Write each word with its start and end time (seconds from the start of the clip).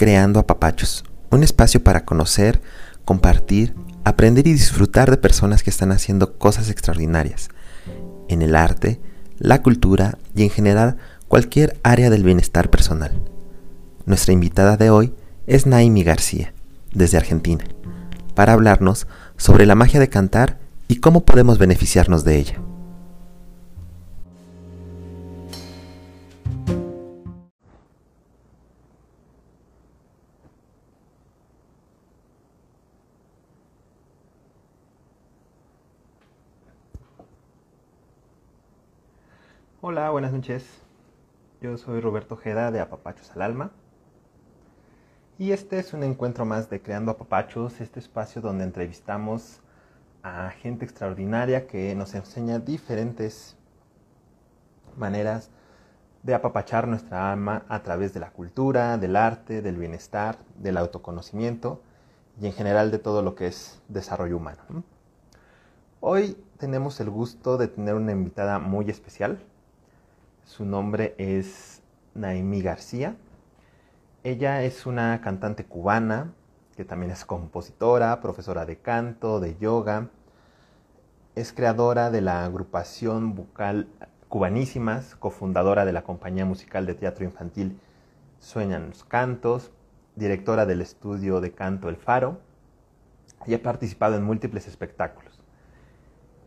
Creando 0.00 0.40
a 0.40 0.46
Papachos, 0.46 1.04
un 1.30 1.42
espacio 1.42 1.84
para 1.84 2.06
conocer, 2.06 2.62
compartir, 3.04 3.74
aprender 4.02 4.46
y 4.46 4.54
disfrutar 4.54 5.10
de 5.10 5.18
personas 5.18 5.62
que 5.62 5.68
están 5.68 5.92
haciendo 5.92 6.38
cosas 6.38 6.70
extraordinarias 6.70 7.50
en 8.30 8.40
el 8.40 8.56
arte, 8.56 8.98
la 9.36 9.60
cultura 9.60 10.16
y 10.34 10.44
en 10.44 10.48
general 10.48 10.96
cualquier 11.28 11.78
área 11.82 12.08
del 12.08 12.24
bienestar 12.24 12.70
personal. 12.70 13.12
Nuestra 14.06 14.32
invitada 14.32 14.78
de 14.78 14.88
hoy 14.88 15.12
es 15.46 15.66
Naimi 15.66 16.02
García, 16.02 16.54
desde 16.94 17.18
Argentina, 17.18 17.66
para 18.34 18.54
hablarnos 18.54 19.06
sobre 19.36 19.66
la 19.66 19.74
magia 19.74 20.00
de 20.00 20.08
cantar 20.08 20.56
y 20.88 21.00
cómo 21.00 21.26
podemos 21.26 21.58
beneficiarnos 21.58 22.24
de 22.24 22.38
ella. 22.38 22.69
Hola, 39.82 40.10
buenas 40.10 40.34
noches. 40.34 40.82
Yo 41.62 41.78
soy 41.78 42.00
Roberto 42.00 42.36
Jeda 42.36 42.70
de 42.70 42.80
Apapachos 42.80 43.30
al 43.30 43.40
Alma. 43.40 43.70
Y 45.38 45.52
este 45.52 45.78
es 45.78 45.94
un 45.94 46.02
encuentro 46.02 46.44
más 46.44 46.68
de 46.68 46.82
Creando 46.82 47.12
Apapachos, 47.12 47.80
este 47.80 47.98
espacio 47.98 48.42
donde 48.42 48.64
entrevistamos 48.64 49.62
a 50.22 50.50
gente 50.50 50.84
extraordinaria 50.84 51.66
que 51.66 51.94
nos 51.94 52.14
enseña 52.14 52.58
diferentes 52.58 53.56
maneras 54.98 55.48
de 56.24 56.34
apapachar 56.34 56.86
nuestra 56.86 57.32
alma 57.32 57.64
a 57.70 57.82
través 57.82 58.12
de 58.12 58.20
la 58.20 58.32
cultura, 58.32 58.98
del 58.98 59.16
arte, 59.16 59.62
del 59.62 59.78
bienestar, 59.78 60.40
del 60.58 60.76
autoconocimiento 60.76 61.80
y 62.38 62.44
en 62.44 62.52
general 62.52 62.90
de 62.90 62.98
todo 62.98 63.22
lo 63.22 63.34
que 63.34 63.46
es 63.46 63.80
desarrollo 63.88 64.36
humano. 64.36 64.84
Hoy 66.00 66.36
tenemos 66.58 67.00
el 67.00 67.08
gusto 67.08 67.56
de 67.56 67.68
tener 67.68 67.94
una 67.94 68.12
invitada 68.12 68.58
muy 68.58 68.90
especial. 68.90 69.42
Su 70.50 70.64
nombre 70.64 71.14
es 71.16 71.80
Naimi 72.12 72.60
García. 72.60 73.14
Ella 74.24 74.64
es 74.64 74.84
una 74.84 75.20
cantante 75.20 75.64
cubana 75.64 76.32
que 76.76 76.84
también 76.84 77.12
es 77.12 77.24
compositora, 77.24 78.20
profesora 78.20 78.66
de 78.66 78.76
canto, 78.76 79.38
de 79.38 79.56
yoga. 79.58 80.08
Es 81.36 81.52
creadora 81.52 82.10
de 82.10 82.20
la 82.20 82.44
agrupación 82.44 83.36
bucal 83.36 83.86
Cubanísimas, 84.28 85.14
cofundadora 85.14 85.84
de 85.84 85.92
la 85.92 86.02
compañía 86.02 86.44
musical 86.44 86.84
de 86.84 86.94
teatro 86.94 87.24
infantil 87.24 87.78
Sueñan 88.40 88.88
los 88.88 89.04
Cantos, 89.04 89.70
directora 90.16 90.66
del 90.66 90.80
estudio 90.80 91.40
de 91.40 91.52
canto 91.52 91.88
El 91.88 91.96
Faro 91.96 92.40
y 93.46 93.54
ha 93.54 93.62
participado 93.62 94.16
en 94.16 94.24
múltiples 94.24 94.66
espectáculos. 94.66 95.40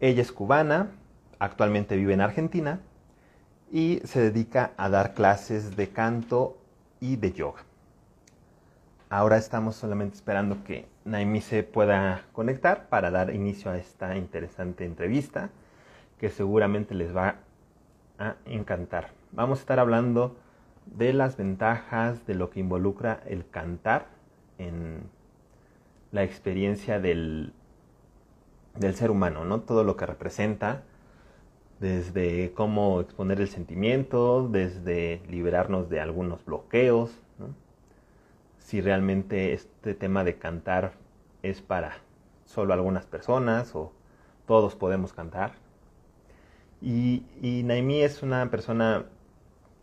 Ella 0.01 0.21
es 0.21 0.33
cubana, 0.33 0.91
actualmente 1.39 1.95
vive 1.95 2.13
en 2.13 2.19
Argentina 2.19 2.81
y 3.73 4.01
se 4.03 4.21
dedica 4.21 4.71
a 4.77 4.87
dar 4.87 5.15
clases 5.15 5.75
de 5.75 5.89
canto 5.89 6.55
y 6.99 7.15
de 7.15 7.31
yoga. 7.33 7.63
Ahora 9.09 9.37
estamos 9.37 9.75
solamente 9.75 10.15
esperando 10.15 10.63
que 10.63 10.85
Naimi 11.05 11.41
se 11.41 11.63
pueda 11.63 12.21
conectar 12.33 12.87
para 12.87 13.09
dar 13.09 13.33
inicio 13.33 13.71
a 13.71 13.77
esta 13.77 14.15
interesante 14.15 14.85
entrevista 14.85 15.49
que 16.19 16.29
seguramente 16.29 16.93
les 16.93 17.15
va 17.15 17.37
a 18.19 18.35
encantar. 18.45 19.09
Vamos 19.31 19.57
a 19.57 19.61
estar 19.61 19.79
hablando 19.79 20.37
de 20.85 21.11
las 21.11 21.35
ventajas 21.35 22.27
de 22.27 22.35
lo 22.35 22.51
que 22.51 22.59
involucra 22.59 23.21
el 23.25 23.49
cantar 23.49 24.05
en 24.59 25.01
la 26.11 26.23
experiencia 26.23 26.99
del, 26.99 27.53
del 28.75 28.93
ser 28.93 29.09
humano, 29.09 29.45
¿no? 29.45 29.61
Todo 29.61 29.83
lo 29.83 29.97
que 29.97 30.05
representa, 30.05 30.83
desde 31.83 32.53
cómo 32.53 33.01
exponer 33.01 33.41
el 33.41 33.49
sentimiento, 33.49 34.47
desde 34.47 35.21
liberarnos 35.29 35.89
de 35.89 35.99
algunos 35.99 36.45
bloqueos, 36.45 37.11
si 38.57 38.79
realmente 38.79 39.51
este 39.51 39.93
tema 39.93 40.23
de 40.23 40.37
cantar 40.37 40.93
es 41.41 41.61
para 41.61 41.97
solo 42.45 42.73
algunas 42.73 43.05
personas 43.05 43.75
o 43.75 43.91
todos 44.47 44.75
podemos 44.75 45.11
cantar. 45.11 45.55
Y, 46.81 47.25
y 47.41 47.65
es 48.01 48.23
una 48.23 48.49
persona 48.49 49.03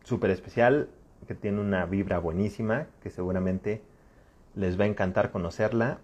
súper 0.02 0.30
especial, 0.30 0.88
que 1.28 1.34
tiene 1.34 1.60
una 1.60 1.84
vibra 1.84 2.18
buenísima, 2.18 2.86
que 3.02 3.10
seguramente 3.10 3.82
les 4.54 4.80
va 4.80 4.84
a 4.84 4.88
encantar 4.88 5.30
conocerla 5.30 5.98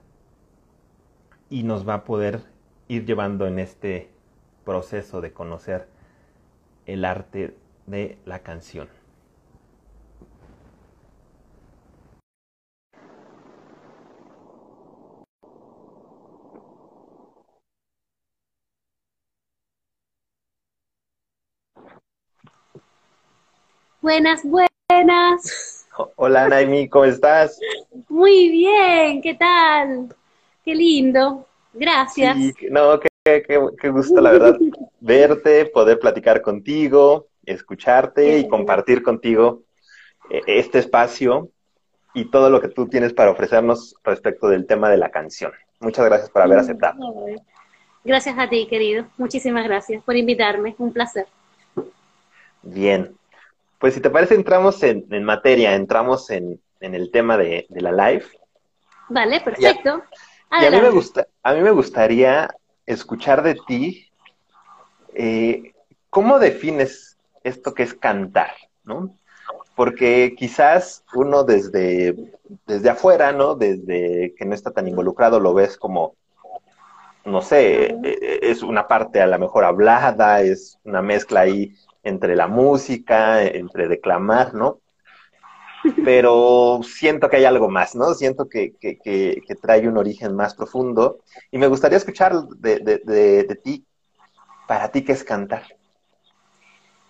y 1.49 1.63
nos 1.63 1.89
va 1.89 1.95
a 1.95 2.05
poder 2.05 2.43
ir 2.87 3.07
llevando 3.07 3.47
en 3.47 3.59
este 3.59 4.11
proceso 4.67 5.21
de 5.21 5.33
conocer 5.33 5.87
el 6.87 7.05
arte 7.05 7.57
de 7.87 8.19
la 8.27 8.41
canción. 8.41 8.89
Buenas, 24.03 24.43
buenas. 24.45 25.87
Hola 26.17 26.49
Naimi, 26.49 26.89
¿cómo 26.89 27.05
estás? 27.05 27.59
Muy 28.09 28.51
bien, 28.51 29.23
¿qué 29.23 29.35
tal? 29.35 30.15
Qué 30.65 30.75
lindo. 30.75 31.47
Gracias. 31.73 32.37
no, 32.71 32.99
qué, 33.01 33.09
gusto, 33.91 34.21
la 34.21 34.31
verdad, 34.31 34.57
verte, 35.01 35.67
poder 35.67 35.99
platicar 35.99 36.43
contigo, 36.43 37.29
escucharte 37.45 38.39
y 38.39 38.49
compartir 38.49 39.03
contigo 39.03 39.63
eh, 40.31 40.43
este 40.47 40.79
espacio 40.79 41.51
y 42.15 42.27
todo 42.31 42.51
lo 42.51 42.61
que 42.61 42.69
tú 42.69 42.89
tienes 42.89 43.13
para 43.13 43.31
ofrecernos 43.31 43.95
respecto 44.03 44.49
del 44.49 44.67
tema 44.67 44.91
de 44.91 44.97
la 44.97 45.11
canción. 45.11 45.53
Muchas 45.81 46.07
gracias 46.07 46.31
por 46.31 46.43
haber 46.43 46.59
aceptado. 46.59 46.97
Gracias 48.05 48.39
a 48.39 48.49
ti, 48.49 48.67
querido. 48.69 49.07
Muchísimas 49.19 49.65
gracias 49.65 50.03
por 50.03 50.17
invitarme. 50.17 50.75
Un 50.79 50.93
placer. 50.93 51.27
Bien. 52.63 53.15
Pues 53.79 53.95
si 53.95 54.01
te 54.01 54.09
parece, 54.09 54.35
entramos 54.35 54.83
en, 54.83 55.25
materia, 55.25 55.75
entramos 55.75 56.31
en, 56.31 56.61
el 56.81 57.11
tema 57.11 57.37
de, 57.37 57.67
la 57.69 57.93
live. 57.93 58.25
Vale, 59.09 59.41
perfecto. 59.41 60.03
Y 60.51 60.65
a, 60.65 60.71
mí 60.71 60.81
me 60.81 60.91
gusta, 60.91 61.27
a 61.43 61.53
mí 61.53 61.61
me 61.61 61.71
gustaría 61.73 62.49
escuchar 62.87 63.43
de 63.43 63.57
ti, 63.67 64.09
eh, 65.15 65.75
¿cómo 66.11 66.39
defines 66.39 67.19
esto 67.43 67.75
que 67.75 67.83
es 67.83 67.95
cantar? 67.95 68.53
¿no? 68.87 69.15
Porque 69.75 70.35
quizás 70.39 71.05
uno 71.15 71.45
desde, 71.45 72.15
desde 72.67 72.89
afuera, 72.89 73.33
¿no? 73.33 73.55
Desde 73.55 74.35
que 74.35 74.47
no 74.47 74.55
está 74.55 74.71
tan 74.71 74.89
involucrado, 74.89 75.39
lo 75.39 75.53
ves 75.53 75.77
como, 75.77 76.15
no 77.25 77.43
sé, 77.43 77.95
eh, 78.03 78.41
es 78.43 78.63
una 78.63 78.89
parte 78.89 79.21
a 79.21 79.27
lo 79.27 79.39
mejor 79.39 79.65
hablada, 79.65 80.41
es 80.41 80.79
una 80.85 81.03
mezcla 81.03 81.41
ahí 81.41 81.75
entre 82.03 82.37
la 82.37 82.47
música, 82.47 83.43
entre 83.43 83.89
declamar, 83.89 84.55
¿no? 84.55 84.79
Pero 86.05 86.81
siento 86.83 87.29
que 87.29 87.37
hay 87.37 87.45
algo 87.45 87.69
más, 87.69 87.95
¿no? 87.95 88.15
Siento 88.15 88.49
que, 88.49 88.75
trae 89.61 89.89
un 89.89 89.99
origen 89.99 90.35
más 90.35 90.55
profundo 90.55 91.19
y 91.51 91.59
me 91.59 91.67
gustaría 91.67 91.99
escuchar 91.99 92.35
de, 92.59 93.59
ti, 93.63 93.85
para 94.67 94.91
ti, 94.91 95.03
¿qué 95.03 95.13
es 95.13 95.25
cantar? 95.25 95.65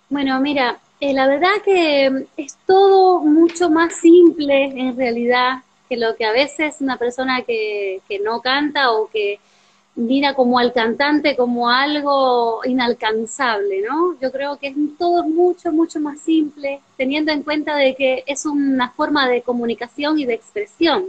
Bueno, 0.09 0.40
mira, 0.40 0.79
eh, 1.00 1.12
la 1.12 1.26
verdad 1.26 1.50
que 1.64 2.26
es 2.37 2.56
todo 2.67 3.20
mucho 3.20 3.70
más 3.70 3.94
simple 3.96 4.64
en 4.64 4.96
realidad 4.96 5.62
que 5.88 5.96
lo 5.96 6.17
que 6.17 6.25
a 6.25 6.32
veces 6.32 6.76
una 6.81 6.96
persona 6.96 7.43
que, 7.43 8.00
que 8.08 8.19
no 8.19 8.40
canta 8.40 8.93
o 8.93 9.08
que 9.08 9.40
mira 9.96 10.34
como 10.34 10.58
al 10.58 10.72
cantante 10.75 11.37
como 11.37 11.70
algo 11.70 12.60
inalcanzable, 12.64 13.82
¿no? 13.82 14.19
Yo 14.20 14.31
creo 14.31 14.58
que 14.58 14.69
es 14.69 14.75
todo 14.98 15.25
mucho, 15.25 15.72
mucho 15.72 15.98
más 16.00 16.20
simple, 16.20 16.81
teniendo 16.96 17.32
en 17.32 17.43
cuenta 17.43 17.76
de 17.76 17.94
que 17.94 18.22
es 18.26 18.44
una 18.44 18.90
forma 18.90 19.26
de 19.28 19.43
comunicación 19.43 20.19
y 20.19 20.26
de 20.26 20.34
expresión. 20.34 21.06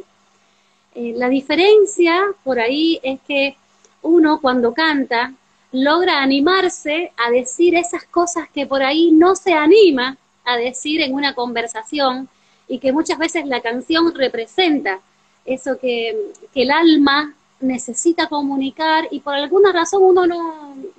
Eh, 0.95 1.13
la 1.15 1.27
diferencia 1.27 2.23
por 2.43 2.59
ahí 2.59 2.99
es 3.03 3.19
que 3.27 3.57
uno 4.01 4.39
cuando 4.39 4.73
canta 4.73 5.33
logra 5.73 6.21
animarse 6.21 7.11
a 7.17 7.29
decir 7.29 7.75
esas 7.75 8.05
cosas 8.05 8.47
que 8.49 8.65
por 8.65 8.83
ahí 8.83 9.11
no 9.11 9.35
se 9.35 9.53
anima 9.53 10.17
a 10.45 10.55
decir 10.55 11.01
en 11.01 11.13
una 11.13 11.33
conversación 11.35 12.29
y 12.69 12.79
que 12.79 12.93
muchas 12.93 13.17
veces 13.17 13.45
la 13.47 13.59
canción 13.61 14.15
representa 14.15 15.01
eso 15.45 15.77
que, 15.77 16.31
que 16.53 16.63
el 16.63 16.71
alma 16.71 17.33
necesita 17.59 18.27
comunicar 18.27 19.07
y 19.11 19.19
por 19.19 19.33
alguna 19.33 19.71
razón 19.71 20.03
uno 20.03 20.25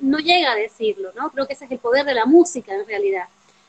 no, 0.00 0.18
llega 0.18 0.52
a 0.52 0.56
decirlo, 0.56 1.10
¿no? 1.14 1.30
Creo 1.30 1.46
que 1.46 1.52
ese 1.52 1.66
es 1.66 1.70
el 1.70 1.78
poder 1.78 2.04
de 2.04 2.14
la 2.14 2.26
música 2.26 2.74
en 2.74 2.86
realidad, 2.86 3.28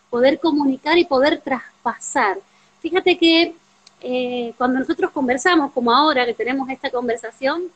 poder 0.09 0.39
comunicar 0.39 0.97
y 0.97 1.05
poder 1.05 1.41
traspasar. 1.41 2.39
Fíjate 2.81 3.17
que 3.17 3.55
eh, 4.01 4.53
cuando 4.57 4.79
nosotros 4.79 5.11
conversamos, 5.11 5.71
como 5.71 5.91
ahora 5.91 6.25
que 6.25 6.33
tenemos 6.33 6.69
esta 6.69 6.89
conversación, 6.89 7.71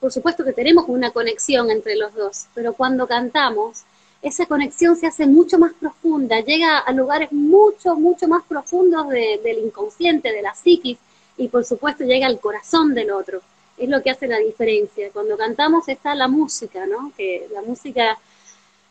por 0.00 0.12
supuesto 0.12 0.44
que 0.44 0.52
tenemos 0.52 0.86
una 0.88 1.10
conexión 1.10 1.70
entre 1.70 1.96
los 1.96 2.14
dos, 2.14 2.46
pero 2.54 2.72
cuando 2.72 3.06
cantamos, 3.06 3.82
esa 4.22 4.46
conexión 4.46 4.96
se 4.96 5.06
hace 5.06 5.26
mucho 5.26 5.58
más 5.58 5.72
profunda, 5.74 6.40
llega 6.40 6.78
a 6.78 6.92
lugares 6.92 7.30
mucho, 7.32 7.94
mucho 7.96 8.26
más 8.26 8.42
profundos 8.44 9.08
del 9.08 9.58
inconsciente, 9.58 10.32
de 10.32 10.42
la 10.42 10.54
psiquis, 10.54 10.98
y 11.36 11.48
por 11.48 11.64
supuesto 11.64 12.04
llega 12.04 12.26
al 12.26 12.40
corazón 12.40 12.94
del 12.94 13.10
otro. 13.10 13.42
Es 13.76 13.88
lo 13.88 14.02
que 14.02 14.10
hace 14.10 14.26
la 14.26 14.38
diferencia. 14.38 15.10
Cuando 15.12 15.36
cantamos 15.36 15.88
está 15.88 16.14
la 16.14 16.28
música, 16.28 16.86
¿no? 16.86 17.12
Que 17.16 17.46
la 17.52 17.62
música 17.62 18.18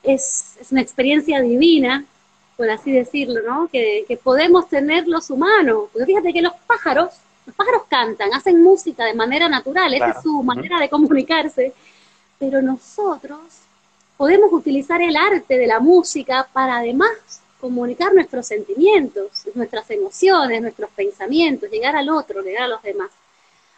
es, 0.04 0.58
una 0.72 0.82
experiencia 0.82 1.42
divina, 1.42 2.06
por 2.58 2.70
así 2.70 2.92
decirlo, 2.92 3.42
¿no? 3.42 3.68
Que, 3.68 4.20
podemos 4.24 4.70
tener 4.70 5.08
los 5.08 5.30
humanos. 5.30 5.90
Porque 5.92 6.06
fíjate 6.06 6.34
que 6.34 6.42
los 6.42 6.54
pájaros, 6.68 7.14
los 7.46 7.56
pájaros 7.56 7.84
cantan, 7.90 8.34
hacen 8.34 8.62
música 8.62 9.06
de 9.06 9.14
manera 9.14 9.50
natural, 9.50 9.94
esa 9.94 10.12
es 10.12 10.22
su 10.24 10.44
manera 10.44 10.80
de 10.80 10.90
comunicarse. 10.90 11.74
Pero 12.40 12.62
nosotros 12.62 13.40
podemos 14.18 14.52
utilizar 14.54 15.02
el 15.02 15.16
arte 15.16 15.58
de 15.58 15.68
la 15.68 15.80
música 15.80 16.48
para 16.54 16.78
además 16.78 17.42
comunicar 17.60 18.14
nuestros 18.14 18.46
sentimientos, 18.46 19.44
nuestras 19.56 19.90
emociones, 19.90 20.62
nuestros 20.62 20.90
pensamientos, 20.92 21.70
llegar 21.72 21.96
al 21.96 22.10
otro, 22.10 22.42
llegar 22.42 22.64
a 22.64 22.68
los 22.68 22.82
demás. 22.84 23.10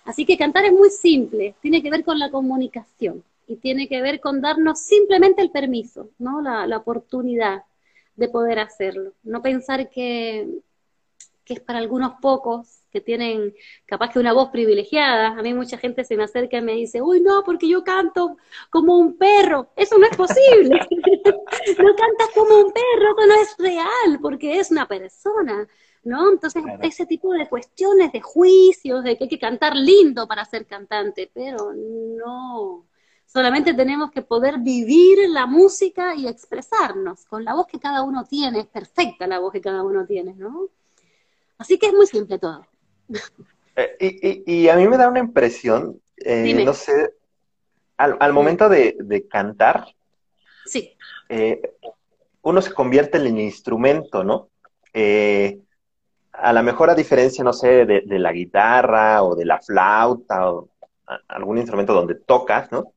Así 0.08 0.26
que 0.26 0.38
cantar 0.38 0.64
es 0.64 0.72
muy 0.72 0.90
simple, 0.90 1.54
tiene 1.62 1.84
que 1.84 1.92
ver 1.92 2.06
con 2.06 2.18
la 2.18 2.32
comunicación 2.32 3.26
y 3.46 3.58
tiene 3.58 3.90
que 3.90 4.02
ver 4.02 4.22
con 4.22 4.40
darnos 4.40 4.80
simplemente 4.80 5.42
el 5.42 5.52
permiso, 5.52 6.12
¿no? 6.18 6.42
La, 6.42 6.78
oportunidad 6.78 7.64
de 8.16 8.30
poder 8.30 8.60
hacerlo. 8.60 9.12
No 9.24 9.42
pensar 9.42 9.90
que, 9.90 10.48
que 11.44 11.56
es 11.56 11.60
para 11.60 11.80
algunos 11.80 12.14
pocos 12.22 12.80
que 12.90 13.02
tienen 13.02 13.54
capaz 13.86 14.14
que 14.14 14.20
una 14.20 14.32
voz 14.32 14.50
privilegiada. 14.50 15.38
A 15.38 15.42
mí 15.42 15.54
mucha 15.54 15.78
gente 15.78 16.06
se 16.06 16.16
me 16.16 16.24
acerca 16.24 16.58
y 16.58 16.62
me 16.62 16.74
dice, 16.74 17.02
uy, 17.02 17.20
no, 17.20 17.44
porque 17.44 17.68
yo 17.68 17.84
canto 17.84 18.38
como 18.70 18.98
un 18.98 19.18
perro. 19.18 19.72
Eso 19.76 19.98
no 19.98 20.08
es 20.08 20.16
posible. 20.16 20.80
no 21.80 21.96
cantas 21.96 22.30
como 22.34 22.56
un 22.56 22.72
perro, 22.72 23.14
eso 23.18 23.28
no 23.28 23.42
es 23.42 23.56
real, 23.58 24.20
porque 24.22 24.58
es 24.58 24.72
una 24.72 24.88
persona. 24.88 25.68
¿No? 26.08 26.32
Entonces, 26.32 26.64
ese 26.84 27.06
tipo 27.06 27.34
de 27.34 27.50
cuestiones, 27.50 28.14
de 28.14 28.22
juicios, 28.22 29.04
de 29.04 29.18
que 29.18 29.26
hay 29.26 29.30
que 29.30 29.38
cantar 29.38 29.76
lindo 29.76 30.26
para 30.26 30.46
ser 30.46 30.66
cantante, 30.66 31.30
pero 31.34 31.74
no. 31.74 32.86
Solamente 33.26 33.74
tenemos 33.74 34.10
que 34.12 34.22
poder 34.22 34.60
vivir 34.60 35.30
la 35.30 35.46
música 35.46 36.16
y 36.16 36.30
expresarnos 36.30 37.26
con 37.26 37.44
la 37.44 37.54
voz 37.54 37.68
que 37.68 37.78
cada 37.78 38.04
uno 38.04 38.24
tiene. 38.24 38.62
Es 38.62 38.68
perfecta 38.68 39.28
la 39.28 39.40
voz 39.40 39.52
que 39.52 39.60
cada 39.60 39.84
uno 39.84 40.06
tiene, 40.06 40.34
¿no? 40.34 40.70
Así 41.58 41.78
que 41.78 41.88
es 41.88 41.94
muy 41.94 42.08
simple 42.08 42.40
todo. 42.40 42.66
Eh, 43.76 44.44
y, 44.46 44.70
a 44.70 44.78
mí 44.78 44.88
me 44.88 44.96
da 44.96 45.10
una 45.10 45.20
impresión, 45.20 46.02
eh, 46.18 46.64
no 46.64 46.74
sé, 46.74 47.14
al, 47.98 48.32
momento 48.32 48.70
de, 48.70 49.28
cantar, 49.30 49.94
sí. 50.66 50.96
Eh, 51.28 51.62
uno 52.44 52.62
se 52.62 52.74
convierte 52.74 53.18
en 53.18 53.28
el 53.28 53.40
instrumento, 53.40 54.24
¿no? 54.24 54.50
A 56.38 56.54
lo 56.54 56.64
mejor 56.64 56.90
a 56.90 56.96
diferencia, 56.96 57.44
no 57.44 57.54
sé, 57.54 57.86
de, 57.86 58.20
la 58.20 58.32
guitarra 58.32 59.24
o 59.24 59.36
de 59.36 59.46
la 59.46 59.60
flauta 59.60 60.52
o 60.52 60.70
algún 61.28 61.58
instrumento 61.58 61.94
donde 61.94 62.16
tocas, 62.16 62.72
¿no? 62.72 62.94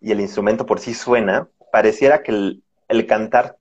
Y 0.00 0.12
el 0.12 0.20
instrumento 0.20 0.64
por 0.64 0.80
sí 0.80 0.94
suena, 0.94 1.48
pareciera 1.70 2.22
que 2.22 2.60
el, 2.88 3.06
cantar 3.06 3.56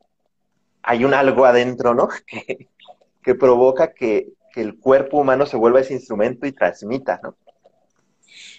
hay 0.81 1.03
un 1.03 1.13
algo 1.13 1.45
adentro, 1.45 1.93
¿no? 1.93 2.07
que 3.21 3.35
provoca 3.35 3.93
que, 3.93 4.29
que 4.53 4.61
el 4.61 4.79
cuerpo 4.79 5.19
humano 5.19 5.45
se 5.45 5.57
vuelva 5.57 5.81
ese 5.81 5.93
instrumento 5.93 6.47
y 6.47 6.53
transmita, 6.53 7.19
¿no? 7.21 7.35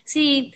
Sí, 0.04 0.52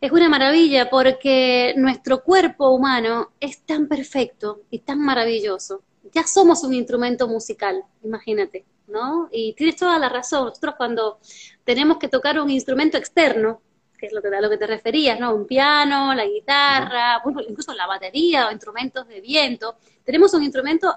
es 0.00 0.12
una 0.12 0.28
maravilla 0.28 0.88
porque 0.88 1.74
nuestro 1.76 2.22
cuerpo 2.22 2.70
humano 2.70 3.32
es 3.40 3.62
tan 3.66 3.88
perfecto 3.88 4.62
y 4.70 4.80
tan 4.80 5.00
maravilloso. 5.00 5.82
Ya 6.12 6.26
somos 6.26 6.64
un 6.64 6.72
instrumento 6.74 7.28
musical, 7.28 7.84
imagínate, 8.02 8.64
¿no? 8.90 9.28
Y 9.30 9.54
tienes 9.54 9.76
toda 9.76 9.98
la 9.98 10.08
razón. 10.08 10.46
Nosotros 10.46 10.74
cuando 10.76 11.18
tenemos 11.64 11.98
que 11.98 12.08
tocar 12.08 12.40
un 12.40 12.50
instrumento 12.50 12.98
externo, 12.98 13.62
que 14.00 14.06
es 14.06 14.12
lo 14.12 14.22
que, 14.22 14.28
a 14.28 14.40
lo 14.40 14.48
que 14.48 14.56
te 14.56 14.66
referías, 14.66 15.20
¿no? 15.20 15.34
Un 15.34 15.46
piano, 15.46 16.14
la 16.14 16.24
guitarra, 16.24 17.22
incluso 17.48 17.74
la 17.74 17.86
batería 17.86 18.48
o 18.48 18.52
instrumentos 18.52 19.06
de 19.06 19.20
viento, 19.20 19.76
tenemos 20.04 20.32
un 20.34 20.42
instrumento 20.42 20.94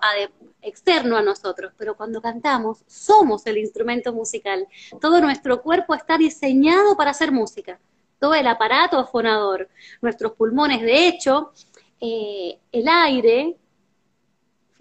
externo 0.62 1.18
a 1.18 1.22
nosotros, 1.22 1.74
pero 1.78 1.95
cuando 1.95 2.22
cantamos 2.22 2.80
somos 2.88 3.45
el 3.45 3.57
instrumento 3.57 4.13
musical. 4.13 4.68
Todo 5.01 5.19
nuestro 5.19 5.62
cuerpo 5.62 5.94
está 5.94 6.18
diseñado 6.18 6.95
para 6.95 7.12
hacer 7.12 7.31
música, 7.31 7.80
todo 8.19 8.34
el 8.34 8.48
aparato 8.48 9.06
fonador, 9.06 9.69
nuestros 10.01 10.31
pulmones, 10.31 10.81
de 10.81 11.07
hecho, 11.07 11.51
eh, 12.00 12.57
el 12.72 12.88
aire, 12.88 13.57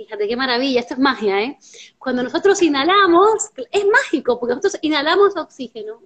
fíjate 0.04 0.28
qué 0.28 0.36
maravilla, 0.36 0.80
esto 0.80 0.94
es 0.94 1.00
magia, 1.00 1.40
¿eh? 1.42 1.58
Cuando 1.98 2.22
nosotros 2.22 2.60
inhalamos, 2.62 3.50
es 3.70 3.86
mágico, 3.86 4.38
porque 4.38 4.54
nosotros 4.54 4.78
inhalamos 4.82 5.36
oxígeno, 5.36 6.02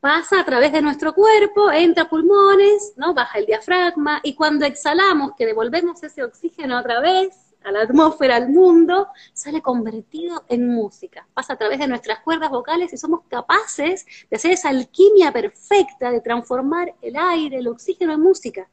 pasa 0.00 0.40
a 0.40 0.44
través 0.44 0.72
de 0.72 0.82
nuestro 0.82 1.14
cuerpo, 1.14 1.70
entra 1.70 2.08
pulmones, 2.08 2.94
¿no? 2.96 3.12
Baja 3.12 3.38
el 3.38 3.46
diafragma, 3.46 4.20
y 4.22 4.34
cuando 4.34 4.64
exhalamos, 4.64 5.32
que 5.36 5.46
devolvemos 5.46 6.02
ese 6.02 6.22
oxígeno 6.22 6.78
otra 6.78 7.00
vez, 7.00 7.46
a 7.64 7.72
la 7.72 7.82
atmósfera, 7.82 8.36
al 8.36 8.48
mundo, 8.48 9.08
sale 9.32 9.60
convertido 9.60 10.44
en 10.48 10.68
música. 10.68 11.26
Pasa 11.34 11.54
a 11.54 11.56
través 11.56 11.80
de 11.80 11.88
nuestras 11.88 12.20
cuerdas 12.20 12.50
vocales 12.50 12.92
y 12.92 12.96
somos 12.96 13.22
capaces 13.28 14.06
de 14.30 14.36
hacer 14.36 14.52
esa 14.52 14.68
alquimia 14.68 15.32
perfecta 15.32 16.12
de 16.12 16.20
transformar 16.20 16.94
el 17.02 17.16
aire, 17.16 17.58
el 17.58 17.66
oxígeno 17.66 18.12
en 18.12 18.20
música. 18.20 18.68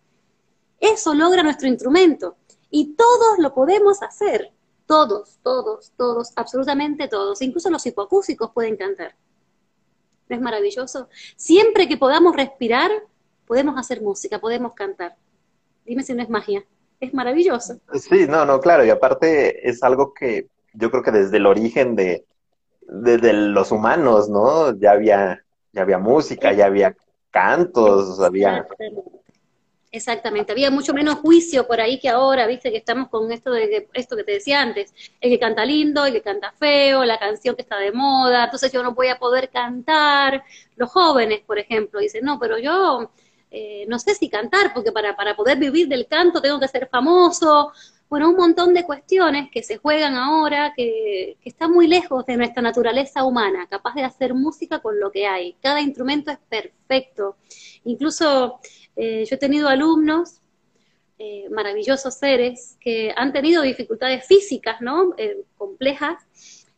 Eso 0.80 1.16
logra 1.16 1.42
nuestro 1.42 1.68
instrumento. 1.68 2.36
Y 2.74 2.96
todos 2.96 3.38
lo 3.38 3.54
podemos 3.54 4.02
hacer. 4.02 4.52
Todos, 4.88 5.38
todos, 5.44 5.94
todos, 5.96 6.34
absolutamente 6.36 7.08
todos. 7.08 7.42
Incluso 7.42 7.70
los 7.70 7.86
hipoacúsicos 7.86 8.52
pueden 8.52 8.78
cantar. 8.78 9.16
¿No 10.28 10.36
es 10.36 10.42
maravilloso? 10.42 11.08
Siempre 11.36 11.88
que 11.88 11.98
podamos 11.98 12.36
respirar, 12.36 12.90
podemos 13.46 13.78
hacer 13.78 14.02
música, 14.02 14.40
podemos 14.40 14.74
cantar. 14.74 15.16
Dime 15.86 16.02
si 16.02 16.14
no 16.14 16.24
es 16.24 16.30
magia 16.30 16.66
es 17.04 17.14
maravilloso. 17.14 17.80
Sí, 17.94 18.26
no, 18.28 18.46
no, 18.46 18.60
claro, 18.60 18.86
y 18.86 18.90
aparte 18.90 19.68
es 19.70 19.84
algo 19.84 20.14
que 20.14 20.48
yo 20.74 20.90
creo 20.90 21.04
que 21.04 21.12
desde 21.12 21.38
el 21.38 21.46
origen 21.46 21.96
de, 21.96 22.26
los 22.88 23.72
humanos, 23.72 24.30
¿no? 24.30 24.78
Ya 24.80 24.92
había, 24.92 25.44
ya 25.72 25.82
había 25.82 25.98
música, 25.98 26.54
ya 26.54 26.66
había 26.66 26.96
cantos, 27.32 28.20
había... 28.20 28.68
Exactamente, 29.96 30.52
había 30.52 30.72
mucho 30.72 30.92
menos 30.92 31.20
juicio 31.20 31.68
por 31.68 31.80
ahí 31.80 32.00
que 32.00 32.10
ahora, 32.10 32.48
viste 32.48 32.72
que 32.72 32.78
estamos 32.78 33.10
con 33.10 33.32
esto 33.32 33.52
de 33.52 33.88
esto 33.94 34.16
que 34.16 34.24
te 34.24 34.32
decía 34.32 34.60
antes, 34.60 34.92
el 35.22 35.30
que 35.30 35.38
canta 35.38 35.64
lindo, 35.66 36.04
el 36.04 36.14
que 36.14 36.24
canta 36.24 36.52
feo, 36.52 37.06
la 37.06 37.20
canción 37.20 37.56
que 37.56 37.62
está 37.62 37.78
de 37.78 37.92
moda, 37.92 38.46
entonces 38.46 38.72
yo 38.72 38.82
no 38.82 38.96
voy 38.96 39.10
a 39.10 39.20
poder 39.20 39.52
cantar. 39.52 40.44
Los 40.78 40.90
jóvenes, 40.90 41.42
por 41.42 41.60
ejemplo, 41.60 42.00
dicen, 42.00 42.26
no, 42.26 42.40
pero 42.40 42.58
yo 42.58 43.12
eh, 43.52 43.86
no 43.88 44.00
sé 44.00 44.16
si 44.16 44.30
cantar, 44.30 44.74
porque 44.74 44.92
para, 44.92 45.16
para 45.16 45.36
poder 45.36 45.60
vivir 45.60 45.88
del 45.88 46.08
canto 46.08 46.42
tengo 46.42 46.60
que 46.60 46.68
ser 46.68 46.90
famoso. 46.90 47.72
Bueno, 48.14 48.30
un 48.30 48.36
montón 48.36 48.76
de 48.76 48.84
cuestiones 48.84 49.50
que 49.52 49.64
se 49.64 49.78
juegan 49.78 50.16
ahora 50.16 50.74
que, 50.76 51.38
están 51.44 51.72
muy 51.72 51.88
lejos 51.88 52.24
de 52.28 52.38
nuestra 52.38 52.62
naturaleza 52.62 53.24
humana, 53.24 53.68
capaz 53.68 53.96
de 53.96 54.04
hacer 54.04 54.36
música 54.36 54.80
con 54.84 55.00
lo 55.00 55.12
que 55.12 55.26
hay. 55.26 55.56
Cada 55.62 55.82
instrumento 55.82 56.30
es 56.32 56.38
perfecto. 56.48 57.38
Incluso 57.86 58.60
eh, 58.96 59.26
yo 59.26 59.36
he 59.36 59.40
tenido 59.40 59.68
alumnos, 59.70 60.42
eh, 61.20 61.50
maravillosos 61.50 62.14
seres, 62.16 62.78
que 62.80 63.14
han 63.16 63.34
tenido 63.34 63.62
dificultades 63.62 64.26
físicas, 64.26 64.82
¿no? 64.82 65.16
complejas, 65.58 66.18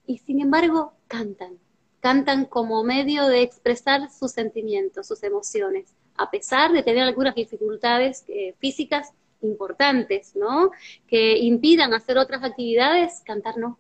y 0.06 0.20
sin 0.20 0.42
embargo 0.42 0.94
cantan. 1.08 1.58
Cantan 2.00 2.46
como 2.46 2.84
medio 2.84 3.28
de 3.28 3.42
expresar 3.42 4.10
sus 4.12 4.32
sentimientos, 4.32 5.08
sus 5.08 5.24
emociones 5.24 5.96
a 6.18 6.30
pesar 6.30 6.72
de 6.72 6.84
tener 6.84 7.04
algunas 7.04 7.36
dificultades 7.36 8.24
eh, 8.28 8.56
físicas 8.60 9.14
importantes, 9.42 10.36
¿no? 10.36 10.72
Que 11.08 11.38
impidan 11.38 11.94
hacer 11.94 12.18
otras 12.18 12.44
actividades, 12.44 13.22
cantar 13.26 13.58
no. 13.58 13.78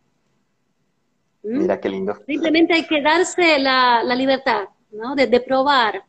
¿Mm? 1.43 1.59
Mira 1.59 1.79
qué 1.79 1.89
lindo. 1.89 2.15
Simplemente 2.25 2.73
hay 2.73 2.85
que 2.85 3.01
darse 3.01 3.59
la, 3.59 4.03
libertad, 4.15 4.65
¿no? 4.91 5.15
De, 5.15 5.39
probar, 5.39 6.03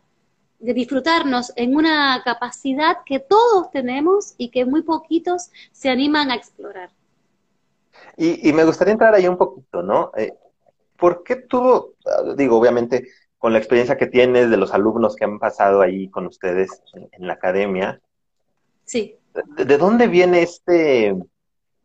de 0.59 0.75
disfrutarnos 0.75 1.53
en 1.57 1.77
una 1.77 2.23
capacidad 2.25 2.99
que 3.05 3.21
todos 3.21 3.71
tenemos 3.71 4.35
y 4.39 4.51
que 4.51 4.65
muy 4.65 4.83
poquitos 4.83 5.51
se 5.73 5.91
animan 5.91 6.31
a 6.31 6.35
explorar. 6.37 6.91
Y, 8.17 8.53
me 8.53 8.65
gustaría 8.65 8.93
entrar 8.93 9.15
ahí 9.15 9.29
un 9.29 9.37
poquito, 9.37 9.83
¿no? 9.83 10.11
Eh, 10.17 10.35
¿Por 10.97 11.23
qué 11.23 11.37
tuvo, 11.37 11.95
digo, 12.37 12.59
obviamente, 12.59 13.07
con 13.39 13.53
la 13.53 13.59
experiencia 13.59 13.97
que 13.97 14.07
tienes 14.07 14.51
de 14.51 14.57
los 14.57 14.73
alumnos 14.73 15.15
que 15.15 15.25
han 15.25 15.39
pasado 15.39 15.83
ahí 15.83 16.09
con 16.09 16.27
ustedes 16.27 16.83
en, 17.13 17.27
la 17.27 17.35
academia. 17.35 18.01
Sí. 18.85 19.17
¿De, 19.57 19.79
dónde 19.79 20.09
viene 20.09 20.43
este 20.43 21.15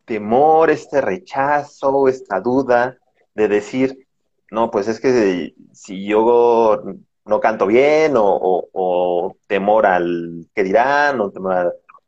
temor, 0.05 0.71
este 0.71 1.01
rechazo, 1.01 2.07
esta 2.07 2.39
duda 2.39 2.97
de 3.35 3.47
decir, 3.47 4.07
no, 4.49 4.71
pues 4.71 4.87
es 4.87 4.99
que 4.99 5.53
si 5.73 6.05
yo 6.05 6.81
no 7.31 7.39
canto 7.39 7.65
bien 7.65 8.13
o, 8.15 9.37
temor 9.47 9.85
al 9.85 10.47
que 10.53 10.63
dirán 10.63 11.19
o, 11.21 11.31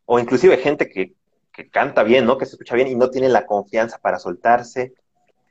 o 0.06 0.20
inclusive 0.20 0.58
gente 0.58 0.90
que, 0.90 1.14
que 1.54 1.70
canta 1.70 2.04
bien, 2.04 2.26
¿no? 2.26 2.38
Que 2.38 2.46
se 2.46 2.52
escucha 2.52 2.76
bien 2.76 2.90
y 2.90 2.96
no 2.96 3.10
tiene 3.10 3.30
la 3.30 3.46
confianza 3.46 4.00
para 4.00 4.20
soltarse. 4.20 4.94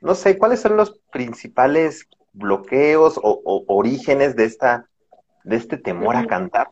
No 0.01 0.13
sé, 0.13 0.37
¿cuáles 0.37 0.59
son 0.59 0.77
los 0.77 0.99
principales 1.11 2.07
bloqueos 2.33 3.19
o, 3.21 3.63
orígenes 3.67 4.35
de 4.35 4.45
esta 4.45 4.87
de 5.43 5.55
este 5.55 5.77
temor 5.77 6.15
a 6.15 6.27
cantar? 6.27 6.67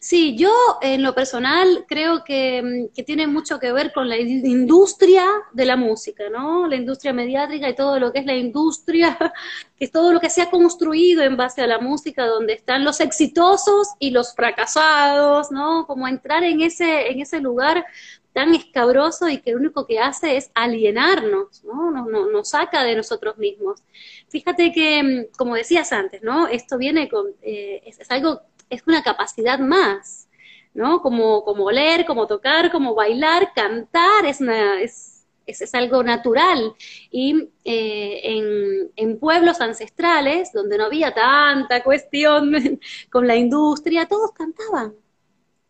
Sí, 0.00 0.36
yo 0.36 0.50
en 0.80 1.02
lo 1.02 1.14
personal 1.14 1.84
creo 1.88 2.22
que, 2.24 2.62
mm, 2.62 2.94
que, 2.94 3.02
tiene 3.02 3.26
mucho 3.26 3.58
que 3.58 3.72
ver 3.72 3.92
con 3.92 4.08
la 4.08 4.16
industria 4.18 5.24
de 5.52 5.64
la 5.64 5.76
música, 5.76 6.28
¿no? 6.30 6.68
La 6.68 6.76
industria 6.76 7.12
mediática 7.12 7.68
y 7.68 7.74
todo 7.74 7.98
lo 7.98 8.12
que 8.12 8.20
es 8.20 8.26
la 8.26 8.34
industria, 8.34 9.18
que 9.76 9.84
es 9.86 9.92
todo 9.92 10.12
lo 10.12 10.20
que 10.20 10.30
se 10.30 10.42
ha 10.42 10.50
construido 10.50 11.22
en 11.22 11.36
base 11.36 11.62
a 11.62 11.66
la 11.66 11.78
música, 11.78 12.26
donde 12.26 12.52
están 12.54 12.84
los 12.84 13.00
exitosos 13.00 13.88
y 13.98 14.10
los 14.10 14.34
fracasados, 14.34 15.50
¿no? 15.50 15.86
Como 15.86 16.06
entrar 16.06 16.44
en 16.44 16.60
ese, 16.60 17.10
en 17.10 17.20
ese 17.20 17.40
lugar 17.40 17.84
tan 18.32 18.54
escabroso 18.54 19.28
y 19.28 19.38
que 19.38 19.50
lo 19.50 19.58
único 19.58 19.84
que 19.84 19.98
hace 19.98 20.36
es 20.36 20.52
alienarnos, 20.54 21.64
¿no? 21.64 21.90
Nos, 21.90 22.30
nos, 22.30 22.48
saca 22.50 22.84
de 22.84 22.94
nosotros 22.94 23.36
mismos. 23.36 23.82
Fíjate 24.28 24.70
que, 24.70 25.02
mm, 25.02 25.36
como 25.36 25.56
decías 25.56 25.92
antes, 25.92 26.22
¿no? 26.22 26.46
Esto 26.46 26.78
viene 26.78 27.08
con, 27.08 27.26
eh, 27.42 27.82
es, 27.84 28.08
algo 28.10 28.42
es 28.70 28.82
una 28.86 29.02
capacidad 29.02 29.58
más, 29.58 30.28
¿no? 30.74 31.02
Como, 31.02 31.44
como 31.44 31.70
leer, 31.70 32.04
como 32.06 32.26
tocar, 32.26 32.70
como 32.70 32.94
bailar, 32.94 33.52
cantar, 33.54 34.26
es, 34.26 34.40
una, 34.40 34.80
es, 34.80 35.26
es, 35.46 35.74
algo 35.74 36.02
natural. 36.02 36.74
Y 37.10 37.50
eh, 37.64 38.20
en, 38.22 38.92
en, 38.96 39.18
pueblos 39.18 39.60
ancestrales, 39.60 40.52
donde 40.52 40.78
no 40.78 40.84
había 40.84 41.12
tanta 41.14 41.82
cuestión 41.82 42.52
con 43.10 43.26
la 43.26 43.36
industria, 43.36 44.06
todos 44.06 44.32
cantaban. 44.32 44.94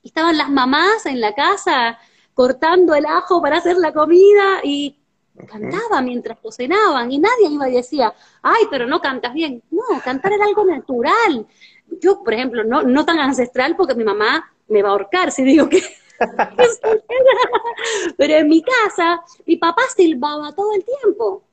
Estaban 0.03 0.37
las 0.39 0.51
mamás 0.51 1.07
en 1.07 1.21
la 1.21 1.35
casa 1.35 1.99
cortando 2.35 2.95
el 2.95 3.05
ajo 3.05 3.43
para 3.43 3.59
hacer 3.59 3.77
la 3.77 3.93
comida 3.93 4.61
y 4.63 4.97
cantaban 5.47 6.05
mientras 6.05 6.39
cocinaban 6.39 7.11
y 7.13 7.19
nadie 7.19 7.49
iba 7.51 7.69
y 7.69 7.75
decía, 7.75 8.15
ay, 8.43 8.65
pero 8.71 8.87
no 8.87 9.01
cantas 9.01 9.33
bien. 9.33 9.63
No, 9.71 9.83
cantar 10.05 10.33
era 10.33 10.45
algo 10.45 10.65
natural 10.65 11.47
yo, 12.01 12.23
por 12.23 12.35
ejemplo, 12.35 12.65
no, 12.65 12.83
no 12.83 13.05
tan 13.05 13.19
ancestral 13.19 13.77
porque 13.77 13.95
mi 13.95 14.05
mamá 14.05 14.53
me 14.69 14.83
va 14.83 14.91
a 14.91 14.93
ahorcar 14.93 15.33
si 15.33 15.43
digo 15.43 15.69
que... 15.69 15.83
Pero 18.17 18.35
en 18.35 18.49
mi 18.49 18.63
casa, 18.63 19.23
mi 19.47 19.57
papá 19.57 19.83
silbaba 19.95 20.53
todo 20.55 20.73
el 20.75 20.85
tiempo. 20.85 21.45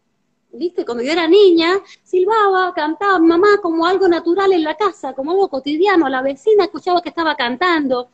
¿Viste? 0.51 0.85
Cuando 0.85 1.03
yo 1.03 1.11
era 1.11 1.27
niña, 1.27 1.79
silbaba, 2.03 2.73
cantaba, 2.73 3.19
mi 3.19 3.27
mamá 3.27 3.59
como 3.61 3.85
algo 3.85 4.07
natural 4.07 4.53
en 4.53 4.63
la 4.63 4.75
casa, 4.75 5.13
como 5.13 5.31
algo 5.31 5.49
cotidiano. 5.49 6.07
La 6.09 6.21
vecina 6.21 6.63
escuchaba 6.63 7.01
que 7.01 7.09
estaba 7.09 7.35
cantando. 7.35 8.09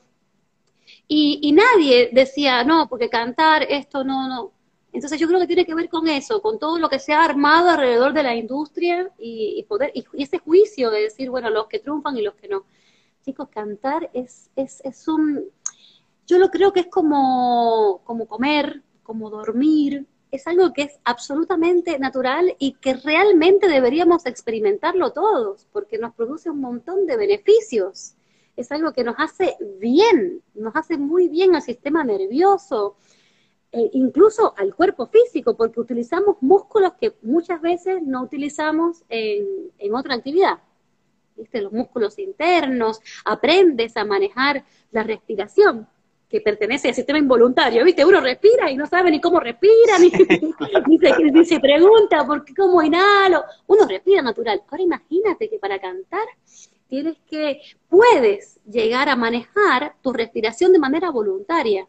Y, 1.08 1.40
y 1.44 1.52
nadie 1.52 2.10
decía, 2.12 2.64
no, 2.64 2.88
porque 2.90 3.10
cantar 3.10 3.64
esto 3.64 4.04
no, 4.04 4.28
no. 4.28 4.52
Entonces 4.94 5.20
yo 5.20 5.28
creo 5.28 5.40
que 5.40 5.48
tiene 5.48 5.66
que 5.66 5.76
ver 5.76 5.90
con 5.90 6.08
eso, 6.08 6.42
con 6.42 6.60
todo 6.60 6.78
lo 6.78 6.90
que 6.90 7.00
se 7.00 7.14
ha 7.14 7.24
armado 7.24 7.70
alrededor 7.70 8.14
de 8.14 8.24
la 8.24 8.36
industria 8.36 9.10
y, 9.18 9.64
poder 9.64 9.92
y, 9.94 10.06
ese 10.22 10.40
juicio 10.40 10.92
de 10.92 11.04
decir, 11.04 11.30
bueno, 11.30 11.50
los 11.50 11.68
que 11.68 11.80
triunfan 11.80 12.18
y 12.18 12.22
los 12.22 12.36
que 12.36 12.48
no. 12.48 12.66
Chicos, 13.24 13.50
cantar 13.50 14.10
es, 14.14 14.50
es, 14.56 14.82
es 14.84 15.08
un, 15.08 15.46
yo 16.28 16.40
lo 16.40 16.50
creo 16.50 16.74
que 16.74 16.82
es 16.82 16.88
como, 16.88 18.02
como 18.04 18.28
comer, 18.28 18.82
como 19.04 19.30
dormir, 19.30 20.08
es 20.32 20.48
algo 20.48 20.72
que 20.72 20.84
es 20.84 21.00
absolutamente 21.04 22.00
natural 22.00 22.56
y 22.58 22.74
que 22.74 22.94
realmente 22.94 23.68
deberíamos 23.68 24.26
experimentarlo 24.26 25.12
todos, 25.12 25.68
porque 25.74 25.98
nos 25.98 26.16
produce 26.16 26.50
un 26.50 26.62
montón 26.62 27.06
de 27.06 27.18
beneficios. 27.18 28.16
Es 28.56 28.72
algo 28.72 28.94
que 28.94 29.04
nos 29.04 29.16
hace 29.18 29.58
bien, 29.80 30.42
nos 30.54 30.76
hace 30.76 30.98
muy 30.98 31.28
bien 31.28 31.56
al 31.56 31.62
sistema 31.62 32.04
nervioso, 32.04 32.96
eh, 33.72 33.90
incluso 33.94 34.54
al 34.58 34.76
cuerpo 34.76 35.08
físico, 35.08 35.56
porque 35.56 35.80
utilizamos 35.80 36.38
músculos 36.42 36.94
que 37.00 37.14
muchas 37.22 37.62
veces 37.62 38.02
no 38.04 38.24
utilizamos 38.24 39.04
en, 39.10 39.72
en 39.78 39.96
otra 39.96 40.16
actividad. 40.16 40.60
¿Viste? 41.38 41.62
Los 41.62 41.72
músculos 41.72 42.20
internos, 42.20 43.00
aprendes 43.24 43.96
a 43.96 44.04
manejar 44.04 44.66
la 44.92 45.04
respiración, 45.04 45.88
que 46.32 46.40
pertenece 46.40 46.88
al 46.88 46.96
sistema 46.96 47.20
involuntario, 47.20 47.84
¿viste? 47.84 48.06
Uno 48.06 48.22
respira 48.22 48.72
y 48.72 48.78
no 48.78 48.88
sabe 48.88 49.12
ni 49.12 49.20
cómo 49.20 49.42
respira, 49.42 50.00
ni, 50.00 50.10
ni, 51.34 51.46
se, 51.46 51.60
pregunta 51.60 52.26
por 52.26 52.46
qué, 52.46 52.56
cómo 52.56 52.82
inhalo. 52.82 53.44
Uno 53.68 53.86
respira 53.86 54.22
natural. 54.22 54.64
Ahora 54.70 54.82
imagínate 54.82 55.50
que 55.50 55.60
para 55.60 55.80
cantar 55.80 56.26
tienes 56.88 57.18
que, 57.30 57.62
puedes 57.90 58.62
llegar 58.66 59.10
a 59.10 59.18
manejar 59.18 59.96
tu 60.02 60.14
respiración 60.14 60.72
de 60.72 60.80
manera 60.80 61.12
voluntaria 61.12 61.86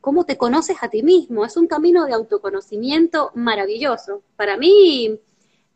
cómo 0.00 0.24
te 0.24 0.36
conoces 0.36 0.76
a 0.82 0.88
ti 0.88 1.02
mismo. 1.02 1.44
Es 1.44 1.56
un 1.56 1.66
camino 1.66 2.06
de 2.06 2.14
autoconocimiento 2.14 3.30
maravilloso. 3.34 4.22
Para 4.36 4.56
mí, 4.56 5.18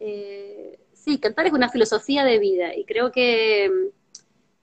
eh, 0.01 0.79
sí, 0.93 1.19
cantar 1.19 1.47
es 1.47 1.53
una 1.53 1.69
filosofía 1.69 2.25
de 2.25 2.39
vida 2.39 2.75
y 2.75 2.85
creo 2.85 3.11
que, 3.13 3.91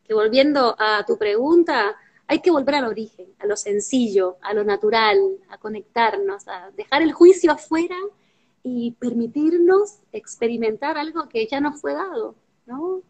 que 0.03 0.13
volviendo 0.13 0.75
a 0.79 1.06
tu 1.06 1.18
pregunta, 1.18 1.96
hay 2.27 2.39
que 2.41 2.51
volver 2.51 2.75
al 2.75 2.86
origen, 2.86 3.27
a 3.39 3.48
lo 3.48 3.58
sencillo, 3.58 4.38
a 4.41 4.53
lo 4.53 4.63
natural, 4.63 5.18
a 5.50 5.58
conectarnos, 5.58 6.48
a 6.48 6.72
dejar 6.77 7.01
el 7.01 7.12
juicio 7.12 7.51
afuera 7.51 7.98
y 8.63 8.91
permitirnos 8.91 10.00
experimentar 10.12 10.98
algo 10.98 11.27
que 11.27 11.48
ya 11.48 11.60
nos 11.60 11.82
fue 11.82 11.94
dado, 11.94 12.36
¿no? 12.65 13.01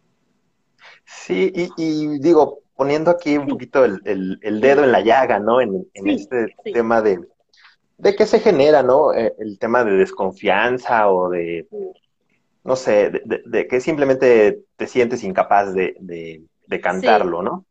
Sí, 1.04 1.52
y 1.76 2.18
digo, 2.18 2.60
poniendo 2.80 3.10
aquí 3.10 3.36
un 3.36 3.46
poquito 3.46 3.84
el, 3.84 4.60
dedo 4.62 4.84
en 4.84 4.92
la 4.92 5.02
llaga, 5.02 5.38
¿no? 5.38 5.60
En, 5.60 5.86
este 5.92 6.56
tema 6.72 7.02
de, 7.02 7.20
de 7.98 8.16
qué 8.16 8.24
se 8.24 8.40
genera, 8.40 8.82
¿no? 8.82 9.12
Eh, 9.12 9.34
el 9.38 9.58
tema 9.58 9.84
de 9.84 9.98
desconfianza 9.98 11.10
o 11.10 11.28
de, 11.28 11.68
no 12.64 12.76
sé, 12.76 13.12
de, 13.26 13.66
que 13.68 13.82
simplemente 13.82 14.62
te 14.76 14.86
sientes 14.86 15.22
incapaz 15.24 15.74
de, 15.74 16.42
cantarlo, 16.80 17.42
¿no? 17.42 17.66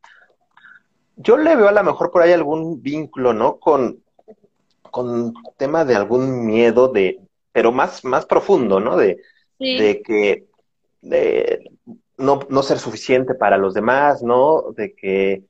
Yo 1.16 1.36
le 1.36 1.56
veo 1.56 1.66
a 1.66 1.72
lo 1.72 1.82
mejor 1.82 2.12
por 2.12 2.22
ahí 2.22 2.30
algún 2.30 2.80
vínculo, 2.80 3.32
¿no? 3.32 3.58
Con, 3.58 4.04
con 4.92 5.34
tema 5.56 5.84
de 5.84 5.96
algún 5.96 6.46
miedo 6.46 6.86
de, 6.86 7.18
pero 7.50 7.72
más, 7.72 8.04
más 8.04 8.26
profundo, 8.26 8.78
¿no? 8.78 8.96
De, 8.96 9.20
de 9.58 10.02
que 10.04 10.44
de, 11.02 11.68
no, 12.20 12.40
no 12.48 12.62
ser 12.62 12.78
suficiente 12.78 13.34
para 13.34 13.56
los 13.56 13.74
demás, 13.74 14.22
¿no? 14.22 14.72
De 14.76 14.94
que, 14.94 15.44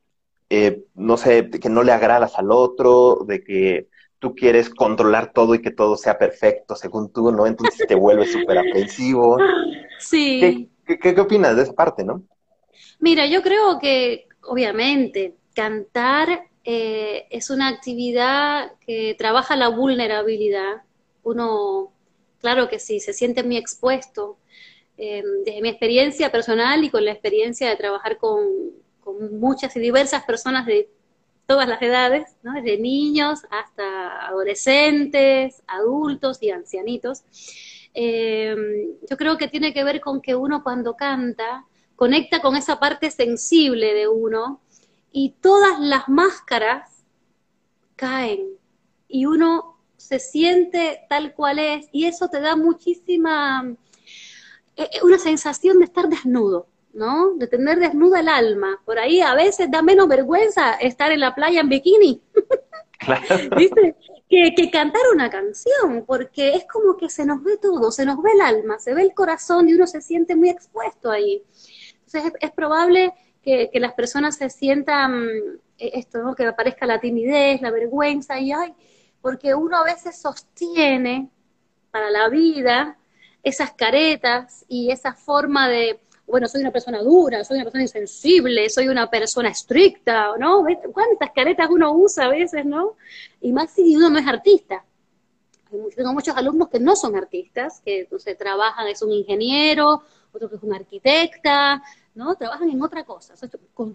eh, 0.48 0.84
no 0.94 1.16
sé, 1.16 1.42
de 1.42 1.60
que 1.60 1.68
no 1.68 1.82
le 1.82 1.92
agradas 1.92 2.38
al 2.38 2.50
otro, 2.50 3.24
de 3.26 3.42
que 3.42 3.88
tú 4.18 4.34
quieres 4.34 4.70
controlar 4.70 5.32
todo 5.32 5.54
y 5.54 5.62
que 5.62 5.70
todo 5.70 5.96
sea 5.96 6.18
perfecto 6.18 6.76
según 6.76 7.12
tú, 7.12 7.32
¿no? 7.32 7.46
Entonces 7.46 7.86
te 7.86 7.94
vuelves 7.94 8.32
súper 8.32 8.58
aprensivo. 8.58 9.38
Sí. 10.02 10.70
¿Qué, 10.86 10.98
qué, 10.98 11.20
opinas 11.20 11.54
de 11.56 11.64
esa 11.64 11.74
parte, 11.74 12.02
no? 12.02 12.22
Mira, 13.00 13.26
yo 13.26 13.42
creo 13.42 13.78
que, 13.78 14.28
obviamente, 14.42 15.36
cantar 15.54 16.48
eh, 16.64 17.26
es 17.28 17.50
una 17.50 17.68
actividad 17.68 18.72
que 18.80 19.14
trabaja 19.18 19.56
la 19.56 19.68
vulnerabilidad. 19.68 20.84
Uno, 21.22 21.92
claro 22.40 22.70
que 22.70 22.78
sí, 22.78 22.98
se 22.98 23.12
siente 23.12 23.42
muy 23.42 23.58
expuesto 23.58 24.38
Em, 25.02 25.24
desde 25.46 25.62
mi 25.62 25.70
experiencia 25.70 26.30
personal 26.30 26.84
y 26.84 26.90
con 26.90 27.02
la 27.06 27.12
experiencia 27.12 27.70
de 27.70 27.76
trabajar 27.76 28.18
con, 28.18 28.78
muchas 29.32 29.74
y 29.76 29.80
diversas 29.80 30.24
personas 30.24 30.66
de 30.66 30.90
todas 31.46 31.66
las 31.66 31.80
edades, 31.82 32.36
desde 32.42 32.78
niños 32.78 33.40
hasta 33.50 34.26
adolescentes, 34.28 35.62
adultos 35.66 36.42
y 36.42 36.50
ancianitos. 36.50 37.22
Em, 37.94 38.94
yo 39.08 39.16
creo 39.16 39.38
que 39.38 39.48
tiene 39.48 39.72
que 39.72 39.84
ver 39.84 40.00
con 40.02 40.20
que 40.20 40.36
uno 40.36 40.62
cuando 40.62 40.94
canta 40.96 41.64
conecta 41.96 42.40
con 42.42 42.54
esa 42.54 42.78
parte 42.78 43.10
sensible 43.10 43.94
de 43.94 44.06
uno 44.06 44.60
y 45.10 45.30
todas 45.40 45.80
las 45.80 46.08
máscaras 46.08 47.04
caen 47.96 48.40
y 49.08 49.24
uno 49.24 49.78
se 49.96 50.18
siente 50.18 51.00
tal 51.08 51.34
cual 51.34 51.58
es 51.58 51.88
y 51.90 52.04
eso 52.04 52.28
te 52.28 52.40
da 52.40 52.54
muchísima 52.54 53.64
eh, 53.64 53.74
eh, 53.74 53.89
una 55.02 55.18
sensación 55.18 55.78
de 55.78 55.84
estar 55.84 56.08
desnudo, 56.08 56.68
¿no? 56.92 57.34
De 57.34 57.46
tener 57.46 57.78
desnuda 57.78 58.20
el 58.20 58.28
alma. 58.28 58.80
Por 58.84 58.98
ahí 58.98 59.20
a 59.20 59.34
veces 59.34 59.70
da 59.70 59.82
menos 59.82 60.08
vergüenza 60.08 60.74
estar 60.74 61.12
en 61.12 61.20
la 61.20 61.34
playa 61.34 61.60
en 61.60 61.68
bikini. 61.68 62.22
¿Viste? 63.56 63.96
Que, 64.28 64.70
cantar 64.70 65.02
una 65.12 65.28
canción, 65.28 66.04
porque 66.06 66.54
es 66.54 66.64
como 66.66 66.96
que 66.96 67.10
se 67.10 67.24
nos 67.24 67.42
ve 67.42 67.56
todo, 67.56 67.90
se 67.90 68.04
nos 68.04 68.22
ve 68.22 68.30
el 68.32 68.40
alma, 68.40 68.78
se 68.78 68.94
ve 68.94 69.02
el 69.02 69.14
corazón 69.14 69.68
y 69.68 69.74
uno 69.74 69.86
se 69.86 70.00
siente 70.00 70.36
muy 70.36 70.50
expuesto 70.50 71.10
ahí. 71.10 71.42
Entonces 72.04 72.32
es, 72.40 72.50
probable 72.52 73.12
que, 73.42 73.70
las 73.74 73.94
personas 73.94 74.36
se 74.36 74.48
sientan 74.50 75.26
eh, 75.78 75.90
esto, 75.94 76.22
¿no? 76.22 76.34
Que 76.34 76.46
aparezca 76.46 76.86
la 76.86 77.00
timidez, 77.00 77.60
la 77.60 77.72
vergüenza 77.72 78.38
y 78.38 78.52
ay, 78.52 78.72
porque 79.20 79.54
uno 79.54 79.78
a 79.78 79.84
veces 79.84 80.20
sostiene 80.20 81.28
para 81.90 82.10
la 82.10 82.28
vida 82.28 82.99
esas 83.42 83.72
caretas 83.72 84.64
y 84.68 84.90
esa 84.90 85.14
forma 85.14 85.68
de, 85.68 86.00
bueno, 86.26 86.48
soy 86.48 86.60
una 86.60 86.70
persona 86.70 87.02
dura, 87.02 87.44
soy 87.44 87.56
una 87.56 87.64
persona 87.64 87.82
insensible, 87.82 88.68
soy 88.70 88.88
una 88.88 89.10
persona 89.10 89.48
estricta, 89.48 90.36
¿no? 90.38 90.64
¿Cuántas 90.92 91.30
caretas 91.32 91.68
uno 91.70 91.92
usa 91.92 92.26
a 92.26 92.28
veces, 92.28 92.64
no? 92.64 92.96
Y 93.40 93.52
más 93.52 93.70
si 93.70 93.96
uno 93.96 94.10
no 94.10 94.18
es 94.18 94.26
artista. 94.26 94.84
Tengo 95.94 96.12
muchos 96.12 96.36
alumnos 96.36 96.68
que 96.68 96.80
no 96.80 96.96
son 96.96 97.16
artistas, 97.16 97.80
que 97.84 98.00
entonces 98.00 98.36
trabajan, 98.36 98.88
es 98.88 99.02
un 99.02 99.12
ingeniero, 99.12 100.02
otro 100.32 100.48
que 100.48 100.56
es 100.56 100.62
un 100.62 100.74
arquitecta, 100.74 101.82
¿no? 102.14 102.34
Trabajan 102.34 102.70
en 102.70 102.82
otra 102.82 103.04
cosa. 103.04 103.34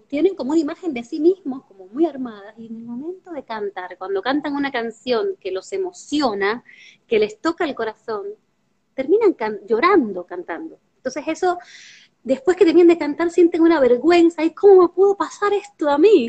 tienen 0.08 0.34
como 0.34 0.52
una 0.52 0.60
imagen 0.60 0.94
de 0.94 1.04
sí 1.04 1.20
mismos 1.20 1.64
como 1.64 1.86
muy 1.86 2.06
armada 2.06 2.54
y 2.56 2.66
en 2.66 2.76
el 2.76 2.82
momento 2.82 3.30
de 3.30 3.44
cantar, 3.44 3.96
cuando 3.98 4.22
cantan 4.22 4.54
una 4.54 4.70
canción 4.70 5.36
que 5.38 5.50
los 5.50 5.72
emociona, 5.72 6.64
que 7.06 7.18
les 7.18 7.40
toca 7.40 7.64
el 7.64 7.74
corazón, 7.74 8.24
terminan 8.96 9.36
llorando 9.68 10.24
cantando. 10.24 10.80
Entonces 10.96 11.22
eso, 11.28 11.58
después 12.24 12.56
que 12.56 12.64
terminan 12.64 12.88
de 12.88 12.98
cantar, 12.98 13.30
sienten 13.30 13.60
una 13.60 13.78
vergüenza, 13.78 14.42
¿y 14.42 14.50
cómo 14.50 14.82
me 14.82 14.88
pudo 14.88 15.16
pasar 15.16 15.52
esto 15.52 15.88
a 15.88 15.98
mí? 15.98 16.28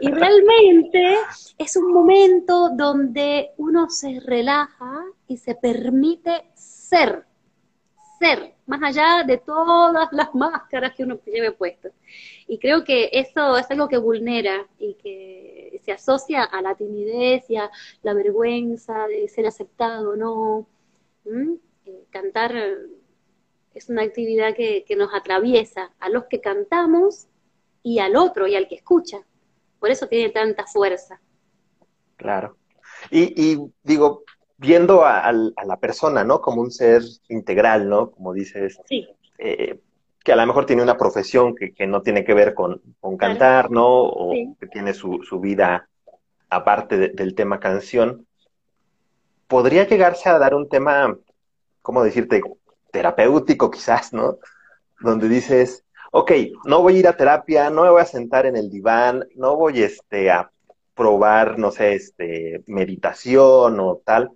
Y 0.00 0.10
realmente 0.10 1.18
es 1.58 1.76
un 1.76 1.92
momento 1.92 2.70
donde 2.70 3.50
uno 3.58 3.88
se 3.90 4.18
relaja 4.18 5.04
y 5.28 5.36
se 5.36 5.54
permite 5.54 6.50
ser, 6.54 7.24
ser, 8.18 8.54
más 8.66 8.82
allá 8.82 9.24
de 9.24 9.38
todas 9.38 10.08
las 10.12 10.34
máscaras 10.34 10.94
que 10.94 11.04
uno 11.04 11.20
lleve 11.26 11.52
puestas. 11.52 11.92
Y 12.48 12.58
creo 12.58 12.82
que 12.82 13.10
eso 13.12 13.58
es 13.58 13.70
algo 13.70 13.88
que 13.88 13.98
vulnera 13.98 14.66
y 14.78 14.94
que 14.94 15.80
se 15.84 15.92
asocia 15.92 16.44
a 16.44 16.62
la 16.62 16.74
timidez 16.74 17.48
y 17.50 17.56
a 17.56 17.70
la 18.02 18.14
vergüenza 18.14 19.06
de 19.06 19.28
ser 19.28 19.46
aceptado 19.46 20.10
o 20.10 20.16
no. 20.16 20.66
Cantar 22.10 22.54
es 23.74 23.88
una 23.88 24.02
actividad 24.02 24.54
que, 24.54 24.84
nos 24.96 25.14
atraviesa 25.14 25.92
a 26.00 26.08
los 26.08 26.24
que 26.24 26.40
cantamos 26.40 27.26
y 27.82 27.98
al 28.00 28.16
otro 28.16 28.46
y 28.46 28.56
al 28.56 28.68
que 28.68 28.74
escucha. 28.74 29.18
Por 29.78 29.90
eso 29.90 30.08
tiene 30.08 30.30
tanta 30.30 30.66
fuerza. 30.66 31.20
Claro. 32.16 32.56
Y, 33.10 33.58
digo, 33.82 34.24
viendo 34.58 35.04
a, 35.04 35.32
la 35.32 35.76
persona, 35.78 36.24
¿no? 36.24 36.40
Como 36.40 36.60
un 36.60 36.70
ser 36.70 37.02
integral, 37.28 37.88
¿no? 37.88 38.10
Como 38.10 38.32
dices, 38.34 38.78
sí. 38.86 39.08
Eh, 39.38 39.80
que 40.22 40.32
a 40.32 40.36
lo 40.36 40.46
mejor 40.46 40.66
tiene 40.66 40.82
una 40.82 40.98
profesión 40.98 41.54
que, 41.54 41.86
no 41.86 42.02
tiene 42.02 42.24
que 42.24 42.34
ver 42.34 42.54
con, 42.54 42.82
cantar, 43.18 43.70
¿no? 43.70 44.02
O 44.02 44.32
que 44.58 44.66
tiene 44.66 44.92
su, 44.92 45.40
vida 45.40 45.88
aparte 46.50 46.98
del 46.98 47.34
tema 47.34 47.58
canción. 47.58 48.26
¿Podría 49.46 49.86
llegarse 49.86 50.28
a 50.28 50.38
dar 50.38 50.54
un 50.54 50.68
tema 50.68 51.16
¿cómo 51.82 52.02
decirte? 52.02 52.42
Terapéutico 52.92 53.70
quizás, 53.70 54.12
¿no? 54.12 54.38
Donde 55.00 55.28
dices, 55.28 55.84
ok, 56.10 56.32
no 56.64 56.82
voy 56.82 56.96
a 56.96 56.98
ir 56.98 57.08
a 57.08 57.16
terapia, 57.16 57.70
no 57.70 57.82
me 57.82 57.90
voy 57.90 58.02
a 58.02 58.06
sentar 58.06 58.46
en 58.46 58.56
el 58.56 58.70
diván, 58.70 59.26
no 59.36 59.56
voy 59.56 59.82
este, 59.82 60.30
a 60.30 60.50
probar, 60.94 61.58
no 61.58 61.70
sé, 61.70 61.94
este, 61.94 62.62
meditación 62.66 63.80
o 63.80 64.02
tal, 64.04 64.30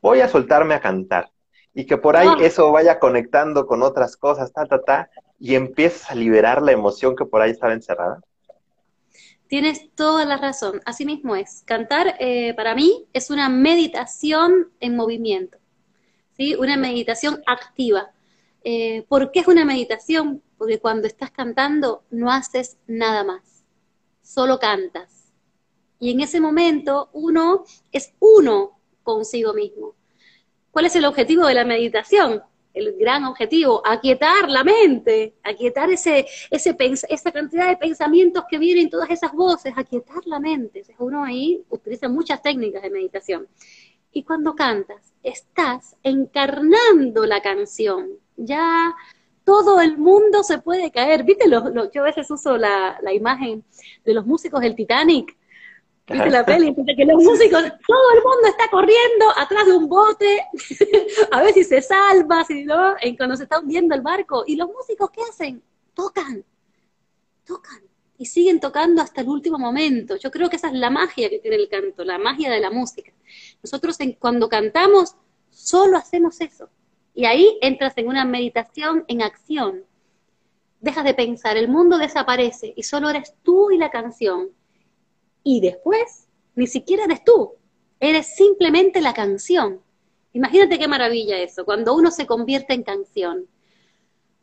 voy 0.00 0.20
a 0.20 0.28
soltarme 0.28 0.74
a 0.74 0.80
cantar. 0.80 1.30
Y 1.72 1.86
que 1.86 1.96
por 1.96 2.16
ahí 2.16 2.28
ah. 2.28 2.36
eso 2.40 2.72
vaya 2.72 2.98
conectando 2.98 3.66
con 3.66 3.82
otras 3.82 4.16
cosas, 4.16 4.52
ta, 4.52 4.66
ta, 4.66 4.82
ta, 4.82 5.10
y 5.38 5.54
empiezas 5.54 6.10
a 6.10 6.14
liberar 6.14 6.62
la 6.62 6.72
emoción 6.72 7.14
que 7.14 7.24
por 7.24 7.42
ahí 7.42 7.50
estaba 7.50 7.72
encerrada. 7.72 8.20
Tienes 9.48 9.94
toda 9.94 10.24
la 10.24 10.38
razón, 10.38 10.80
así 10.86 11.06
mismo 11.06 11.36
es. 11.36 11.62
Cantar 11.66 12.16
eh, 12.18 12.54
para 12.54 12.74
mí 12.74 13.06
es 13.12 13.30
una 13.30 13.48
meditación 13.48 14.72
en 14.80 14.96
movimiento. 14.96 15.58
¿Sí? 16.36 16.54
Una 16.54 16.76
meditación 16.76 17.42
activa. 17.46 18.10
Eh, 18.64 19.04
¿Por 19.08 19.30
qué 19.30 19.40
es 19.40 19.48
una 19.48 19.64
meditación? 19.64 20.42
Porque 20.58 20.78
cuando 20.78 21.06
estás 21.06 21.30
cantando 21.30 22.04
no 22.10 22.30
haces 22.30 22.78
nada 22.86 23.24
más, 23.24 23.64
solo 24.22 24.58
cantas. 24.58 25.32
Y 25.98 26.10
en 26.10 26.20
ese 26.20 26.40
momento 26.40 27.08
uno 27.12 27.64
es 27.92 28.12
uno 28.18 28.78
consigo 29.02 29.54
mismo. 29.54 29.94
¿Cuál 30.70 30.86
es 30.86 30.96
el 30.96 31.06
objetivo 31.06 31.46
de 31.46 31.54
la 31.54 31.64
meditación? 31.64 32.42
El 32.74 32.98
gran 32.98 33.24
objetivo, 33.24 33.80
aquietar 33.86 34.50
la 34.50 34.62
mente, 34.62 35.36
aquietar 35.42 35.90
ese, 35.90 36.26
ese 36.50 36.76
esa 37.08 37.32
cantidad 37.32 37.68
de 37.68 37.78
pensamientos 37.78 38.44
que 38.50 38.58
vienen, 38.58 38.90
todas 38.90 39.08
esas 39.08 39.32
voces, 39.32 39.72
aquietar 39.74 40.26
la 40.26 40.38
mente. 40.38 40.84
uno 40.98 41.24
ahí 41.24 41.64
utiliza 41.70 42.10
muchas 42.10 42.42
técnicas 42.42 42.82
de 42.82 42.90
meditación. 42.90 43.48
Y 44.16 44.22
cuando 44.22 44.54
cantas, 44.54 45.12
estás 45.22 45.94
encarnando 46.02 47.26
la 47.26 47.42
canción. 47.42 48.12
Ya 48.38 48.94
todo 49.44 49.78
el 49.82 49.98
mundo 49.98 50.42
se 50.42 50.56
puede 50.56 50.90
caer. 50.90 51.22
¿Viste? 51.22 51.46
Lo, 51.46 51.92
yo 51.92 52.00
a 52.00 52.04
veces 52.06 52.30
uso 52.30 52.56
la, 52.56 52.98
imagen 53.12 53.62
de 54.06 54.14
los 54.14 54.24
músicos 54.24 54.62
del 54.62 54.74
Titanic. 54.74 55.36
¿Viste 56.08 56.30
la 56.30 56.46
peli? 56.46 56.74
Que 56.74 57.04
los 57.04 57.22
músicos, 57.22 57.62
todo 57.86 58.10
el 58.14 58.22
mundo 58.24 58.48
está 58.48 58.70
corriendo 58.70 59.26
atrás 59.36 59.66
de 59.66 59.76
un 59.76 59.86
bote, 59.86 60.46
a 61.32 61.42
ver 61.42 61.52
si 61.52 61.64
se 61.64 61.82
salva, 61.82 62.42
si 62.44 62.64
no, 62.64 62.94
cuando 63.18 63.36
se 63.36 63.42
está 63.42 63.60
hundiendo 63.60 63.94
el 63.94 64.00
barco. 64.00 64.44
¿Y 64.46 64.56
los 64.56 64.68
músicos 64.68 65.10
qué 65.10 65.20
hacen? 65.28 65.62
Tocan, 65.92 66.42
tocan 67.44 67.82
y 68.16 68.24
siguen 68.24 68.60
tocando 68.60 69.02
hasta 69.02 69.20
el 69.20 69.28
último 69.28 69.58
momento. 69.58 70.16
Yo 70.16 70.30
creo 70.30 70.48
que 70.48 70.56
esa 70.56 70.68
es 70.68 70.72
la 70.72 70.88
magia 70.88 71.28
que 71.28 71.38
tiene 71.38 71.56
el 71.56 71.68
canto, 71.68 72.02
la 72.02 72.16
magia 72.16 72.50
de 72.50 72.60
la 72.60 72.70
música. 72.70 73.12
Nosotros 73.66 73.98
cuando 74.20 74.48
cantamos 74.48 75.16
solo 75.50 75.96
hacemos 75.96 76.40
eso. 76.40 76.70
Y 77.14 77.24
ahí 77.24 77.58
entras 77.62 77.94
en 77.96 78.06
una 78.06 78.24
meditación 78.24 79.04
en 79.08 79.22
acción. 79.22 79.84
Dejas 80.80 81.04
de 81.04 81.14
pensar, 81.14 81.56
el 81.56 81.66
mundo 81.66 81.98
desaparece 81.98 82.72
y 82.76 82.84
solo 82.84 83.10
eres 83.10 83.34
tú 83.42 83.72
y 83.72 83.78
la 83.78 83.90
canción. 83.90 84.50
Y 85.42 85.60
después, 85.60 86.28
ni 86.54 86.68
siquiera 86.68 87.06
eres 87.06 87.24
tú, 87.24 87.54
eres 87.98 88.36
simplemente 88.36 89.00
la 89.00 89.14
canción. 89.14 89.80
Imagínate 90.32 90.78
qué 90.78 90.86
maravilla 90.86 91.38
eso, 91.38 91.64
cuando 91.64 91.94
uno 91.96 92.12
se 92.12 92.24
convierte 92.24 92.72
en 92.72 92.84
canción. 92.84 93.48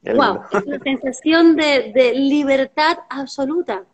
Wow, 0.01 0.41
es 0.51 0.65
una 0.65 0.79
sensación 0.79 1.55
de, 1.55 2.13
libertad 2.13 2.97
absoluta. 3.09 3.85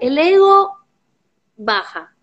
El 0.00 0.18
ego 0.18 0.76
baja, 1.56 2.16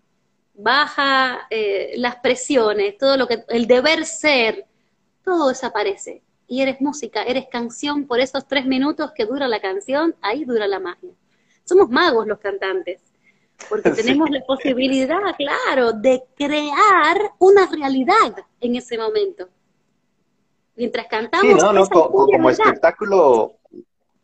baja 0.62 1.46
eh, 1.50 1.94
las 1.96 2.16
presiones, 2.16 2.96
todo 2.98 3.16
lo 3.16 3.26
que, 3.26 3.44
el 3.48 3.66
deber 3.66 4.04
ser, 4.04 4.66
todo 5.24 5.48
desaparece. 5.48 6.22
Y 6.46 6.62
eres 6.62 6.80
música, 6.80 7.22
eres 7.22 7.46
canción 7.50 8.06
por 8.06 8.20
esos 8.20 8.46
tres 8.46 8.66
minutos 8.66 9.12
que 9.12 9.26
dura 9.26 9.46
la 9.46 9.60
canción, 9.60 10.14
ahí 10.20 10.44
dura 10.44 10.66
la 10.66 10.80
magia. 10.80 11.10
Somos 11.64 11.88
magos 11.90 12.26
los 12.26 12.38
cantantes, 12.38 13.00
porque 13.68 13.90
tenemos 13.90 14.30
la 14.30 14.40
posibilidad, 14.40 15.20
claro, 15.36 15.92
de 15.92 16.22
crear 16.36 17.32
una 17.38 17.66
realidad 17.66 18.34
en 18.60 18.76
ese 18.76 18.98
momento 18.98 19.48
mientras 20.80 21.06
cantamos. 21.06 21.46
Sí, 21.46 21.54
no, 21.54 21.72
no, 21.72 21.86
como, 21.86 22.50
espectáculo, 22.50 23.56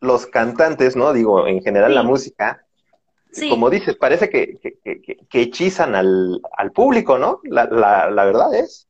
los 0.01 0.27
cantantes, 0.27 0.97
¿no? 0.97 1.13
Digo, 1.13 1.47
en 1.47 1.63
general 1.63 1.95
la 1.95 2.03
música, 2.03 2.66
como 3.49 3.71
dices, 3.71 3.97
parece 3.97 4.29
que, 4.29 4.59
que, 4.63 5.41
hechizan 5.41 5.95
al, 5.95 6.73
público, 6.75 7.19
¿no? 7.19 7.41
La, 7.45 7.67
la, 7.67 8.25
verdad 8.25 8.55
es. 8.55 8.87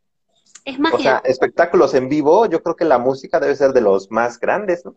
Es 0.64 0.78
magia. 0.78 0.96
O 0.96 1.00
sea, 1.00 1.22
espectáculos 1.24 1.94
en 1.94 2.08
vivo, 2.08 2.46
yo 2.46 2.62
creo 2.62 2.76
que 2.76 2.84
la 2.84 2.98
música 2.98 3.38
debe 3.38 3.54
ser 3.54 3.72
de 3.72 3.80
los 3.80 4.10
más 4.10 4.38
grandes, 4.38 4.84
¿no? 4.84 4.96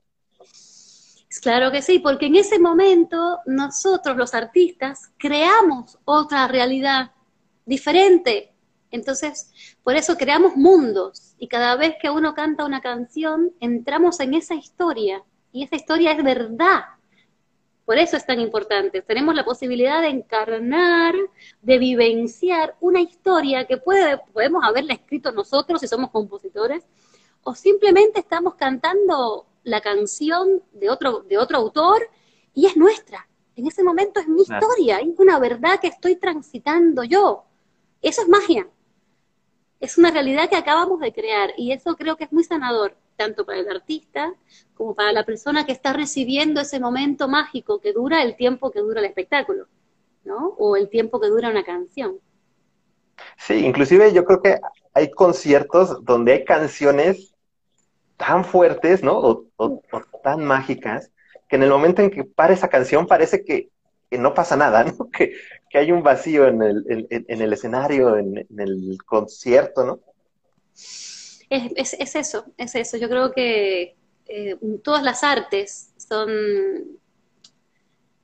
Claro 1.42 1.72
que 1.72 1.82
sí, 1.82 2.00
porque 2.00 2.26
en 2.26 2.36
ese 2.36 2.60
momento 2.60 3.40
nosotros 3.46 4.18
los 4.18 4.34
artistas 4.34 5.12
creamos 5.18 6.00
otra 6.06 6.48
realidad 6.48 7.12
diferente. 7.66 8.52
Entonces, 8.92 9.52
por 9.84 9.96
eso 9.96 10.18
creamos 10.18 10.56
mundos 10.56 11.36
y 11.38 11.48
cada 11.48 11.76
vez 11.76 11.96
que 12.02 12.10
uno 12.10 12.34
canta 12.34 12.66
una 12.66 12.82
canción, 12.82 13.52
entramos 13.60 14.20
en 14.20 14.34
esa 14.34 14.56
historia 14.56 15.24
y 15.52 15.64
esa 15.64 15.76
historia 15.76 16.12
es 16.12 16.24
verdad. 16.24 16.82
Por 17.90 17.98
eso 17.98 18.18
es 18.18 18.24
tan 18.28 18.40
importante. 18.40 19.02
Tenemos 19.02 19.34
la 19.34 19.44
posibilidad 19.44 20.00
de 20.04 20.10
encarnar, 20.10 21.16
de 21.64 21.80
vivenciar 21.80 22.76
una 22.82 23.02
historia 23.02 23.66
que 23.66 23.78
puede, 23.78 24.20
podemos 24.32 24.64
haberla 24.64 24.94
escrito 24.94 25.32
nosotros 25.32 25.82
si 25.82 25.88
somos 25.88 26.12
compositores, 26.12 26.86
o 27.42 27.56
simplemente 27.56 28.20
estamos 28.20 28.54
cantando 28.54 29.48
la 29.64 29.82
canción 29.82 30.62
de 30.72 30.92
otro, 30.92 31.22
de 31.22 31.40
otro 31.40 31.58
autor 31.58 32.08
y 32.54 32.68
es 32.68 32.78
nuestra. 32.78 33.28
En 33.56 33.66
ese 33.66 33.84
momento 33.84 34.20
es 34.20 34.28
mi 34.28 34.44
historia, 34.44 35.00
es 35.00 35.18
una 35.18 35.40
verdad 35.40 35.80
que 35.82 35.88
estoy 35.88 36.16
transitando 36.16 37.04
yo. 37.04 37.46
Eso 38.04 38.22
es 38.22 38.28
magia 38.28 38.70
es 39.80 39.98
una 39.98 40.12
realidad 40.12 40.50
que 40.50 40.58
acabamos 40.58 41.00
de 41.00 41.14
crear 41.14 41.54
y 41.58 41.72
eso 41.72 41.96
creo 41.96 42.18
que 42.18 42.26
es 42.26 42.32
muy 42.32 42.44
sanador, 42.44 42.96
tanto 43.20 43.46
para 43.46 43.60
el 43.60 43.70
artista 43.70 44.34
como 44.74 44.96
para 44.96 45.12
la 45.12 45.26
persona 45.26 45.66
que 45.66 45.74
está 45.74 45.92
recibiendo 45.92 46.62
ese 46.62 46.80
momento 46.80 47.28
mágico 47.28 47.82
que 47.82 47.92
dura 47.92 48.24
el 48.24 48.38
tiempo 48.38 48.72
que 48.72 48.80
dura 48.80 49.02
el 49.02 49.08
espectáculo, 49.08 49.68
¿no? 50.24 50.56
O 50.58 50.78
el 50.78 50.88
tiempo 50.90 51.20
que 51.20 51.28
dura 51.28 51.50
una 51.50 51.66
canción. 51.66 52.18
Sí, 53.38 53.66
inclusive 53.66 54.14
yo 54.14 54.24
creo 54.24 54.42
que 54.42 54.58
hay 54.94 55.12
conciertos 55.12 56.06
donde 56.06 56.32
hay 56.32 56.46
canciones 56.46 57.36
tan 58.16 58.46
fuertes, 58.46 59.04
¿no? 59.04 59.20
O, 59.58 59.84
tan 60.24 60.46
mágicas, 60.46 61.12
que 61.50 61.58
en 61.58 61.64
el 61.64 61.70
momento 61.70 62.02
en 62.02 62.12
que 62.12 62.24
para 62.24 62.54
esa 62.54 62.70
canción 62.70 63.06
parece 63.06 63.44
que, 63.44 63.70
no 64.12 64.34
pasa 64.34 64.56
nada, 64.56 64.84
¿no? 64.98 65.10
Que, 65.12 65.34
hay 65.74 65.92
un 65.92 66.04
vacío 66.04 66.48
en 66.48 66.62
el, 66.62 67.08
en, 67.10 67.42
el 67.42 67.52
escenario, 67.52 68.16
en, 68.16 68.48
el 68.58 68.98
concierto, 69.06 69.84
¿no? 69.84 70.00
Es, 71.50 71.94
es, 71.94 72.16
eso, 72.16 72.46
es 72.58 72.76
eso. 72.76 72.98
Yo 72.98 73.10
creo 73.10 73.32
que 73.32 73.96
eh, 74.28 74.58
todas 74.84 75.02
las 75.04 75.24
artes 75.24 75.92
son, 75.98 76.30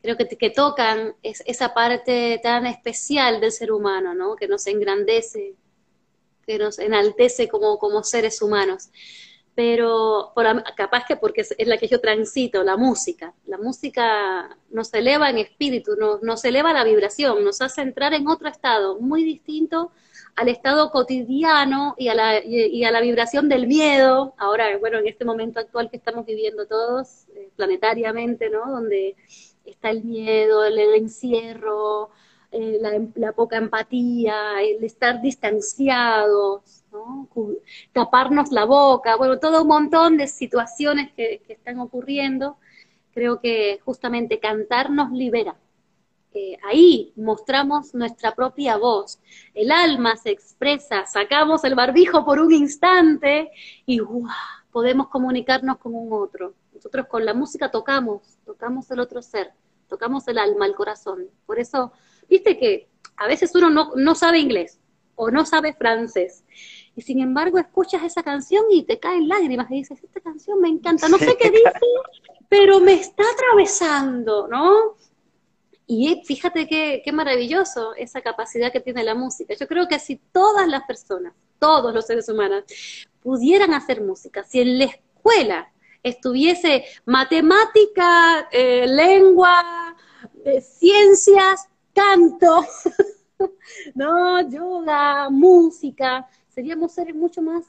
creo 0.01 0.15
que, 0.15 0.27
que 0.27 0.51
tocan 0.51 1.15
es, 1.23 1.41
esa 1.47 1.73
parte 1.73 2.39
tan 2.43 2.67
especial 2.67 3.41
del 3.41 3.51
ser 3.51 3.71
humano, 3.71 4.13
¿no? 4.13 4.35
Que 4.35 4.47
nos 4.47 4.67
engrandece, 4.67 5.55
que 6.45 6.59
nos 6.59 6.77
enaltece 6.77 7.47
como, 7.47 7.79
como 7.79 8.03
seres 8.03 8.41
humanos. 8.43 8.89
Pero 9.55 10.33
capaz 10.75 11.05
que 11.07 11.15
porque 11.15 11.41
es, 11.41 11.55
la 11.67 11.77
que 11.77 11.88
yo 11.88 12.01
transito, 12.01 12.63
la 12.63 12.77
música. 12.77 13.33
La 13.45 13.57
música 13.57 14.55
nos 14.69 14.93
eleva 14.93 15.29
en 15.29 15.39
espíritu, 15.39 15.95
nos, 15.95 16.21
nos 16.21 16.45
eleva 16.45 16.73
la 16.73 16.83
vibración, 16.83 17.43
nos 17.43 17.61
hace 17.61 17.81
entrar 17.81 18.13
en 18.13 18.27
otro 18.27 18.49
estado 18.49 18.99
muy 18.99 19.23
distinto 19.23 19.91
al 20.36 20.50
estado 20.50 20.91
cotidiano 20.91 21.95
y 21.98 22.10
a, 22.10 22.15
la, 22.15 22.43
y, 22.43 22.84
a 22.84 22.91
la 22.91 23.02
vibración 23.02 23.48
del 23.50 23.67
miedo, 23.67 24.34
ahora, 24.38 24.78
bueno, 24.80 25.00
en 25.00 25.08
este 25.08 25.24
momento 25.26 25.60
actual 25.60 25.89
que 25.89 25.98
estamos 25.98 26.26
viviendo 26.26 26.67
todos 26.67 27.28
eh, 27.36 27.50
planetariamente, 27.56 28.50
¿no? 28.50 28.69
Donde 28.69 29.15
está 29.65 29.89
el 29.91 30.04
miedo, 30.04 30.65
el, 30.65 30.78
encierro, 30.95 32.10
eh, 32.52 32.80
la, 33.15 33.32
poca 33.32 33.58
empatía, 33.58 34.62
el 34.62 34.84
estar 34.84 35.21
distanciados, 35.21 36.84
¿no? 36.91 37.30
taparnos 37.93 38.52
la 38.52 38.65
boca, 38.65 39.15
bueno, 39.15 39.39
todo 39.39 39.62
un 39.62 39.67
montón 39.69 40.17
de 40.17 40.28
situaciones 40.28 41.12
que, 41.13 41.41
que 41.48 41.54
están 41.54 41.80
ocurriendo. 41.80 42.58
Creo 43.13 43.39
que 43.39 43.80
justamente 43.86 44.39
cantar 44.39 44.91
nos 44.91 45.12
libera 45.12 45.56
ahí 46.63 47.13
mostramos 47.15 47.93
nuestra 47.93 48.34
propia 48.34 48.78
voz. 48.78 49.19
El 49.54 49.71
alma 49.71 50.15
se 50.17 50.32
expresa, 50.32 51.06
sacamos 51.06 51.63
el 51.63 51.76
barbijo 51.76 52.26
por 52.26 52.39
un 52.39 52.54
instante 52.54 53.52
y 53.86 54.00
podemos 54.71 55.08
comunicarnos 55.08 55.78
con 55.78 55.95
un 55.95 56.12
otro. 56.12 56.54
Nosotros 56.74 57.08
con 57.08 57.26
la 57.26 57.34
música 57.34 57.71
tocamos, 57.71 58.38
tocamos 58.45 58.89
el 58.91 59.00
otro 59.00 59.21
ser, 59.21 59.52
tocamos 59.88 60.28
el 60.28 60.38
alma, 60.38 60.65
el 60.65 60.76
corazón. 60.76 61.30
Por 61.45 61.60
eso, 61.60 61.91
viste 62.30 62.58
que 62.58 62.89
a 63.17 63.28
veces 63.28 63.54
uno 63.56 63.69
no, 63.69 63.91
no 63.95 64.15
sabe 64.15 64.39
inglés 64.39 64.80
o 65.15 65.32
no 65.32 65.45
sabe 65.45 65.74
francés. 65.74 66.43
Y 66.95 67.02
sin 67.02 67.19
embargo 67.19 67.58
escuchas 67.58 68.04
esa 68.04 68.24
canción 68.24 68.65
y 68.69 68.84
te 68.84 69.00
caen 69.00 69.28
lágrimas 69.28 69.69
y 69.71 69.76
dices, 69.76 70.04
esta 70.04 70.19
canción 70.21 70.60
me 70.62 70.69
encanta, 70.69 71.10
no 71.10 71.17
sé 71.17 71.36
qué 71.39 71.50
dice, 71.50 71.71
pero 72.50 72.80
me 72.80 72.93
está 72.93 73.24
atravesando, 73.34 74.48
¿no? 74.48 74.95
Y 75.88 76.24
fíjate 76.26 76.67
qué, 76.67 77.02
qué 77.04 77.12
maravilloso 77.12 77.93
esa 77.95 78.21
capacidad 78.21 78.71
que 78.71 78.80
tiene 78.80 79.04
la 79.04 79.13
música. 79.13 79.54
Yo 79.54 79.67
creo 79.67 79.88
que 79.88 80.00
si 80.00 80.15
todas 80.32 80.67
las 80.67 80.84
personas, 80.84 81.34
todos 81.60 81.93
los 81.93 82.06
seres 82.06 82.28
humanos, 82.28 82.63
pudieran 83.21 83.74
hacer 83.74 84.02
música, 84.02 84.43
si 84.43 84.62
en 84.62 84.80
la 84.80 84.86
escuela 84.86 85.71
estuviese 86.04 86.86
matemática, 87.06 88.48
eh, 88.52 88.86
lengua, 88.88 89.95
eh, 90.43 90.62
ciencias, 90.62 91.67
canto, 91.93 92.63
no, 93.95 94.48
yoga, 94.48 95.30
música, 95.32 96.30
seríamos 96.50 96.93
seres 96.93 97.15
mucho 97.15 97.41
más, 97.41 97.65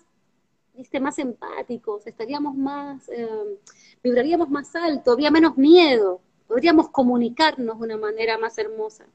¿viste? 0.74 1.00
más 1.00 1.18
empáticos, 1.18 2.06
estaríamos 2.06 2.54
más, 2.54 3.08
eh, 3.08 3.58
vibraríamos 4.02 4.50
más 4.50 4.76
alto, 4.76 5.12
había 5.12 5.30
menos 5.30 5.56
miedo 5.56 6.20
podríamos 6.46 6.90
comunicarnos 6.90 7.78
de 7.78 7.84
una 7.84 7.96
manera 7.96 8.38
más 8.38 8.58
hermosa. 8.58 9.06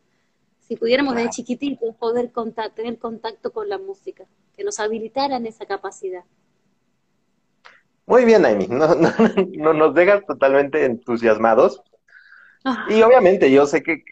Si 0.59 0.75
pudiéramos 0.75 1.15
desde 1.15 1.31
chiquititos 1.31 1.95
poder 1.95 2.31
tener 2.75 2.97
contacto 2.97 3.51
con 3.51 3.67
la 3.67 3.77
música, 3.77 4.25
que 4.55 4.63
nos 4.63 4.79
habilitaran 4.79 5.45
esa 5.45 5.65
capacidad. 5.65 6.23
Muy 8.05 8.25
bien, 8.25 8.45
Amy, 8.45 8.67
no, 8.67 8.95
no, 8.95 9.73
nos 9.73 9.93
dejas 9.93 10.25
totalmente 10.25 10.85
entusiasmados. 10.85 11.81
Ah. 12.63 12.85
Y 12.89 13.01
obviamente 13.01 13.51
yo 13.51 13.65
sé 13.65 13.83
que, 13.83 14.03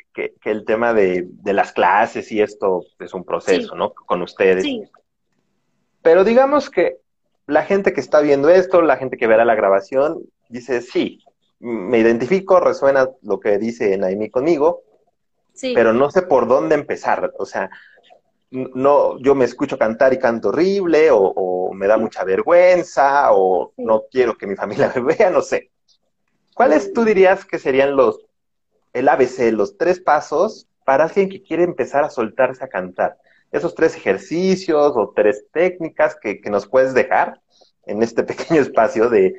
el 0.44 0.66
tema 0.66 0.94
de, 0.94 1.28
las 1.46 1.72
clases 1.72 2.32
y 2.32 2.42
esto 2.42 2.84
es 3.00 3.14
un 3.14 3.24
proceso, 3.24 3.76
¿no? 3.76 3.94
Con 3.94 4.22
ustedes. 4.22 4.64
Sí. 4.64 4.84
Pero 6.02 6.24
digamos 6.24 6.70
que 6.70 6.98
la 7.46 7.64
gente 7.64 7.94
que 7.94 8.02
está 8.02 8.20
viendo 8.22 8.50
esto, 8.50 8.82
la 8.82 8.98
gente 8.98 9.18
que 9.18 9.28
verá 9.28 9.46
la 9.46 9.56
grabación, 9.56 10.24
dice, 10.50 10.82
sí, 10.82 11.24
me 11.60 12.00
identifico, 12.00 12.60
resuena 12.60 13.10
lo 13.22 13.40
que 13.40 13.58
dice 13.58 13.98
Naimi 13.98 14.30
conmigo, 14.30 14.84
pero 15.62 15.94
no 15.94 16.10
sé 16.10 16.22
por 16.22 16.48
dónde 16.48 16.76
empezar. 16.76 17.34
O 17.38 17.46
sea, 17.46 17.70
no, 18.52 19.20
yo 19.20 19.36
me 19.36 19.46
escucho 19.46 19.78
cantar 19.78 20.14
y 20.14 20.20
canto 20.20 20.50
horrible, 20.50 21.10
o, 21.12 21.72
me 21.74 21.88
da 21.88 21.98
mucha 21.98 22.24
vergüenza, 22.24 23.32
o 23.32 23.74
no 23.78 24.06
quiero 24.12 24.38
que 24.38 24.48
mi 24.48 24.56
familia 24.56 24.92
me 24.96 25.02
vea, 25.02 25.30
no 25.30 25.42
sé. 25.42 25.72
¿Cuáles 26.54 26.92
tú 26.94 27.06
dirías 27.06 27.46
que 27.46 27.60
serían 27.60 27.96
los, 27.96 28.26
el 28.92 29.08
ABC, 29.08 29.52
los 29.54 29.78
tres 29.78 30.00
pasos 30.00 30.68
para 30.84 31.06
alguien 31.06 31.30
que 31.30 31.42
quiere 31.42 31.64
empezar 31.64 32.04
a 32.04 32.10
soltarse 32.10 32.64
a 32.64 32.70
cantar? 32.70 33.18
Esos 33.52 33.76
tres 33.76 33.96
ejercicios 33.96 34.94
o 34.96 35.14
tres 35.16 35.46
técnicas 35.52 36.18
que, 36.22 36.42
que 36.42 36.50
nos 36.50 36.68
puedes 36.68 36.94
dejar 36.94 37.40
en 37.86 38.04
este 38.04 38.24
pequeño 38.24 38.62
espacio 38.62 39.10
de, 39.10 39.36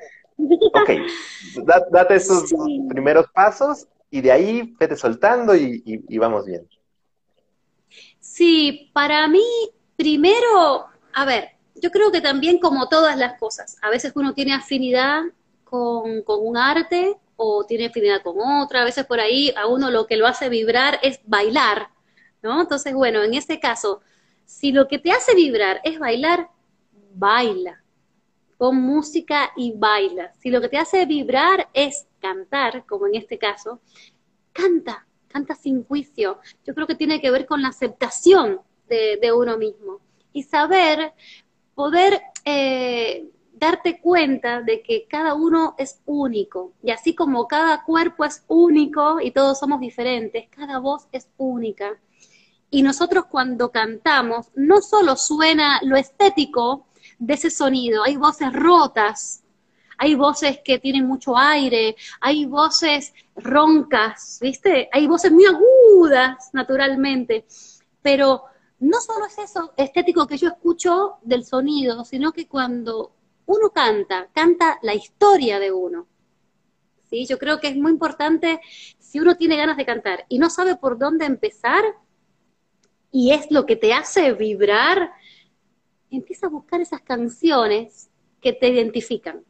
Ok, 0.72 0.90
date 1.90 2.14
esos 2.14 2.52
primeros 2.88 3.26
pasos 3.34 3.86
y 4.10 4.20
de 4.20 4.32
ahí 4.32 4.74
vete 4.78 4.96
soltando 4.96 5.54
y, 5.54 6.18
vamos 6.18 6.46
bien. 6.46 6.68
Sí, 8.18 8.90
para 8.92 9.26
mí, 9.28 9.44
primero, 9.96 10.86
a 11.12 11.24
ver, 11.24 11.50
yo 11.74 11.90
creo 11.90 12.10
que 12.10 12.20
también 12.20 12.58
como 12.58 12.88
todas 12.88 13.16
las 13.16 13.38
cosas, 13.38 13.76
a 13.82 13.90
veces 13.90 14.12
uno 14.14 14.34
tiene 14.34 14.52
afinidad 14.52 15.22
con, 15.64 16.22
con, 16.22 16.46
un 16.46 16.56
arte 16.56 17.16
o 17.36 17.64
tiene 17.64 17.86
afinidad 17.86 18.22
con 18.22 18.36
otra, 18.40 18.82
a 18.82 18.84
veces 18.84 19.06
por 19.06 19.20
ahí 19.20 19.52
a 19.56 19.66
uno 19.66 19.90
lo 19.90 20.06
que 20.06 20.16
lo 20.16 20.26
hace 20.26 20.48
vibrar 20.48 20.98
es 21.02 21.20
bailar, 21.24 21.88
¿no? 22.42 22.60
Entonces, 22.60 22.92
bueno, 22.94 23.22
en 23.22 23.34
este 23.34 23.60
caso, 23.60 24.00
si 24.44 24.72
lo 24.72 24.88
que 24.88 24.98
te 24.98 25.12
hace 25.12 25.34
vibrar 25.34 25.80
es 25.84 25.98
bailar, 25.98 26.50
baila 27.14 27.80
con 28.60 28.76
música 28.76 29.52
y 29.56 29.72
baila. 29.72 30.34
Si 30.38 30.50
lo 30.50 30.60
que 30.60 30.68
te 30.68 30.76
hace 30.76 31.06
vibrar 31.06 31.70
es 31.72 32.06
cantar, 32.20 32.84
como 32.84 33.06
en 33.06 33.14
este 33.14 33.38
caso, 33.38 33.80
canta, 34.52 35.06
canta 35.28 35.54
sin 35.54 35.82
juicio. 35.82 36.40
Yo 36.66 36.74
creo 36.74 36.86
que 36.86 36.94
tiene 36.94 37.22
que 37.22 37.30
ver 37.30 37.46
con 37.46 37.62
la 37.62 37.68
aceptación 37.68 38.60
de, 38.86 39.32
uno 39.34 39.56
mismo 39.56 40.00
y 40.34 40.42
saber, 40.42 41.14
poder 41.74 42.20
eh, 42.44 43.30
darte 43.54 43.98
cuenta 43.98 44.60
de 44.60 44.82
que 44.82 45.06
cada 45.08 45.32
uno 45.32 45.74
es 45.78 46.02
único. 46.04 46.74
Y 46.82 46.90
así 46.90 47.14
como 47.14 47.48
cada 47.48 47.82
cuerpo 47.82 48.26
es 48.26 48.44
único 48.46 49.22
y 49.22 49.30
todos 49.30 49.58
somos 49.58 49.80
diferentes, 49.80 50.50
cada 50.50 50.80
voz 50.80 51.06
es 51.12 51.30
única. 51.38 51.98
Y 52.68 52.82
nosotros 52.82 53.24
cuando 53.24 53.70
cantamos, 53.70 54.48
no 54.54 54.82
solo 54.82 55.16
suena 55.16 55.80
lo 55.82 55.96
estético, 55.96 56.89
de 57.20 57.34
ese 57.34 57.50
sonido. 57.50 58.02
Hay 58.02 58.16
voces 58.16 58.52
rotas, 58.52 59.44
hay 59.96 60.14
voces 60.16 60.58
que 60.64 60.78
tienen 60.78 61.06
mucho 61.06 61.36
aire, 61.36 61.94
hay 62.20 62.46
voces 62.46 63.12
roncas, 63.36 64.38
¿viste? 64.40 64.88
Hay 64.90 65.06
voces 65.06 65.30
muy 65.30 65.44
agudas, 65.44 66.50
naturalmente. 66.52 67.44
Pero 68.02 68.44
no 68.80 69.00
solo 69.00 69.26
es 69.26 69.38
eso 69.38 69.72
estético 69.76 70.26
que 70.26 70.38
yo 70.38 70.48
escucho 70.48 71.18
del 71.22 71.44
sonido, 71.44 72.04
sino 72.04 72.32
que 72.32 72.48
cuando 72.48 73.12
uno 73.44 73.70
canta, 73.70 74.28
canta 74.32 74.78
la 74.82 74.94
historia 74.94 75.60
de 75.60 75.70
uno. 75.70 76.06
¿Sí? 77.10 77.26
Yo 77.26 77.38
creo 77.38 77.60
que 77.60 77.68
es 77.68 77.76
muy 77.76 77.92
importante 77.92 78.60
si 78.98 79.20
uno 79.20 79.36
tiene 79.36 79.56
ganas 79.56 79.76
de 79.76 79.84
cantar 79.84 80.24
y 80.28 80.38
no 80.38 80.48
sabe 80.48 80.76
por 80.76 80.96
dónde 80.96 81.26
empezar 81.26 81.82
y 83.12 83.32
es 83.32 83.50
lo 83.50 83.66
que 83.66 83.76
te 83.76 83.92
hace 83.92 84.32
vibrar, 84.32 85.12
empieza 86.16 86.46
a 86.46 86.50
buscar 86.50 86.80
esas 86.80 87.00
canciones 87.02 88.10
que 88.40 88.52
te 88.52 88.68
identifican. 88.68 89.44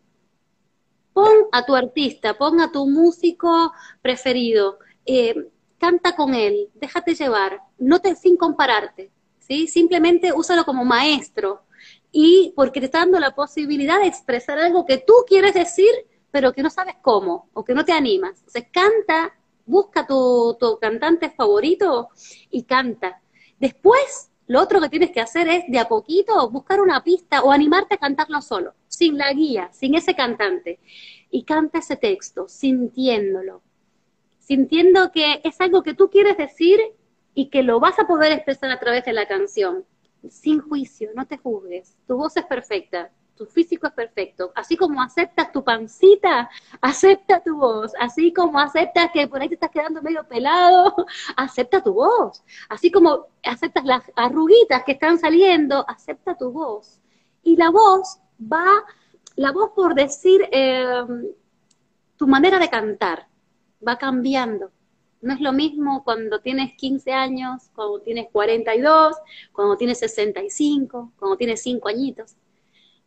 Pon 1.13 1.33
a 1.53 1.65
tu 1.65 1.75
artista, 1.75 2.37
pon 2.37 2.61
a 2.61 2.71
tu 2.71 2.87
músico 2.87 3.73
preferido, 4.01 4.79
eh, 5.07 5.35
canta 5.79 6.15
con 6.15 6.35
él, 6.35 6.69
déjate 6.75 7.15
llevar, 7.15 7.61
no 7.79 8.01
te, 8.01 8.15
sin 8.15 8.37
compararte, 8.37 9.11
¿sí? 9.39 9.67
simplemente 9.67 10.33
úsalo 10.33 10.65
como 10.65 10.85
maestro 10.85 11.63
y 12.13 12.53
porque 12.55 12.81
te 12.81 12.87
está 12.87 12.99
dando 12.99 13.19
la 13.19 13.35
posibilidad 13.35 14.01
de 14.01 14.07
expresar 14.07 14.59
algo 14.59 14.85
que 14.85 14.99
tú 14.99 15.15
quieres 15.27 15.55
decir, 15.55 15.91
pero 16.31 16.53
que 16.53 16.63
no 16.63 16.71
sabes 16.71 16.97
cómo 17.03 17.49
o 17.53 17.65
que 17.65 17.75
no 17.75 17.85
te 17.85 17.93
animas. 17.93 18.39
Entonces 18.39 18.67
canta, 18.73 19.35
busca 19.67 20.07
tu, 20.07 20.57
tu 20.61 20.79
cantante 20.79 21.31
favorito 21.31 22.11
y 22.51 22.65
canta. 22.65 23.21
Después 23.59 24.30
lo 24.51 24.61
otro 24.61 24.81
que 24.81 24.89
tienes 24.89 25.13
que 25.13 25.21
hacer 25.21 25.47
es 25.47 25.63
de 25.69 25.79
a 25.79 25.87
poquito 25.87 26.51
buscar 26.51 26.81
una 26.81 27.05
pista 27.05 27.41
o 27.41 27.53
animarte 27.53 27.95
a 27.95 27.99
cantarlo 27.99 28.43
solo, 28.43 28.75
sin 28.89 29.17
la 29.17 29.33
guía, 29.33 29.69
sin 29.73 29.95
ese 29.95 30.17
cantante. 30.17 30.81
Y 31.31 31.45
canta 31.45 31.79
ese 31.79 31.95
texto, 31.95 32.49
sintiéndolo, 32.49 33.63
sintiendo 34.41 35.13
que 35.13 35.41
es 35.45 35.61
algo 35.61 35.85
que 35.85 35.95
tú 35.95 36.11
quieres 36.11 36.37
decir 36.37 36.81
y 37.33 37.47
que 37.47 37.63
lo 37.63 37.79
vas 37.79 38.01
a 38.01 38.09
poder 38.09 38.33
expresar 38.33 38.73
a 38.73 38.81
través 38.81 39.05
de 39.05 39.13
la 39.13 39.29
canción, 39.29 39.85
sin 40.29 40.61
juicio, 40.61 41.11
no 41.15 41.29
te 41.29 41.39
juzgues, 41.39 41.97
tu 42.09 42.17
voz 42.17 42.37
es 42.37 42.45
perfecta, 42.45 43.13
tu 43.41 43.47
físico 43.47 43.87
es 43.87 43.95
perfecto. 43.95 44.53
Así 44.55 44.77
como 44.77 45.01
aceptas 45.01 45.51
tu 45.51 45.65
pancita, 45.65 46.51
acepta 46.83 47.43
tu 47.43 47.57
voz. 47.57 47.91
Así 47.99 48.35
como 48.35 48.59
aceptas 48.61 49.11
que 49.15 49.27
por 49.29 49.41
ahí 49.41 49.49
te 49.49 49.55
estás 49.55 49.71
quedando 49.71 50.03
medio 50.03 50.29
pelado, 50.29 50.95
acepta 51.39 51.83
tu 51.83 51.95
voz. 51.95 52.45
Así 52.69 52.91
como 52.91 53.29
aceptas 53.43 53.87
las 53.87 54.03
arruguitas 54.15 54.85
que 54.85 54.93
están 54.93 55.19
saliendo, 55.19 55.87
acepta 55.89 56.37
tu 56.37 56.53
voz. 56.53 57.01
Y 57.43 57.57
la 57.57 57.71
voz 57.71 58.19
va, 58.41 58.85
la 59.37 59.53
voz 59.53 59.71
por 59.71 59.95
decir 59.95 60.47
em, 60.53 61.29
tu 62.19 62.27
manera 62.27 62.59
de 62.59 62.69
cantar, 62.69 63.27
va 63.87 63.97
cambiando. 63.97 64.71
No 65.23 65.33
es 65.33 65.41
lo 65.41 65.55
mismo 65.55 66.05
cuando 66.05 66.41
tienes 66.41 66.75
15 66.75 67.11
años, 67.15 67.71
cuando 67.75 68.01
tienes 68.03 68.29
42, 68.31 69.17
cuando 69.53 69.79
tienes 69.79 69.99
65, 70.01 71.13
cuando 71.19 71.39
tienes 71.39 71.63
5 71.63 71.89
añitos 71.89 72.37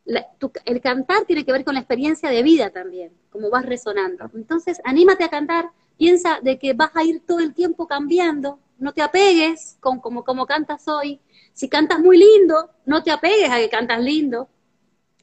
el 0.06 0.82
cantar 0.82 1.26
tiene 1.26 1.46
que 1.46 1.52
ver 1.52 1.64
con 1.64 1.76
la 1.76 1.80
experiencia 1.80 2.30
de 2.30 2.44
vida 2.44 2.70
también, 2.70 3.14
como 3.30 3.50
vas 3.50 3.66
resonando. 3.66 4.30
Entonces, 4.34 4.82
anímate 4.84 5.24
a 5.24 5.30
cantar, 5.30 5.72
piensa 5.98 6.40
de 6.42 6.60
que 6.60 6.74
vas 6.74 6.96
a 6.96 7.04
ir 7.04 7.26
todo 7.26 7.40
el 7.40 7.54
tiempo 7.54 7.88
cambiando, 7.88 8.60
no 8.78 8.94
te 8.94 9.02
apegues 9.02 9.78
con 9.80 10.00
como, 10.00 10.24
como 10.24 10.46
cantas 10.46 10.88
hoy. 10.88 11.22
Si 11.54 11.70
cantas 11.70 12.00
muy 12.00 12.18
lindo, 12.18 12.70
no 12.86 13.04
te 13.04 13.12
apegues 13.12 13.50
a 13.50 13.58
que 13.58 13.70
cantas 13.70 14.02
lindo. 14.02 14.50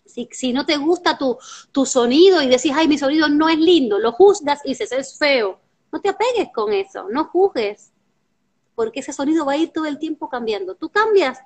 Si, 0.07 0.29
si 0.33 0.53
no 0.53 0.65
te 0.65 0.77
gusta 0.77 1.19
tu, 1.19 1.37
tu 1.71 1.85
sonido 1.85 2.41
y 2.43 2.49
decís, 2.49 2.73
ay, 2.75 2.89
mi 2.89 2.99
sonido 2.99 3.29
no 3.29 3.49
es 3.49 3.59
lindo, 3.59 3.99
lo 3.99 4.13
juzgas 4.13 4.61
y 4.65 4.71
dices, 4.71 4.93
es 4.93 5.19
feo. 5.19 5.61
No 5.93 6.01
te 6.01 6.09
apegues 6.09 6.49
con 6.55 6.73
eso, 6.73 7.09
no 7.11 7.27
juzgues, 7.27 7.93
porque 8.75 9.01
ese 9.01 9.13
sonido 9.13 9.45
va 9.45 9.53
a 9.53 9.57
ir 9.57 9.71
todo 9.71 9.87
el 9.87 9.99
tiempo 9.99 10.29
cambiando. 10.29 10.75
Tú 10.75 10.89
cambias, 10.89 11.39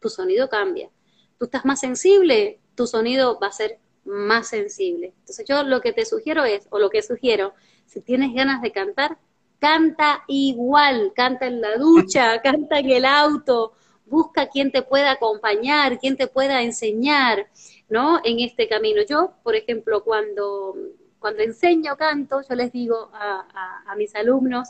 tu 0.00 0.08
sonido 0.08 0.48
cambia. 0.48 0.90
Tú 1.38 1.46
estás 1.46 1.64
más 1.64 1.80
sensible, 1.80 2.60
tu 2.76 2.86
sonido 2.86 3.38
va 3.40 3.48
a 3.48 3.52
ser 3.52 3.78
más 4.04 4.48
sensible. 4.48 5.14
Entonces 5.20 5.46
yo 5.48 5.62
lo 5.64 5.80
que 5.80 5.92
te 5.92 6.04
sugiero 6.04 6.44
es, 6.44 6.66
o 6.70 6.78
lo 6.78 6.90
que 6.90 7.02
sugiero, 7.02 7.54
si 7.86 8.00
tienes 8.00 8.32
ganas 8.34 8.62
de 8.62 8.70
cantar, 8.70 9.18
canta 9.58 10.22
igual, 10.28 11.12
canta 11.14 11.46
en 11.46 11.60
la 11.60 11.76
ducha, 11.76 12.40
canta 12.42 12.78
en 12.78 12.90
el 12.90 13.04
auto, 13.04 13.72
busca 14.04 14.48
quien 14.48 14.70
te 14.70 14.82
pueda 14.82 15.12
acompañar, 15.12 15.98
quien 15.98 16.16
te 16.16 16.28
pueda 16.28 16.62
enseñar, 16.62 17.48
¿no? 17.88 18.20
En 18.22 18.40
este 18.40 18.68
camino. 18.68 19.02
Yo, 19.08 19.32
por 19.42 19.56
ejemplo, 19.56 20.04
cuando, 20.04 20.76
cuando 21.18 21.42
enseño 21.42 21.96
canto, 21.96 22.42
yo 22.48 22.54
les 22.54 22.70
digo 22.72 23.10
a, 23.12 23.82
a 23.86 23.96
mis 23.96 24.14
alumnos, 24.14 24.68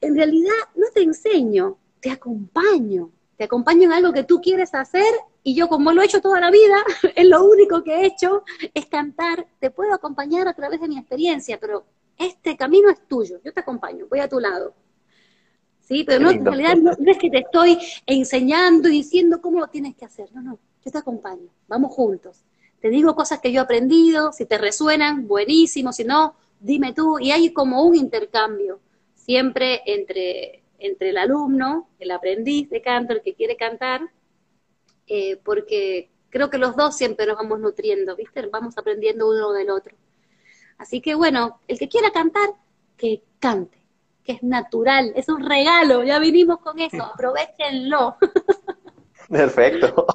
en 0.00 0.16
realidad 0.16 0.52
no 0.74 0.86
te 0.92 1.02
enseño, 1.02 1.78
te 2.00 2.10
acompaño, 2.10 3.10
te 3.42 3.46
acompaño 3.46 3.82
en 3.82 3.92
algo 3.92 4.12
que 4.12 4.22
tú 4.22 4.40
quieres 4.40 4.72
hacer 4.72 5.12
y 5.42 5.56
yo 5.56 5.68
como 5.68 5.90
lo 5.90 6.00
he 6.00 6.04
hecho 6.04 6.20
toda 6.20 6.38
la 6.38 6.52
vida, 6.52 6.76
es 7.16 7.26
lo 7.26 7.44
único 7.44 7.82
que 7.82 7.96
he 7.96 8.06
hecho, 8.06 8.44
es 8.72 8.86
cantar, 8.86 9.48
te 9.58 9.72
puedo 9.72 9.92
acompañar 9.92 10.46
a 10.46 10.54
través 10.54 10.80
de 10.80 10.86
mi 10.86 10.96
experiencia, 10.96 11.58
pero 11.58 11.84
este 12.16 12.56
camino 12.56 12.88
es 12.88 13.04
tuyo, 13.08 13.40
yo 13.44 13.52
te 13.52 13.58
acompaño, 13.58 14.06
voy 14.08 14.20
a 14.20 14.28
tu 14.28 14.38
lado. 14.38 14.74
Sí, 15.80 16.04
pero 16.04 16.20
no, 16.20 16.30
en 16.30 16.44
realidad 16.44 16.76
no, 16.76 16.92
es 16.92 17.18
que 17.18 17.30
te 17.30 17.38
estoy 17.38 17.80
enseñando 18.06 18.88
y 18.88 18.92
diciendo 18.92 19.40
cómo 19.40 19.58
lo 19.58 19.66
tienes 19.66 19.96
que 19.96 20.04
hacer, 20.04 20.32
no, 20.32 20.40
no, 20.40 20.60
yo 20.84 20.92
te 20.92 20.98
acompaño, 20.98 21.50
vamos 21.66 21.92
juntos. 21.92 22.44
Te 22.80 22.90
digo 22.90 23.16
cosas 23.16 23.40
que 23.40 23.50
yo 23.50 23.62
he 23.62 23.64
aprendido, 23.64 24.32
si 24.32 24.46
te 24.46 24.56
resuenan, 24.56 25.26
buenísimo, 25.26 25.92
si 25.92 26.04
no, 26.04 26.36
dime 26.60 26.92
tú, 26.92 27.18
y 27.18 27.32
hay 27.32 27.52
como 27.52 27.82
un 27.82 27.96
intercambio 27.96 28.78
siempre 29.16 29.82
entre, 29.86 30.61
entre 30.82 31.10
el 31.10 31.18
alumno, 31.18 31.88
el 31.98 32.10
aprendiz 32.10 32.68
de 32.70 32.82
canto, 32.82 33.12
el 33.12 33.22
que 33.22 33.34
quiere 33.34 33.56
cantar, 33.56 34.02
eh, 35.06 35.36
porque 35.44 36.10
creo 36.28 36.50
que 36.50 36.58
los 36.58 36.76
dos 36.76 36.96
siempre 36.96 37.26
nos 37.26 37.36
vamos 37.36 37.60
nutriendo, 37.60 38.16
¿viste? 38.16 38.46
Vamos 38.46 38.76
aprendiendo 38.76 39.28
uno 39.28 39.52
del 39.52 39.70
otro. 39.70 39.96
Así 40.78 41.00
que 41.00 41.14
bueno, 41.14 41.60
el 41.68 41.78
que 41.78 41.88
quiera 41.88 42.10
cantar, 42.10 42.50
que 42.96 43.22
cante, 43.38 43.78
que 44.24 44.32
es 44.32 44.42
natural, 44.42 45.12
es 45.14 45.28
un 45.28 45.48
regalo, 45.48 46.02
ya 46.02 46.18
vinimos 46.18 46.58
con 46.58 46.78
eso, 46.80 47.02
aprovechenlo. 47.02 48.16
Perfecto. 49.28 50.06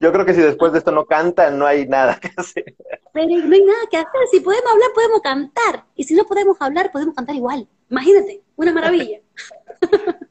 Yo 0.00 0.12
creo 0.12 0.24
que 0.24 0.34
si 0.34 0.40
después 0.40 0.72
de 0.72 0.78
esto 0.78 0.92
no 0.92 1.06
cantan, 1.06 1.58
no 1.58 1.66
hay 1.66 1.88
nada 1.88 2.20
que 2.20 2.30
hacer. 2.36 2.76
Pero 3.12 3.26
no 3.26 3.54
hay 3.54 3.64
nada 3.64 3.80
que 3.90 3.96
hacer. 3.96 4.20
Si 4.30 4.40
podemos 4.40 4.70
hablar, 4.70 4.90
podemos 4.94 5.20
cantar. 5.22 5.84
Y 5.96 6.04
si 6.04 6.14
no 6.14 6.24
podemos 6.24 6.56
hablar, 6.60 6.92
podemos 6.92 7.14
cantar 7.16 7.34
igual. 7.34 7.66
Imagínate, 7.90 8.42
una 8.54 8.72
maravilla. 8.72 9.18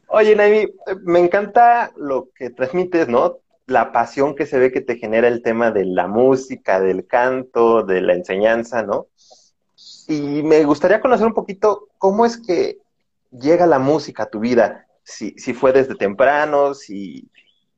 Oye, 0.07 0.35
Naimi, 0.35 0.71
me 1.03 1.19
encanta 1.19 1.91
lo 1.95 2.29
que 2.35 2.49
transmites, 2.49 3.07
¿no? 3.07 3.39
la 3.65 3.91
pasión 3.91 4.35
que 4.35 4.45
se 4.45 4.59
ve 4.59 4.71
que 4.71 4.81
te 4.81 4.97
genera 4.97 5.27
el 5.27 5.41
tema 5.41 5.71
de 5.71 5.85
la 5.85 6.07
música, 6.07 6.79
del 6.79 7.07
canto, 7.07 7.83
de 7.83 8.01
la 8.01 8.13
enseñanza, 8.13 8.83
¿no? 8.83 9.07
Y 10.07 10.43
me 10.43 10.63
gustaría 10.65 10.99
conocer 10.99 11.27
un 11.27 11.33
poquito 11.33 11.87
cómo 11.97 12.25
es 12.25 12.37
que 12.37 12.79
llega 13.31 13.65
la 13.65 13.79
música 13.79 14.23
a 14.23 14.29
tu 14.29 14.39
vida, 14.39 14.87
si, 15.03 15.31
si 15.37 15.53
fue 15.53 15.71
desde 15.71 15.95
temprano, 15.95 16.73
si, 16.73 17.29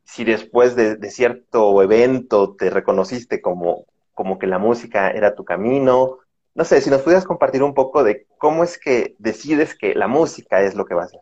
si 0.03 0.23
después 0.23 0.75
de, 0.75 0.97
cierto 1.09 1.81
evento 1.81 2.55
te 2.55 2.69
reconociste 2.69 3.41
como, 3.41 3.85
como 4.13 4.39
que 4.39 4.47
la 4.47 4.59
música 4.59 5.11
era 5.11 5.35
tu 5.35 5.45
camino. 5.45 6.17
No 6.55 6.65
sé, 6.65 6.81
si 6.81 6.89
nos 6.89 7.01
pudieras 7.01 7.25
compartir 7.25 7.63
un 7.63 7.73
poco 7.73 8.03
de 8.03 8.27
cómo 8.38 8.63
es 8.63 8.79
que 8.79 9.15
decides 9.19 9.75
que 9.77 9.93
la 9.93 10.07
música 10.07 10.61
es 10.61 10.75
lo 10.75 10.85
que 10.85 10.95
va 10.95 11.03
a 11.03 11.07
ser. 11.07 11.21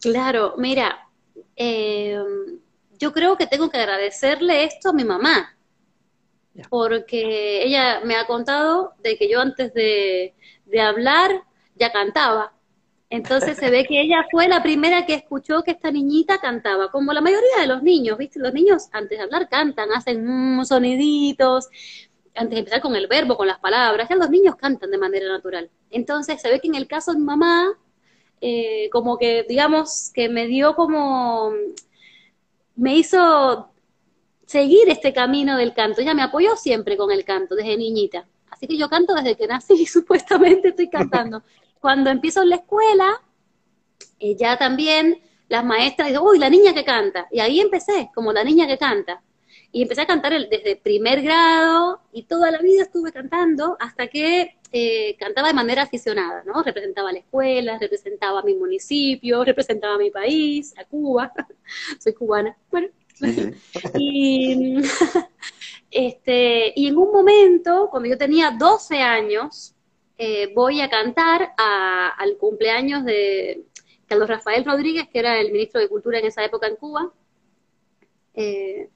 Claro, 0.00 0.54
mira, 0.56 1.08
eh, 1.56 2.18
yo 2.98 3.12
creo 3.12 3.36
que 3.36 3.46
tengo 3.46 3.70
que 3.70 3.78
agradecerle 3.78 4.64
esto 4.64 4.90
a 4.90 4.92
mi 4.92 5.04
mamá, 5.04 5.56
porque 6.68 7.62
ella 7.64 8.00
me 8.04 8.16
ha 8.16 8.26
contado 8.26 8.94
de 9.02 9.16
que 9.16 9.28
yo 9.28 9.40
antes 9.40 9.72
de, 9.74 10.34
hablar 10.80 11.42
ya 11.74 11.92
cantaba. 11.92 12.52
Entonces 13.10 13.56
se 13.58 13.70
ve 13.70 13.84
que 13.86 14.00
ella 14.00 14.24
fue 14.30 14.46
la 14.46 14.62
primera 14.62 15.04
que 15.04 15.14
escuchó 15.14 15.62
que 15.64 15.72
esta 15.72 15.90
niñita 15.90 16.38
cantaba, 16.38 16.90
como 16.92 17.12
la 17.12 17.20
mayoría 17.20 17.60
de 17.60 17.66
los 17.66 17.82
niños, 17.82 18.16
¿viste? 18.16 18.38
Los 18.38 18.54
niños 18.54 18.88
antes 18.92 19.18
de 19.18 19.24
hablar 19.24 19.48
cantan, 19.48 19.90
hacen 19.92 20.24
mm, 20.24 20.64
soniditos, 20.64 21.68
antes 22.34 22.54
de 22.54 22.58
empezar 22.60 22.80
con 22.80 22.94
el 22.94 23.08
verbo, 23.08 23.36
con 23.36 23.48
las 23.48 23.58
palabras, 23.58 24.08
ya 24.08 24.14
los 24.14 24.30
niños 24.30 24.54
cantan 24.56 24.90
de 24.90 24.98
manera 24.98 25.28
natural. 25.28 25.70
Entonces 25.90 26.40
se 26.40 26.50
ve 26.50 26.60
que 26.60 26.68
en 26.68 26.76
el 26.76 26.86
caso 26.86 27.12
de 27.12 27.18
mi 27.18 27.24
mamá, 27.24 27.76
eh, 28.40 28.88
como 28.90 29.18
que, 29.18 29.44
digamos, 29.48 30.10
que 30.14 30.28
me 30.28 30.46
dio 30.46 30.74
como 30.74 31.52
me 32.76 32.96
hizo 32.96 33.70
seguir 34.46 34.88
este 34.88 35.12
camino 35.12 35.56
del 35.56 35.74
canto. 35.74 36.00
Ella 36.00 36.14
me 36.14 36.22
apoyó 36.22 36.56
siempre 36.56 36.96
con 36.96 37.10
el 37.10 37.24
canto, 37.24 37.54
desde 37.54 37.76
niñita. 37.76 38.26
Así 38.50 38.66
que 38.66 38.76
yo 38.76 38.88
canto 38.88 39.14
desde 39.14 39.36
que 39.36 39.46
nací, 39.46 39.74
y 39.74 39.86
supuestamente 39.86 40.68
estoy 40.68 40.88
cantando. 40.88 41.42
Cuando 41.78 42.10
empiezo 42.10 42.42
en 42.42 42.50
la 42.50 42.56
escuela, 42.56 43.20
ya 44.18 44.56
también 44.56 45.20
las 45.48 45.64
maestras 45.64 46.08
dicen, 46.08 46.22
uy, 46.24 46.38
la 46.38 46.50
niña 46.50 46.72
que 46.72 46.84
canta. 46.84 47.28
Y 47.30 47.40
ahí 47.40 47.60
empecé, 47.60 48.10
como 48.14 48.32
la 48.32 48.44
niña 48.44 48.66
que 48.66 48.78
canta. 48.78 49.22
Y 49.72 49.82
empecé 49.82 50.02
a 50.02 50.06
cantar 50.06 50.32
desde 50.48 50.76
primer 50.76 51.22
grado 51.22 52.00
y 52.12 52.24
toda 52.24 52.50
la 52.50 52.58
vida 52.58 52.82
estuve 52.82 53.12
cantando 53.12 53.76
hasta 53.78 54.08
que 54.08 54.56
eh, 54.72 55.16
cantaba 55.18 55.48
de 55.48 55.54
manera 55.54 55.82
aficionada, 55.82 56.42
¿no? 56.44 56.62
Representaba 56.62 57.12
la 57.12 57.20
escuela, 57.20 57.78
representaba 57.78 58.42
mi 58.42 58.54
municipio, 58.54 59.44
representaba 59.44 59.98
mi 59.98 60.10
país, 60.10 60.74
a 60.78 60.84
Cuba, 60.84 61.32
soy 61.98 62.12
cubana, 62.14 62.56
bueno. 62.70 62.88
y, 63.98 64.76
este, 65.90 66.72
y 66.74 66.88
en 66.88 66.96
un 66.96 67.12
momento, 67.12 67.88
cuando 67.90 68.08
yo 68.08 68.16
tenía 68.16 68.52
12 68.52 68.98
años, 68.98 69.74
eh, 70.18 70.52
voy 70.54 70.80
a 70.80 70.90
cantar 70.90 71.54
al 71.56 72.36
cumpleaños 72.36 73.04
de 73.04 73.64
Carlos 74.06 74.28
Rafael 74.28 74.64
Rodríguez, 74.64 75.08
que 75.08 75.18
era 75.18 75.40
el 75.40 75.50
ministro 75.50 75.80
de 75.80 75.88
Cultura 75.88 76.18
en 76.18 76.26
esa 76.26 76.44
época 76.44 76.66
en 76.66 76.76
Cuba. 76.76 77.12
Eh, 78.34 78.90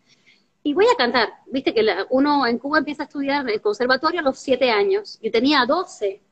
y 0.67 0.73
voy 0.73 0.87
a 0.87 0.97
cantar. 0.97 1.29
Viste 1.47 1.75
que 1.75 1.87
uno 2.09 2.47
en 2.47 2.59
Cuba 2.59 2.79
empieza 2.79 3.03
a 3.03 3.07
estudiar 3.07 3.43
en 3.43 3.51
el 3.51 3.61
conservatorio 3.61 4.21
a 4.21 4.23
los 4.25 4.39
siete 4.39 4.71
años. 4.71 5.21
Yo 5.23 5.31
tenía 5.31 5.65
doce 5.67 6.23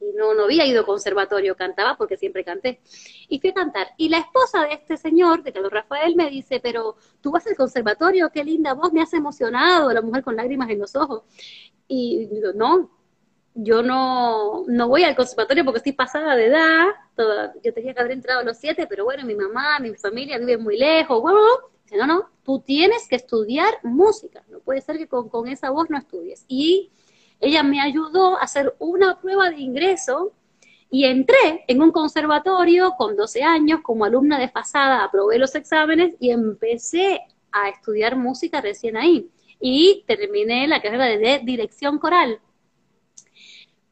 y 0.00 0.12
no, 0.16 0.34
no 0.34 0.44
había 0.44 0.66
ido 0.66 0.82
a 0.82 0.84
conservatorio, 0.86 1.54
cantaba 1.56 1.96
porque 1.96 2.16
siempre 2.16 2.44
canté. 2.44 2.80
Y 3.28 3.38
fui 3.38 3.50
a 3.50 3.54
cantar. 3.54 3.86
Y 3.96 4.08
la 4.08 4.18
esposa 4.18 4.64
de 4.64 4.74
este 4.74 4.96
señor, 4.96 5.44
de 5.44 5.52
Carlos 5.52 5.72
Rafael, 5.72 6.16
me 6.16 6.28
dice, 6.30 6.58
pero 6.60 6.96
tú 7.20 7.30
vas 7.30 7.46
al 7.46 7.54
conservatorio, 7.54 8.28
qué 8.30 8.42
linda 8.42 8.74
voz, 8.74 8.92
me 8.92 9.00
has 9.00 9.14
emocionado, 9.14 9.92
la 9.92 10.02
mujer 10.02 10.24
con 10.24 10.34
lágrimas 10.34 10.68
en 10.70 10.80
los 10.80 10.96
ojos. 10.96 11.22
Y 11.86 12.26
digo, 12.26 12.52
no, 12.56 12.90
yo 13.54 13.84
no, 13.84 14.64
no 14.66 14.88
voy 14.88 15.04
al 15.04 15.14
conservatorio 15.14 15.64
porque 15.64 15.78
estoy 15.78 15.92
pasada 15.92 16.34
de 16.34 16.46
edad, 16.46 16.86
yo 17.62 17.72
tenía 17.72 17.94
que 17.94 18.00
haber 18.00 18.12
entrado 18.12 18.40
a 18.40 18.44
los 18.44 18.56
siete, 18.56 18.88
pero 18.88 19.04
bueno, 19.04 19.24
mi 19.24 19.36
mamá, 19.36 19.78
mi 19.78 19.94
familia 19.94 20.38
viven 20.38 20.60
muy 20.60 20.76
lejos, 20.76 21.22
bueno, 21.22 21.38
dice, 21.84 21.96
no, 21.96 22.06
no, 22.06 22.28
tú 22.42 22.60
tienes 22.60 23.08
que 23.08 23.16
estudiar 23.16 23.78
música, 23.82 24.44
no 24.48 24.60
puede 24.60 24.80
ser 24.80 24.98
que 24.98 25.08
con, 25.08 25.48
esa 25.48 25.70
voz 25.70 25.88
no 25.90 25.98
estudies. 25.98 26.44
Y 26.48 26.90
ella 27.40 27.62
me 27.62 27.80
ayudó 27.80 28.36
a 28.36 28.42
hacer 28.42 28.74
una 28.78 29.20
prueba 29.20 29.50
de 29.50 29.60
ingreso 29.60 30.32
y 30.90 31.04
entré 31.04 31.64
en 31.66 31.82
un 31.82 31.90
conservatorio 31.90 32.94
con 32.96 33.16
12 33.16 33.42
años 33.42 33.80
como 33.82 34.04
alumna 34.04 34.38
desfasada, 34.38 35.04
aprobé 35.04 35.38
los 35.38 35.54
exámenes 35.54 36.14
y 36.20 36.30
empecé 36.30 37.20
a 37.50 37.68
estudiar 37.68 38.16
música 38.16 38.60
recién 38.60 38.96
ahí. 38.96 39.28
Y 39.60 40.04
terminé 40.06 40.68
la 40.68 40.82
carrera 40.82 41.06
de 41.06 41.40
dirección 41.42 41.98
coral. 41.98 42.40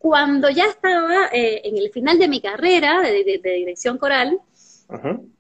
Cuando 0.03 0.51
ya 0.51 0.67
estaba 0.67 1.29
eh, 1.33 1.63
en 1.65 1.79
el 1.79 1.91
final 1.91 2.19
de 2.19 2.27
mi 2.27 2.41
carrera 2.41 3.01
de, 3.03 3.41
dirección 3.41 3.99
coral, 3.99 4.41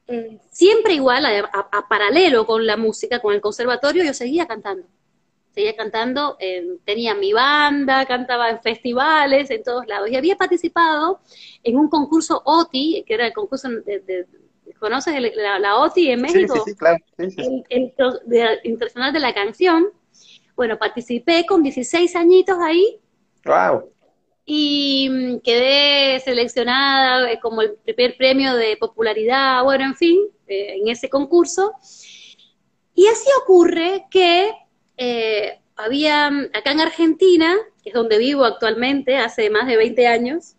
eh, 0.09 0.39
siempre 0.51 0.95
igual, 0.95 1.25
a, 1.27 1.89
paralelo 1.89 2.47
con 2.47 2.67
la 2.67 2.77
música, 2.77 3.21
con 3.21 3.35
el 3.35 3.41
conservatorio, 3.41 4.05
yo 4.05 4.15
seguía 4.15 4.47
cantando 4.47 4.87
seguía 5.53 5.77
cantando, 5.77 6.39
tenía 6.85 7.15
mi 7.15 7.33
banda, 7.33 8.07
cantaba 8.07 8.49
en 8.49 8.63
festivales, 8.63 9.51
en 9.51 9.63
todos 9.63 9.87
lados. 9.87 10.11
Y 10.11 10.17
había 10.17 10.37
participado 10.37 11.21
en 11.63 11.77
un 11.77 11.89
concurso 11.89 12.41
OTI, 12.45 13.05
que 13.07 13.15
era 13.15 13.27
el 13.27 13.35
concurso 13.35 13.69
de, 13.69 14.27
¿conoces 14.79 15.15
la, 15.37 15.77
OTI 15.77 16.13
en 16.13 16.23
México? 16.23 16.55
Sí, 16.55 16.73
sí, 16.73 16.77
claro. 16.77 16.99
el, 17.19 18.61
Internacional 18.65 19.13
de 19.13 19.21
la 19.21 19.35
Canción. 19.35 19.91
Bueno, 20.57 20.79
participé 20.79 21.45
con 21.47 21.63
16 21.63 22.17
añitos 22.17 22.59
ahí. 22.59 22.99
¡Wow! 23.45 23.91
Y 24.45 25.09
mm, 25.11 25.41
quedé 25.41 26.21
seleccionada 26.21 27.31
eh, 27.31 27.39
como 27.41 27.63
el 27.63 27.75
primer 27.75 28.17
premio 28.17 28.55
de 28.55 28.77
popularidad, 28.77 29.63
bueno, 29.65 29.85
en 29.85 29.95
fin, 29.95 30.21
eh, 30.47 30.79
en 30.81 30.89
ese 30.89 31.09
concurso. 31.09 31.73
Y 32.95 33.07
así 33.07 33.29
ocurre 33.43 34.07
que 34.11 34.53
eh, 34.97 35.59
había 35.77 36.27
acá 36.27 36.73
en 36.73 36.81
Argentina, 36.81 37.57
que 37.83 37.91
es 37.91 37.95
donde 37.95 38.19
vivo 38.19 38.45
actualmente, 38.45 39.17
hace 39.17 39.51
más 39.51 39.67
de 39.67 39.77
20 39.77 40.07
años, 40.07 40.57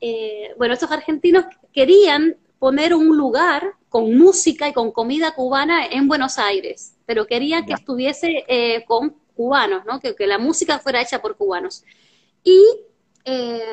eh, 0.00 0.54
bueno, 0.56 0.74
estos 0.74 0.90
argentinos 0.90 1.44
querían 1.72 2.36
poner 2.58 2.94
un 2.94 3.16
lugar 3.16 3.74
con 3.88 4.16
música 4.16 4.68
y 4.68 4.72
con 4.72 4.92
comida 4.92 5.34
cubana 5.34 5.86
en 5.86 6.08
Buenos 6.08 6.38
Aires, 6.38 6.96
pero 7.06 7.26
querían 7.26 7.64
que 7.64 7.72
estuviese 7.72 8.44
eh, 8.48 8.84
con 8.86 9.16
cubanos, 9.34 9.84
¿no? 9.86 10.00
Que, 10.00 10.14
que, 10.14 10.26
la 10.26 10.38
música 10.38 10.78
fuera 10.80 11.00
hecha 11.00 11.22
por 11.22 11.36
cubanos. 11.36 11.84
Y 12.42 12.60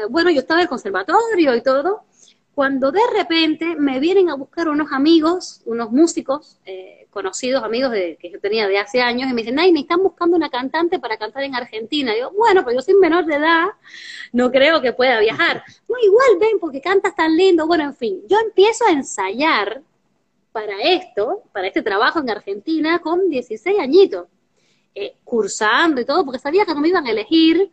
bueno, 0.10 0.32
yo 0.32 0.39
estaba 0.39 0.60
en 0.60 0.63
el 0.63 0.70
conservatorio 0.70 1.56
y 1.56 1.62
todo, 1.62 2.06
cuando 2.56 2.89
de 2.94 3.02
repente 3.13 3.76
me 3.76 4.00
vienen 4.00 4.30
a 4.30 4.36
buscar 4.36 4.70
unos 4.70 4.94
amigos, 4.94 5.62
unos 5.65 5.91
músicos, 5.91 6.58
eh, 6.65 7.06
conocidos 7.10 7.62
amigos 7.63 7.91
de, 7.91 8.18
que 8.18 8.32
yo 8.32 8.39
tenía 8.39 8.65
de 8.65 8.78
hace 8.78 9.02
años, 9.02 9.30
y 9.30 9.34
me 9.34 9.41
dicen, 9.41 9.60
ay, 9.60 9.74
me 9.74 9.82
están 9.82 10.02
buscando 10.02 10.38
una 10.38 10.50
cantante 10.50 10.98
para 10.98 11.18
cantar 11.18 11.44
en 11.44 11.54
Argentina. 11.54 12.15
Y 12.15 12.22
yo, 12.22 12.32
bueno, 12.32 12.63
pues 12.63 12.78
yo 12.78 12.82
soy 12.82 12.94
menor 12.94 13.26
de 13.26 13.36
edad, 13.36 13.68
no 14.32 14.52
creo 14.52 14.82
que 14.82 14.94
pueda 14.94 15.20
viajar. 15.20 15.63
No, 15.88 15.96
igual 16.04 16.39
ven, 16.39 16.60
porque 16.60 16.82
cantas 16.82 17.15
tan 17.15 17.38
lindo. 17.38 17.68
Bueno, 17.68 17.84
en 17.84 17.96
fin, 17.96 18.22
yo 18.28 18.38
empiezo 18.39 18.86
a 18.86 18.91
ensayar 18.91 19.82
para 20.52 20.82
esto, 20.82 21.44
para 21.54 21.68
este 21.68 21.82
trabajo 21.82 22.20
en 22.20 22.30
Argentina, 22.30 23.00
con 23.00 23.30
16 23.30 23.80
añitos, 23.80 24.28
eh, 24.94 25.15
cursando 25.24 26.02
y 26.02 26.06
todo, 26.06 26.26
porque 26.26 26.39
sabía 26.39 26.65
que 26.65 26.74
no 26.74 26.82
me 26.82 26.88
iban 26.88 27.06
a 27.06 27.12
elegir 27.12 27.72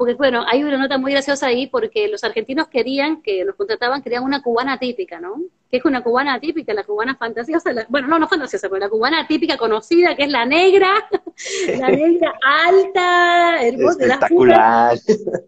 porque 0.00 0.14
bueno, 0.14 0.46
hay 0.48 0.64
una 0.64 0.78
nota 0.78 0.96
muy 0.96 1.12
graciosa 1.12 1.48
ahí 1.48 1.66
porque 1.66 2.08
los 2.08 2.24
argentinos 2.24 2.68
querían, 2.68 3.20
que 3.20 3.44
los 3.44 3.54
contrataban, 3.54 4.00
querían 4.00 4.24
una 4.24 4.42
cubana 4.42 4.78
típica, 4.78 5.20
¿no? 5.20 5.42
¿Qué 5.70 5.76
es 5.76 5.84
una 5.84 6.02
cubana 6.02 6.40
típica? 6.40 6.72
La 6.72 6.84
cubana 6.84 7.16
fantasiosa, 7.16 7.70
bueno, 7.90 8.08
no, 8.08 8.18
no 8.18 8.26
fantasiosa, 8.26 8.70
pero 8.70 8.80
la 8.80 8.88
cubana 8.88 9.26
típica 9.26 9.58
conocida, 9.58 10.16
que 10.16 10.22
es 10.22 10.30
la 10.30 10.46
negra, 10.46 11.06
la 11.78 11.90
negra 11.90 12.32
alta, 12.42 13.58
hermosa, 13.60 14.04
espectacular. 14.04 14.98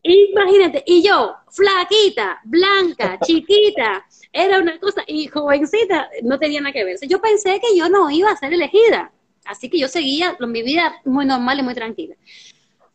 Imagínate, 0.02 0.82
y 0.84 1.02
yo, 1.02 1.34
flaquita, 1.48 2.38
blanca, 2.44 3.18
chiquita, 3.24 4.06
era 4.34 4.58
una 4.58 4.78
cosa, 4.78 5.02
y 5.06 5.28
jovencita, 5.28 6.10
no 6.24 6.38
tenía 6.38 6.60
nada 6.60 6.74
que 6.74 6.84
ver. 6.84 6.98
Yo 7.08 7.22
pensé 7.22 7.58
que 7.58 7.74
yo 7.74 7.88
no 7.88 8.10
iba 8.10 8.30
a 8.30 8.36
ser 8.36 8.52
elegida, 8.52 9.12
así 9.46 9.70
que 9.70 9.78
yo 9.78 9.88
seguía 9.88 10.36
mi 10.40 10.62
vida 10.62 11.00
muy 11.06 11.24
normal 11.24 11.58
y 11.58 11.62
muy 11.62 11.74
tranquila. 11.74 12.16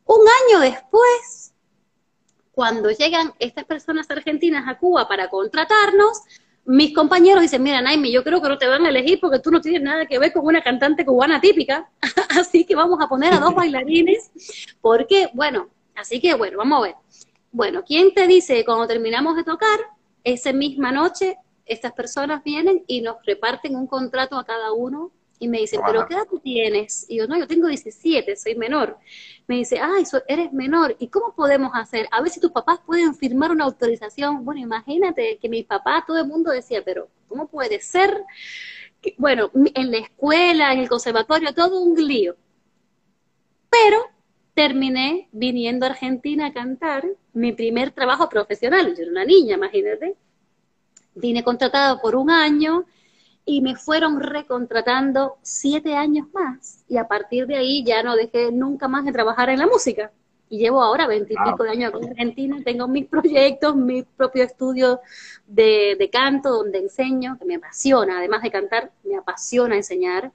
Un 0.07 0.21
año 0.21 0.59
después, 0.61 1.46
cuando 2.57 2.89
llegan 2.89 3.35
estas 3.37 3.65
personas 3.65 4.09
argentinas 4.09 4.67
a 4.67 4.79
Cuba 4.79 5.07
para 5.07 5.29
contratarnos, 5.29 6.23
mis 6.65 6.91
compañeros 6.91 7.43
dicen, 7.43 7.61
mira, 7.61 7.83
Naime, 7.83 8.11
yo 8.11 8.23
creo 8.23 8.41
que 8.41 8.49
no 8.49 8.57
te 8.57 8.65
van 8.65 8.83
a 8.83 8.89
elegir 8.89 9.19
porque 9.19 9.37
tú 9.37 9.51
no 9.51 9.61
tienes 9.61 9.83
nada 9.83 10.07
que 10.07 10.17
ver 10.17 10.33
con 10.33 10.43
una 10.43 10.63
cantante 10.63 11.05
cubana 11.05 11.39
típica, 11.39 11.87
así 12.29 12.65
que 12.65 12.75
vamos 12.75 12.99
a 12.99 13.07
poner 13.07 13.31
a 13.31 13.39
dos 13.39 13.53
bailarines, 13.55 14.31
porque, 14.81 15.29
bueno, 15.35 15.69
así 15.93 16.19
que, 16.19 16.33
bueno, 16.33 16.57
vamos 16.57 16.79
a 16.79 16.81
ver. 16.81 16.95
Bueno, 17.51 17.83
¿quién 17.85 18.11
te 18.15 18.25
dice 18.25 18.65
cuando 18.65 18.87
terminamos 18.87 19.35
de 19.35 19.43
tocar, 19.43 19.79
esa 20.23 20.51
misma 20.51 20.91
noche, 20.91 21.37
estas 21.63 21.91
personas 21.91 22.43
vienen 22.43 22.83
y 22.87 23.01
nos 23.01 23.17
reparten 23.23 23.75
un 23.75 23.85
contrato 23.85 24.35
a 24.35 24.45
cada 24.47 24.73
uno 24.73 25.11
y 25.37 25.47
me 25.47 25.59
dice, 25.59 25.79
¿pero 25.85 26.07
qué 26.07 26.15
edad 26.15 26.25
tú 26.27 26.39
tienes? 26.39 27.05
Y 27.07 27.17
yo, 27.17 27.27
no, 27.27 27.37
yo 27.37 27.45
tengo 27.45 27.67
17, 27.67 28.35
soy 28.35 28.55
menor. 28.55 28.97
Me 29.47 29.55
dice, 29.55 29.79
ay, 29.79 30.03
eres 30.27 30.51
menor, 30.51 30.95
¿y 30.99 31.07
cómo 31.07 31.33
podemos 31.33 31.71
hacer? 31.73 32.07
A 32.11 32.21
ver 32.21 32.29
si 32.29 32.41
tus 32.41 32.51
papás 32.51 32.79
pueden 32.85 33.15
firmar 33.15 33.51
una 33.51 33.63
autorización. 33.63 34.43
Bueno, 34.43 34.59
imagínate 34.59 35.37
que 35.41 35.47
mi 35.47 35.63
papá, 35.63 36.03
todo 36.05 36.19
el 36.19 36.27
mundo 36.27 36.51
decía, 36.51 36.83
pero 36.83 37.07
¿cómo 37.27 37.47
puede 37.47 37.79
ser? 37.79 38.23
bueno, 39.17 39.51
en 39.53 39.91
la 39.91 39.99
escuela, 39.99 40.73
en 40.73 40.79
el 40.79 40.89
conservatorio, 40.89 41.53
todo 41.53 41.81
un 41.81 41.95
lío. 41.95 42.35
Pero 43.69 43.97
terminé 44.53 45.29
viniendo 45.31 45.85
a 45.85 45.89
Argentina 45.89 46.47
a 46.47 46.53
cantar 46.53 47.05
mi 47.33 47.51
primer 47.53 47.91
trabajo 47.91 48.27
profesional. 48.27 48.95
Yo 48.95 49.03
era 49.03 49.11
una 49.11 49.25
niña, 49.25 49.55
imagínate. 49.55 50.17
Vine 51.15 51.43
contratada 51.43 52.01
por 52.01 52.15
un 52.15 52.29
año 52.29 52.85
y 53.49 53.61
me 53.61 53.77
fueron 53.77 54.19
recontratando 54.19 55.37
siete 55.41 55.95
años 55.95 56.27
más. 56.33 56.83
Y 56.89 56.97
a 56.97 57.07
partir 57.07 57.47
de 57.47 57.55
ahí 57.55 57.81
ya 57.81 58.03
no 58.03 58.17
dejé 58.17 58.51
nunca 58.51 58.89
más 58.89 59.05
de 59.05 59.13
trabajar 59.13 59.49
en 59.49 59.59
la 59.59 59.67
música. 59.67 60.11
Y 60.49 60.59
llevo 60.59 60.83
ahora 60.83 61.07
veintipico 61.07 61.63
de 61.63 61.69
años 61.69 61.93
en 61.95 62.09
Argentina, 62.09 62.57
tengo 62.65 62.89
mis 62.89 63.05
proyectos, 63.07 63.73
mi 63.77 64.03
propio 64.03 64.43
estudio 64.43 64.99
de, 65.47 65.95
de, 65.97 66.09
canto 66.09 66.49
donde 66.49 66.79
enseño, 66.79 67.37
que 67.39 67.45
me 67.45 67.55
apasiona, 67.55 68.17
además 68.17 68.43
de 68.43 68.51
cantar, 68.51 68.91
me 69.05 69.15
apasiona 69.15 69.77
enseñar, 69.77 70.33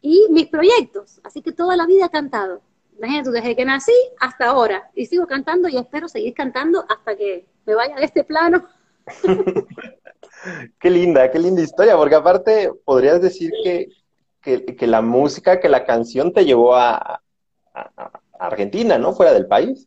y 0.00 0.26
mis 0.30 0.46
proyectos, 0.46 1.20
así 1.24 1.42
que 1.42 1.50
toda 1.50 1.76
la 1.76 1.86
vida 1.86 2.06
he 2.06 2.10
cantado. 2.10 2.62
Imagínate, 2.98 3.30
desde 3.30 3.56
que 3.56 3.64
nací 3.64 3.92
hasta 4.20 4.46
ahora, 4.46 4.90
y 4.94 5.06
sigo 5.06 5.26
cantando 5.26 5.68
y 5.68 5.76
espero 5.76 6.08
seguir 6.08 6.34
cantando 6.34 6.84
hasta 6.88 7.16
que 7.16 7.46
me 7.66 7.74
vaya 7.74 7.96
de 7.96 8.04
este 8.04 8.22
plano. 8.22 8.64
Qué 10.80 10.90
linda, 10.90 11.30
qué 11.30 11.38
linda 11.38 11.62
historia, 11.62 11.96
porque 11.96 12.14
aparte 12.14 12.70
podrías 12.84 13.20
decir 13.20 13.50
que, 13.62 13.88
que, 14.42 14.86
la 14.86 15.02
música, 15.02 15.60
que 15.60 15.68
la 15.68 15.84
canción 15.84 16.32
te 16.32 16.44
llevó 16.44 16.74
a, 16.74 17.20
Argentina, 18.40 18.98
¿no? 18.98 19.12
Fuera 19.12 19.32
del 19.32 19.46
país. 19.46 19.86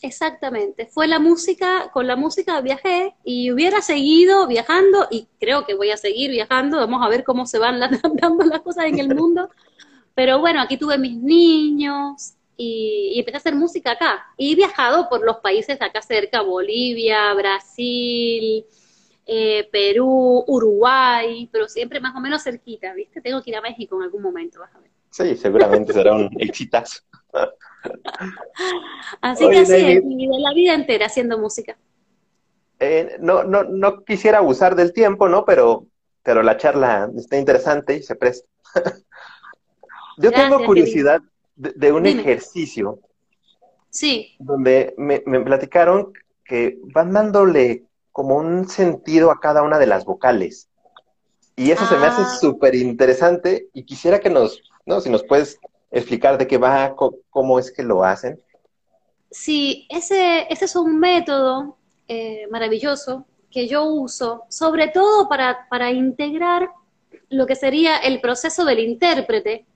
Exactamente, 0.00 0.86
fue 0.86 1.06
la 1.06 1.20
música, 1.20 1.90
con 1.92 2.08
la 2.08 2.16
música 2.16 2.60
viajé 2.60 3.14
y 3.24 3.52
hubiera 3.52 3.80
seguido 3.80 4.48
viajando 4.48 5.06
y 5.10 5.28
creo 5.38 5.64
que 5.64 5.74
voy 5.74 5.92
a 5.92 5.96
seguir 5.96 6.32
viajando, 6.32 6.78
vamos 6.78 7.04
a 7.04 7.08
ver 7.08 7.22
cómo 7.22 7.46
se 7.46 7.58
van 7.60 7.78
dando 8.20 8.44
las 8.44 8.62
cosas 8.62 8.86
en 8.86 8.98
el 8.98 9.14
mundo, 9.14 9.48
pero 10.14 10.40
bueno, 10.40 10.60
aquí 10.60 10.76
tuve 10.76 10.98
mis 10.98 11.16
niños 11.16 12.34
y, 12.56 13.12
y, 13.14 13.20
empecé 13.20 13.36
a 13.36 13.38
hacer 13.38 13.54
música 13.54 13.92
acá 13.92 14.26
y 14.36 14.52
he 14.52 14.56
viajado 14.56 15.08
por 15.08 15.24
los 15.24 15.36
países 15.36 15.80
acá 15.80 16.02
cerca, 16.02 16.42
Bolivia, 16.42 17.32
Brasil, 17.34 18.66
eh, 19.34 19.66
Perú, 19.72 20.44
Uruguay, 20.46 21.48
pero 21.50 21.66
siempre 21.66 22.00
más 22.00 22.14
o 22.14 22.20
menos 22.20 22.42
cerquita, 22.42 22.92
¿viste? 22.92 23.22
Tengo 23.22 23.42
que 23.42 23.48
ir 23.48 23.56
a 23.56 23.62
México 23.62 23.96
en 23.96 24.02
algún 24.02 24.20
momento, 24.20 24.60
vas 24.60 24.74
a 24.74 24.78
ver. 24.78 24.90
Sí, 25.08 25.36
seguramente 25.36 25.94
será 25.94 26.12
un 26.12 26.28
exitazo. 26.38 27.00
así 29.22 29.48
que 29.48 29.58
así 29.60 29.74
es, 29.74 30.02
la 30.04 30.52
vida 30.52 30.74
entera 30.74 31.06
haciendo 31.06 31.38
música. 31.38 31.78
Eh, 32.78 33.16
no, 33.20 33.42
no, 33.42 33.64
no 33.64 34.04
quisiera 34.04 34.36
abusar 34.38 34.76
del 34.76 34.92
tiempo, 34.92 35.30
¿no? 35.30 35.46
Pero, 35.46 35.86
pero 36.22 36.42
la 36.42 36.58
charla 36.58 37.10
está 37.16 37.38
interesante 37.38 37.96
y 37.96 38.02
se 38.02 38.14
presta. 38.14 38.46
Yo 40.18 40.30
tengo 40.30 40.62
curiosidad 40.66 41.22
de, 41.56 41.90
un 41.90 42.04
ejercicio. 42.04 43.00
Sí. 43.88 44.34
Donde 44.38 44.92
me, 44.98 45.22
me 45.24 45.40
platicaron 45.40 46.12
que 46.44 46.78
van 46.92 47.12
dándole 47.12 47.84
como 48.12 48.36
un 48.36 48.68
sentido 48.68 49.30
a 49.30 49.40
cada 49.40 49.62
una 49.62 49.78
de 49.78 49.86
las 49.86 50.04
vocales. 50.04 50.68
Y 51.56 51.70
eso 51.70 51.84
se 51.86 51.96
me 51.96 52.06
hace 52.06 52.22
ah. 52.22 52.38
súper 52.40 52.74
interesante 52.74 53.68
y 53.72 53.84
quisiera 53.84 54.20
que 54.20 54.30
nos, 54.30 54.62
no, 54.86 55.00
si 55.00 55.10
nos 55.10 55.24
puedes 55.24 55.58
explicar 55.90 56.38
de 56.38 56.46
qué 56.46 56.58
va, 56.58 56.94
cómo 57.30 57.58
es 57.58 57.70
que 57.70 57.82
lo 57.82 58.04
hacen. 58.04 58.40
sí, 59.30 59.86
ese, 59.90 60.46
ese 60.50 60.64
es 60.64 60.76
un 60.76 60.98
método 60.98 61.76
eh, 62.08 62.46
maravilloso 62.50 63.26
que 63.50 63.68
yo 63.68 63.84
uso, 63.84 64.44
sobre 64.48 64.88
todo 64.88 65.28
para, 65.28 65.68
para 65.68 65.90
integrar 65.90 66.70
lo 67.28 67.46
que 67.46 67.54
sería 67.54 67.98
el 67.98 68.20
proceso 68.20 68.64
del 68.64 68.80
intérprete 68.80 69.66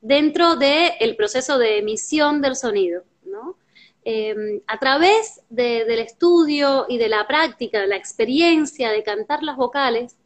dentro 0.00 0.56
del 0.56 1.16
proceso 1.16 1.58
de 1.58 1.78
emisión 1.78 2.40
del 2.40 2.56
sonido, 2.56 3.02
Em, 4.10 4.62
a 4.66 4.78
través 4.78 5.42
del 5.50 5.98
estudio 5.98 6.86
y 6.88 6.96
de 6.96 7.10
la 7.10 7.26
práctica, 7.26 7.78
de 7.78 7.88
la 7.88 7.96
experiencia 7.96 8.90
de 8.90 9.02
cantar 9.02 9.42
las 9.42 9.58
vocales, 9.58 10.16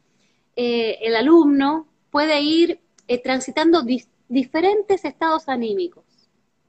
eh, 0.54 0.98
el 1.02 1.16
alumno 1.16 1.88
puede 2.12 2.40
ir 2.42 2.80
eh, 3.08 3.20
transitando 3.20 3.82
diferentes 4.28 5.04
estados 5.04 5.48
anímicos, 5.48 6.04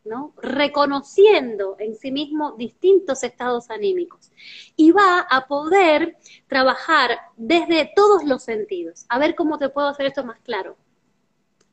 ¿no? 0.04 0.34
reconociendo 0.42 1.76
en 1.78 1.96
sí 1.96 2.12
mismo 2.12 2.54
distintos 2.54 3.22
estados 3.22 3.70
anímicos 3.70 4.32
y 4.76 4.90
va 4.90 5.20
a 5.20 5.46
poder 5.46 6.18
trabajar 6.48 7.20
desde 7.38 7.92
todos 7.96 8.24
los 8.24 8.42
sentidos. 8.42 9.06
A 9.08 9.20
ver 9.20 9.36
cómo 9.36 9.60
te 9.60 9.70
puedo 9.70 9.88
hacer 9.88 10.08
esto 10.08 10.24
más 10.24 10.40
claro. 10.40 10.78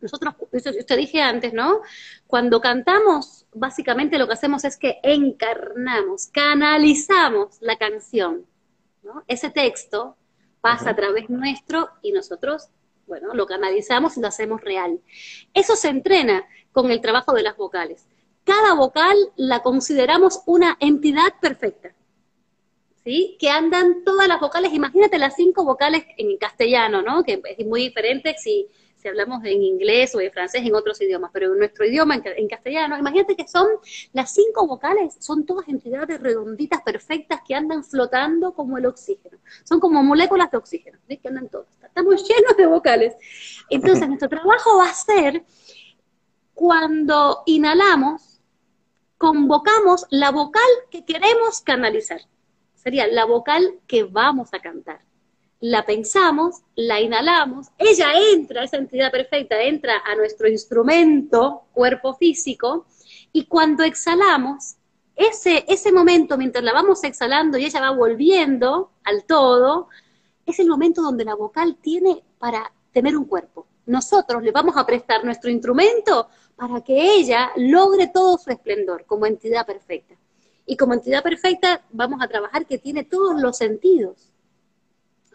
Nosotros, 0.01 0.35
te 0.87 0.97
dije 0.97 1.21
antes, 1.21 1.53
¿no? 1.53 1.81
Cuando 2.27 2.61
cantamos, 2.61 3.47
básicamente 3.53 4.19
lo 4.19 4.27
que 4.27 4.33
hacemos 4.33 4.65
es 4.65 4.77
que 4.77 4.99
encarnamos, 5.03 6.29
canalizamos 6.29 7.59
la 7.61 7.77
canción, 7.77 8.47
¿no? 9.03 9.25
Ese 9.29 9.51
texto 9.51 10.17
pasa 10.61 10.91
a 10.91 10.97
través 10.97 11.29
nuestro 11.29 11.91
y 12.03 12.13
nosotros, 12.13 12.69
bueno, 13.07 13.35
lo 13.35 13.47
canalizamos 13.47 14.17
y 14.17 14.21
lo 14.21 14.29
hacemos 14.29 14.63
real. 14.63 15.01
Eso 15.53 15.77
se 15.77 15.89
entrena 15.89 16.45
con 16.73 16.91
el 16.91 17.01
trabajo 17.01 17.33
de 17.33 17.43
las 17.43 17.57
vocales. 17.57 18.07
Cada 18.45 18.75
vocal 18.75 19.17
la 19.37 19.63
consideramos 19.63 20.43
una 20.47 20.77
entidad 20.81 21.35
perfecta. 21.41 21.95
¿Sí? 23.05 23.39
Que 23.41 23.49
andan 23.49 24.05
todas 24.05 24.29
las 24.29 24.41
vocales, 24.41 24.75
imagínate 24.75 25.19
las 25.19 25.35
cinco 25.35 25.65
vocales 25.65 26.05
en 26.19 26.37
castellano, 26.37 27.01
¿no? 27.01 27.25
Que 27.25 27.41
es 27.57 27.67
muy 27.67 27.81
diferente 27.81 28.37
si 28.39 28.69
si 29.01 29.09
hablamos 29.09 29.43
en 29.45 29.63
inglés 29.63 30.15
o 30.15 30.21
en 30.21 30.31
francés, 30.31 30.63
en 30.65 30.75
otros 30.75 31.01
idiomas, 31.01 31.31
pero 31.33 31.53
en 31.53 31.59
nuestro 31.59 31.87
idioma, 31.87 32.21
en, 32.23 32.49
castellano, 32.49 32.99
imagínate 32.99 33.35
que 33.35 33.49
son 33.49 33.67
las 34.13 34.35
cinco 34.35 34.67
vocales, 34.67 35.17
son 35.21 35.47
todas 35.47 35.69
entidades 35.69 36.21
redonditas, 36.21 36.83
perfectas, 36.83 37.41
que 37.47 37.55
andan 37.55 37.83
flotando 37.83 38.53
como 38.53 38.77
el 38.77 38.87
oxígeno. 38.87 39.39
Son 39.65 39.81
como 39.81 40.03
moléculas 40.03 40.51
de 40.51 40.59
oxígeno, 40.59 40.99
¿ves? 41.09 41.19
Que 41.21 41.29
andan 41.29 41.49
todas. 41.49 41.69
Estamos 41.83 42.23
llenos 42.29 42.57
de 42.57 42.67
vocales. 42.67 43.15
Entonces, 43.71 44.07
nuestro 44.07 44.29
trabajo 44.29 44.79
va 44.79 44.91
a 44.91 44.95
ser 44.95 45.45
cuando 46.53 47.43
inhalamos, 47.47 48.43
convocamos 49.17 50.07
la 50.11 50.31
vocal 50.31 50.63
que 50.91 51.07
queremos 51.07 51.63
canalizar. 51.63 52.21
Sería 52.75 53.07
la 53.07 53.25
vocal 53.25 53.81
que 53.87 54.05
vamos 54.05 54.53
a 54.53 54.61
cantar 54.61 55.10
la 55.61 55.85
pensamos, 55.85 56.63
la 56.75 57.01
inhalamos, 57.01 57.69
ella 57.77 58.13
entra, 58.33 58.65
esa 58.65 58.79
entidad 58.79 59.11
perfecta 59.11 59.61
entra 59.63 60.03
a 60.05 60.17
nuestro 60.17 60.49
instrumento, 60.49 61.65
cuerpo 61.73 62.15
físico, 62.15 62.87
y 63.33 63.45
cuando 63.45 63.85
exhalamos, 63.85 64.77
ese, 65.15 65.67
ese 65.69 65.93
momento, 65.93 66.39
mientras 66.39 66.65
la 66.65 66.73
vamos 66.73 67.05
exhalando 67.05 67.59
y 67.59 67.67
ella 67.67 67.83
va 67.83 67.91
volviendo 67.91 68.93
al 69.05 69.25
todo, 69.25 69.89
es 70.47 70.59
el 70.59 70.67
momento 70.67 71.03
donde 71.03 71.27
la 71.27 71.35
vocal 71.35 71.77
tiene 71.81 72.25
para 72.39 72.73
tener 72.91 73.15
un 73.17 73.27
cuerpo. 73.27 73.67
Nosotros 73.85 74.43
le 74.43 74.53
vamos 74.53 74.79
a 74.79 74.87
prestar 74.87 75.23
nuestro 75.25 75.51
instrumento 75.51 76.29
para 76.57 76.81
que 76.83 77.17
ella 77.17 77.51
logre 77.57 78.11
todo 78.13 78.39
su 78.39 78.51
esplendor 78.51 79.05
como 79.05 79.27
entidad 79.27 79.67
perfecta. 79.67 80.15
Y 80.65 80.77
como 80.77 80.95
entidad 80.95 81.23
perfecta 81.23 81.83
vamos 81.91 82.23
a 82.23 82.29
trabajar 82.29 82.65
que 82.65 82.79
tiene 82.79 83.05
todos 83.05 83.39
los 83.41 83.59
sentidos 83.59 84.30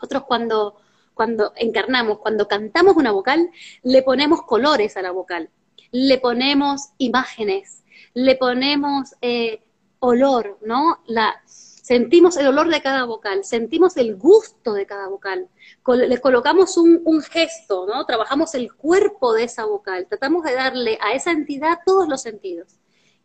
nosotros 0.06 0.26
cuando, 0.28 0.76
cuando 1.16 1.52
encarnamos, 1.56 2.20
cuando 2.20 2.48
cantamos 2.48 2.96
una 2.96 3.12
vocal, 3.12 3.50
le 3.82 4.04
ponemos 4.04 4.44
colores 4.44 4.98
a 4.98 5.02
la 5.02 5.10
vocal, 5.10 5.50
le 5.92 6.20
ponemos 6.20 6.90
imágenes, 7.00 7.84
le 8.14 8.36
ponemos 8.36 9.16
eh, 9.22 9.64
olor, 9.98 10.60
¿no? 10.62 11.00
La, 11.08 11.42
sentimos 11.48 12.38
el 12.38 12.46
olor 12.46 12.70
de 12.70 12.84
cada 12.84 13.06
vocal, 13.06 13.44
sentimos 13.44 13.98
el 13.98 14.16
gusto 14.16 14.74
de 14.74 14.86
cada 14.86 15.08
vocal, 15.08 15.50
le 15.88 16.22
colocamos 16.22 16.78
un, 16.78 17.02
un, 17.04 17.24
gesto, 17.24 17.88
¿no? 17.88 18.06
Trabajamos 18.06 18.54
el 18.54 18.76
cuerpo 18.76 19.34
de 19.34 19.46
esa 19.46 19.66
vocal, 19.66 20.06
tratamos 20.08 20.44
de 20.44 20.54
darle 20.54 21.00
a 21.02 21.14
esa 21.14 21.32
entidad 21.32 21.80
todos 21.84 22.08
los 22.08 22.22
sentidos. 22.22 22.76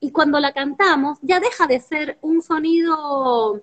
Y 0.01 0.13
cuando 0.13 0.41
la 0.41 0.55
cantamos, 0.55 1.19
ya 1.21 1.41
deja 1.41 1.67
de 1.67 1.79
ser 1.79 2.17
un 2.23 2.41
sonido 2.41 3.61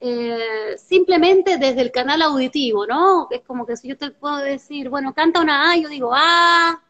eh, 0.00 0.76
simplemente 0.78 1.58
desde 1.58 1.82
el 1.82 1.92
canal 1.92 2.22
auditivo, 2.22 2.86
¿no? 2.86 3.28
Es 3.30 3.42
como 3.42 3.66
que 3.66 3.76
si 3.76 3.88
yo 3.88 3.98
te 3.98 4.10
puedo 4.10 4.38
decir, 4.38 4.88
bueno, 4.88 5.12
canta 5.14 5.40
una 5.40 5.70
A, 5.70 5.76
yo 5.76 5.90
digo, 5.90 6.10
ah, 6.14 6.82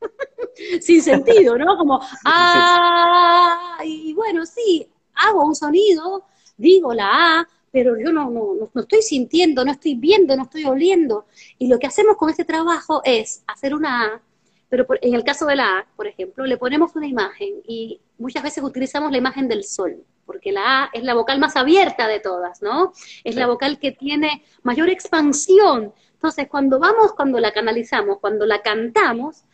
sin 0.80 1.02
sentido, 1.02 1.56
¿no? 1.56 1.78
Como, 1.78 2.00
ah, 2.26 3.78
y 3.82 4.12
bueno, 4.12 4.44
sí, 4.44 4.86
hago 5.14 5.44
un 5.46 5.54
sonido, 5.54 6.24
digo 6.58 6.92
la 6.92 7.40
A, 7.40 7.48
pero 7.72 7.98
yo 7.98 8.12
no, 8.12 8.30
no, 8.30 8.54
no, 8.74 8.80
estoy 8.82 9.00
sintiendo, 9.02 9.64
no 9.64 9.72
estoy 9.72 9.94
viendo, 9.94 10.36
no 10.36 10.42
estoy 10.42 10.64
oliendo. 10.64 11.26
Y 11.58 11.68
lo 11.68 11.78
que 11.78 11.86
hacemos 11.86 12.16
con 12.16 12.28
este 12.28 12.44
trabajo 12.44 13.00
es 13.04 13.42
hacer 13.46 13.74
una 13.74 14.04
A, 14.04 14.22
pero 14.68 14.86
en 15.00 15.14
el 15.14 15.24
caso 15.24 15.46
de 15.46 15.56
la 15.56 15.78
A, 15.78 15.86
por 15.96 16.06
ejemplo, 16.06 16.44
le 16.44 16.58
ponemos 16.58 16.94
una 16.94 17.06
imagen 17.06 17.62
y 17.66 18.00
muchas 18.18 18.42
veces 18.42 18.62
utilizamos 18.62 19.10
la 19.10 19.18
imagen 19.18 19.48
del 19.48 19.64
sol 19.64 20.04
porque 20.40 20.52
la 20.52 20.84
A 20.84 20.90
es 20.94 21.02
la 21.02 21.12
vocal 21.12 21.38
más 21.38 21.54
abierta 21.54 22.08
de 22.08 22.18
todas, 22.18 22.62
¿no? 22.62 22.94
Es 23.24 23.36
la 23.36 23.46
vocal 23.46 23.78
que 23.78 23.92
tiene 23.92 24.42
mayor 24.62 24.88
expansión. 24.88 25.92
Entonces, 26.14 26.48
cuando 26.48 26.78
vamos, 26.78 27.12
cuando 27.12 27.38
la 27.40 27.52
canalizamos, 27.52 28.20
cuando 28.20 28.46
la 28.46 28.62
cantamos, 28.62 29.44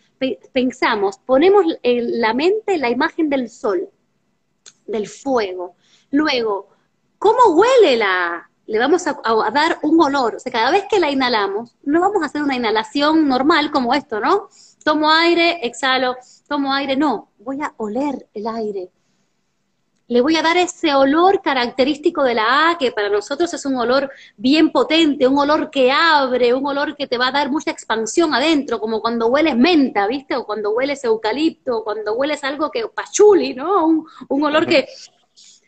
pensamos, 0.53 1.19
ponemos 1.19 1.65
en 1.83 2.21
la 2.21 2.35
mente 2.35 2.79
la 2.79 2.89
imagen 2.89 3.29
del 3.29 3.51
sol, 3.51 3.91
del 4.87 5.09
fuego. 5.09 5.75
Luego, 6.13 6.69
¿cómo 7.19 7.57
huele 7.57 7.97
la 7.97 8.27
A? 8.29 8.51
Le 8.69 8.79
vamos 8.79 9.09
a, 9.09 9.21
a, 9.25 9.51
dar 9.51 9.81
un 9.83 10.01
olor. 10.01 10.37
O 10.37 10.39
sea, 10.39 10.53
cada 10.53 10.71
vez 10.71 10.85
que 10.89 11.01
la 11.01 11.11
inhalamos, 11.11 11.75
no 11.83 12.01
vamos 12.01 12.23
a 12.23 12.27
hacer 12.27 12.45
una 12.45 12.55
inhalación 12.55 13.27
normal 13.27 13.73
como 13.73 13.93
esto, 13.93 14.21
¿no? 14.21 14.51
Tomo 14.85 15.11
aire, 15.11 15.67
exhalo, 15.67 16.17
tomo 16.47 16.73
aire. 16.73 16.95
No, 16.97 17.33
voy 17.39 17.61
a 17.61 17.75
oler 17.77 18.29
el 18.35 18.47
aire 18.47 18.93
le 20.09 20.21
voy 20.21 20.37
a 20.37 20.43
dar 20.43 20.57
ese 20.57 20.95
olor 20.95 21.43
característico 21.43 22.23
de 22.23 22.35
la 22.35 22.71
A, 22.71 22.79
que 22.79 22.93
para 22.93 23.09
nosotros 23.09 23.53
es 23.53 23.67
un 23.67 23.77
olor 23.77 24.11
bien 24.37 24.71
potente, 24.71 25.27
un 25.27 25.39
olor 25.39 25.69
que 25.69 25.91
abre, 25.91 26.55
un 26.55 26.65
olor 26.67 26.95
que 26.95 27.09
te 27.09 27.19
va 27.19 27.29
a 27.29 27.33
dar 27.33 27.51
mucha 27.51 27.73
expansión 27.73 28.33
adentro, 28.33 28.79
como 28.79 29.01
cuando 29.01 29.27
hueles 29.27 29.57
menta, 29.57 30.07
¿viste? 30.07 30.37
O 30.37 30.47
cuando 30.47 30.71
hueles 30.71 31.03
eucalipto, 31.03 31.79
o 31.79 31.85
cuando 31.85 32.15
hueles 32.15 32.45
algo 32.45 32.71
que 32.71 32.87
pachuli, 32.87 33.55
¿no? 33.55 33.87
Un, 33.87 34.07
un 34.29 34.45
olor 34.45 34.67
que, 34.67 34.87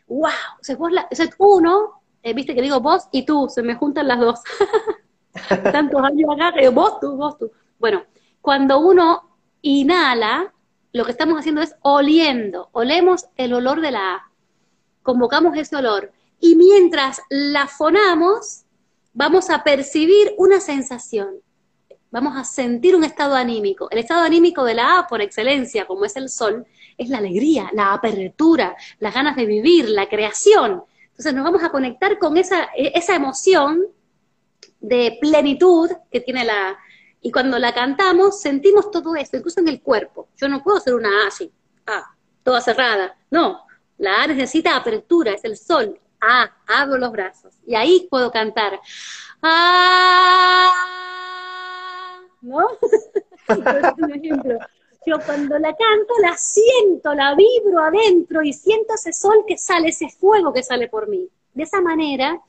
wow, 0.07 0.29
o 0.59 0.63
sea, 0.63 0.77
vos 0.77 0.91
uno, 1.37 2.01
eh, 2.23 2.33
viste 2.33 2.55
que 2.55 2.61
digo 2.61 2.79
vos 2.79 3.09
y 3.11 3.25
tú, 3.25 3.49
se 3.49 3.61
me 3.61 3.75
juntan 3.75 4.07
las 4.07 4.19
dos. 4.19 4.39
Tantos 5.71 6.01
años 6.01 6.29
acá 6.33 6.53
que 6.53 6.69
vos, 6.69 6.99
tú, 7.01 7.17
vos, 7.17 7.37
tú. 7.37 7.51
Bueno, 7.77 8.03
cuando 8.39 8.79
uno 8.79 9.37
inhala, 9.61 10.53
lo 10.93 11.03
que 11.03 11.11
estamos 11.11 11.37
haciendo 11.37 11.61
es 11.61 11.75
oliendo, 11.81 12.69
olemos 12.71 13.25
el 13.35 13.53
olor 13.53 13.81
de 13.81 13.91
la 13.91 14.15
A 14.15 14.28
convocamos 15.09 15.57
ese 15.57 15.75
olor 15.75 16.11
y 16.39 16.55
mientras 16.55 17.19
la 17.31 17.65
fonamos, 17.65 18.65
vamos 19.11 19.49
a 19.49 19.63
percibir 19.63 20.35
una 20.37 20.59
sensación, 20.59 21.29
vamos 22.11 22.37
a 22.37 22.43
sentir 22.43 22.95
un 22.95 23.03
estado 23.03 23.33
anímico. 23.33 23.87
El 23.89 23.97
estado 23.97 24.21
anímico 24.21 24.63
de 24.63 24.75
la 24.75 24.99
A 24.99 25.07
por 25.07 25.23
excelencia, 25.23 25.87
como 25.87 26.05
es 26.05 26.15
el 26.15 26.29
sol, 26.29 26.63
es 26.95 27.09
la 27.09 27.17
alegría, 27.17 27.71
la 27.73 27.93
apertura, 27.93 28.77
las 28.99 29.15
ganas 29.15 29.35
de 29.35 29.47
vivir, 29.47 29.89
la 29.89 30.07
creación. 30.07 30.83
Entonces 31.07 31.33
nos 31.33 31.43
vamos 31.43 31.63
a 31.63 31.71
conectar 31.71 32.19
con 32.19 32.37
esa, 32.37 32.65
esa 32.75 33.15
emoción 33.15 33.81
de 34.79 35.17
plenitud 35.19 35.89
que 36.11 36.19
tiene 36.19 36.45
la... 36.45 36.77
Y 37.19 37.31
cuando 37.31 37.57
la 37.57 37.73
cantamos, 37.73 38.39
sentimos 38.39 38.91
todo 38.91 39.15
eso, 39.15 39.37
incluso 39.37 39.59
en 39.59 39.69
el 39.69 39.81
cuerpo. 39.81 40.29
Yo 40.37 40.47
no 40.47 40.61
puedo 40.61 40.77
hacer 40.77 40.93
una 40.93 41.23
A 41.23 41.29
así, 41.29 41.51
ah, 41.87 42.13
toda 42.43 42.61
cerrada. 42.61 43.17
No, 43.31 43.63
la 43.99 44.23
A 44.23 44.27
necesita 44.27 44.75
apertura, 44.75 45.33
es 45.33 45.43
el 45.43 45.55
sol. 45.57 45.99
A, 46.21 46.51
abro 46.67 46.97
los 46.97 47.11
brazos. 47.11 47.53
Y 47.65 47.75
ahí 47.75 48.07
puedo 48.09 48.31
cantar. 48.31 48.79
Ah, 49.41 50.71
¿no? 52.41 52.67
Yo 55.05 55.15
cuando 55.25 55.57
la 55.57 55.69
canto 55.75 56.13
la 56.21 56.35
siento, 56.37 57.13
la 57.13 57.33
vibro 57.35 57.79
adentro 57.79 58.43
y 58.43 58.51
siento 58.53 58.95
ese 58.95 59.13
sol 59.13 59.45
que 59.47 59.57
sale, 59.57 59.89
ese 59.89 60.09
fuego 60.09 60.51
que 60.53 60.61
sale 60.61 60.89
por 60.89 61.07
mí. 61.07 61.29
De 61.53 61.63
esa 61.63 61.81
manera 61.81 62.39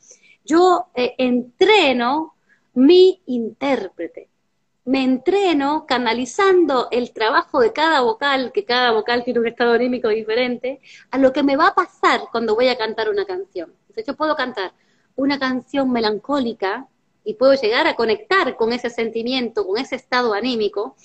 yo 0.44 0.86
eh, 0.94 1.14
entreno 1.18 2.34
mi 2.74 3.22
intérprete. 3.26 4.29
Me 4.84 5.04
entreno 5.04 5.84
canalizando 5.86 6.88
el 6.90 7.12
trabajo 7.12 7.60
de 7.60 7.72
cada 7.72 8.00
vocal, 8.00 8.50
que 8.52 8.64
cada 8.64 8.92
vocal 8.92 9.24
tiene 9.24 9.40
un 9.40 9.46
estado 9.46 9.72
anímico 9.72 10.08
diferente, 10.08 10.80
a 11.10 11.18
lo 11.18 11.32
que 11.32 11.42
me 11.42 11.56
va 11.56 11.68
a 11.68 11.74
pasar 11.74 12.22
cuando 12.32 12.54
voy 12.54 12.68
a 12.68 12.78
cantar 12.78 13.10
una 13.10 13.24
canción. 13.24 13.72
Entonces 13.82 14.06
yo 14.06 14.16
puedo 14.16 14.34
cantar 14.36 14.72
una 15.16 15.38
canción 15.38 15.90
melancólica 15.90 16.88
y 17.24 17.34
puedo 17.34 17.54
llegar 17.54 17.86
a 17.86 17.96
conectar 17.96 18.56
con 18.56 18.72
ese 18.72 18.90
sentimiento, 18.90 19.66
con 19.66 19.78
ese 19.78 19.96
estado 19.96 20.32
anímico. 20.32 20.96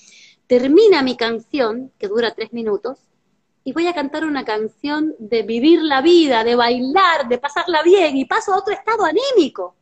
Termina 0.48 1.02
mi 1.02 1.18
canción, 1.18 1.92
que 1.98 2.08
dura 2.08 2.34
tres 2.34 2.54
minutos, 2.54 3.00
y 3.64 3.74
voy 3.74 3.88
a 3.88 3.94
cantar 3.94 4.26
una 4.26 4.46
canción 4.46 5.16
de 5.18 5.42
vivir 5.42 5.82
la 5.82 6.02
vida, 6.02 6.44
de 6.44 6.56
bailar, 6.56 7.28
de 7.28 7.40
pasarla 7.40 7.82
bien, 7.82 8.16
y 8.16 8.26
paso 8.26 8.54
a 8.54 8.60
otro 8.60 8.74
estado 8.74 9.04
anímico. 9.04 9.76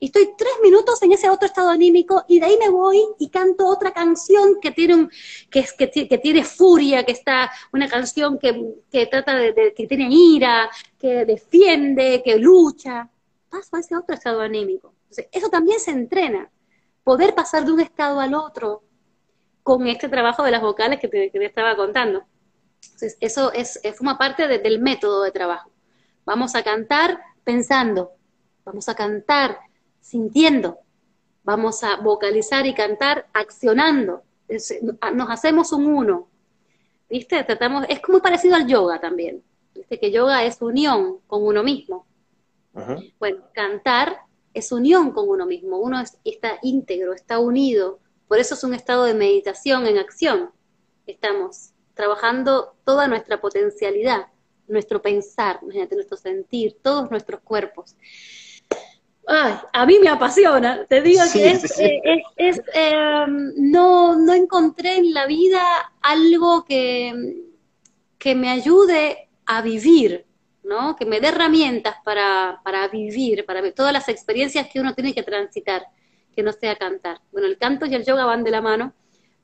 Y 0.00 0.06
estoy 0.06 0.34
tres 0.38 0.52
minutos 0.62 1.02
en 1.02 1.12
ese 1.12 1.28
otro 1.28 1.46
estado 1.46 1.70
anímico 1.70 2.24
y 2.28 2.38
de 2.38 2.46
ahí 2.46 2.56
me 2.56 2.68
voy 2.68 3.02
y 3.18 3.30
canto 3.30 3.66
otra 3.66 3.92
canción 3.92 4.60
que 4.60 4.70
tiene, 4.70 5.08
que, 5.50 6.18
tiene 6.22 6.44
furia, 6.44 7.04
que 7.04 7.12
está, 7.12 7.50
una 7.72 7.88
canción 7.88 8.38
que, 8.38 9.06
trata 9.06 9.34
de, 9.34 9.74
que 9.76 9.86
tiene 9.88 10.08
ira, 10.10 10.70
que 10.98 11.24
defiende, 11.24 12.22
que 12.24 12.36
lucha. 12.38 13.08
Paso 13.48 13.76
a 13.76 13.80
ese 13.80 13.96
otro 13.96 14.14
estado 14.14 14.40
anímico. 14.40 14.94
Eso 15.32 15.48
también 15.48 15.80
se 15.80 15.90
entrena. 15.90 16.48
Poder 17.02 17.34
pasar 17.34 17.64
de 17.64 17.72
un 17.72 17.80
estado 17.80 18.20
al 18.20 18.34
otro 18.34 18.82
con 19.64 19.86
este 19.88 20.08
trabajo 20.08 20.44
de 20.44 20.52
las 20.52 20.62
vocales 20.62 21.00
que 21.00 21.08
te, 21.08 21.44
estaba 21.44 21.74
contando. 21.74 22.24
Eso 23.20 23.52
es, 23.52 23.80
forma 23.96 24.16
parte 24.16 24.46
del 24.46 24.80
método 24.80 25.24
de 25.24 25.32
trabajo. 25.32 25.72
Vamos 26.24 26.54
a 26.54 26.62
cantar 26.62 27.20
pensando, 27.42 28.12
vamos 28.64 28.88
a 28.88 28.94
cantar 28.94 29.67
sintiendo, 30.08 30.78
vamos 31.44 31.84
a 31.84 31.96
vocalizar 31.96 32.66
y 32.66 32.72
cantar 32.72 33.26
accionando, 33.34 34.22
nos 35.12 35.30
hacemos 35.30 35.70
un 35.72 35.86
uno, 35.86 36.28
¿viste? 37.10 37.44
Tratamos, 37.44 37.84
es 37.90 38.00
como 38.00 38.20
parecido 38.22 38.56
al 38.56 38.66
yoga 38.66 38.98
también, 38.98 39.44
¿viste? 39.74 40.00
Que 40.00 40.10
yoga 40.10 40.44
es 40.44 40.62
unión 40.62 41.18
con 41.26 41.44
uno 41.44 41.62
mismo. 41.62 42.06
Bueno, 43.18 43.42
cantar 43.52 44.20
es 44.54 44.72
unión 44.72 45.10
con 45.10 45.28
uno 45.28 45.44
mismo, 45.44 45.78
uno 45.78 46.02
está 46.24 46.58
íntegro, 46.62 47.12
está 47.12 47.38
unido, 47.38 47.98
por 48.28 48.38
eso 48.38 48.54
es 48.54 48.64
un 48.64 48.72
estado 48.72 49.04
de 49.04 49.12
meditación 49.12 49.86
en 49.86 49.98
acción. 49.98 50.50
Estamos 51.06 51.72
trabajando 51.92 52.76
toda 52.84 53.08
nuestra 53.08 53.42
potencialidad, 53.42 54.28
nuestro 54.68 55.02
pensar, 55.02 55.60
nuestro 55.62 56.16
sentir, 56.16 56.78
todos 56.80 57.10
nuestros 57.10 57.40
cuerpos. 57.40 57.94
Ay, 59.30 59.56
a 59.74 59.84
mí 59.84 59.98
me 59.98 60.08
apasiona, 60.08 60.86
te 60.86 61.02
digo 61.02 61.22
que 61.30 61.50
es, 61.50 61.78
eh, 61.78 62.22
es, 62.34 62.62
em, 62.72 63.52
no, 63.58 64.16
no 64.16 64.32
encontré 64.32 64.96
en 64.96 65.12
la 65.12 65.26
vida 65.26 65.60
algo 66.00 66.64
que, 66.64 67.42
que 68.18 68.34
me 68.34 68.48
ayude 68.48 69.28
a 69.44 69.60
vivir, 69.60 70.24
¿no? 70.62 70.96
Que 70.96 71.04
me 71.04 71.20
dé 71.20 71.28
herramientas 71.28 71.96
para, 72.02 72.62
para 72.64 72.88
vivir, 72.88 73.44
para 73.44 73.70
todas 73.74 73.92
las 73.92 74.08
experiencias 74.08 74.66
que 74.72 74.80
uno 74.80 74.94
tiene 74.94 75.12
que 75.12 75.22
transitar, 75.22 75.84
que 76.34 76.42
no 76.42 76.52
sea 76.52 76.76
cantar. 76.76 77.20
Bueno, 77.30 77.48
el 77.48 77.58
canto 77.58 77.84
y 77.84 77.94
el 77.94 78.06
yoga 78.06 78.24
van 78.24 78.44
de 78.44 78.50
la 78.50 78.62
mano, 78.62 78.94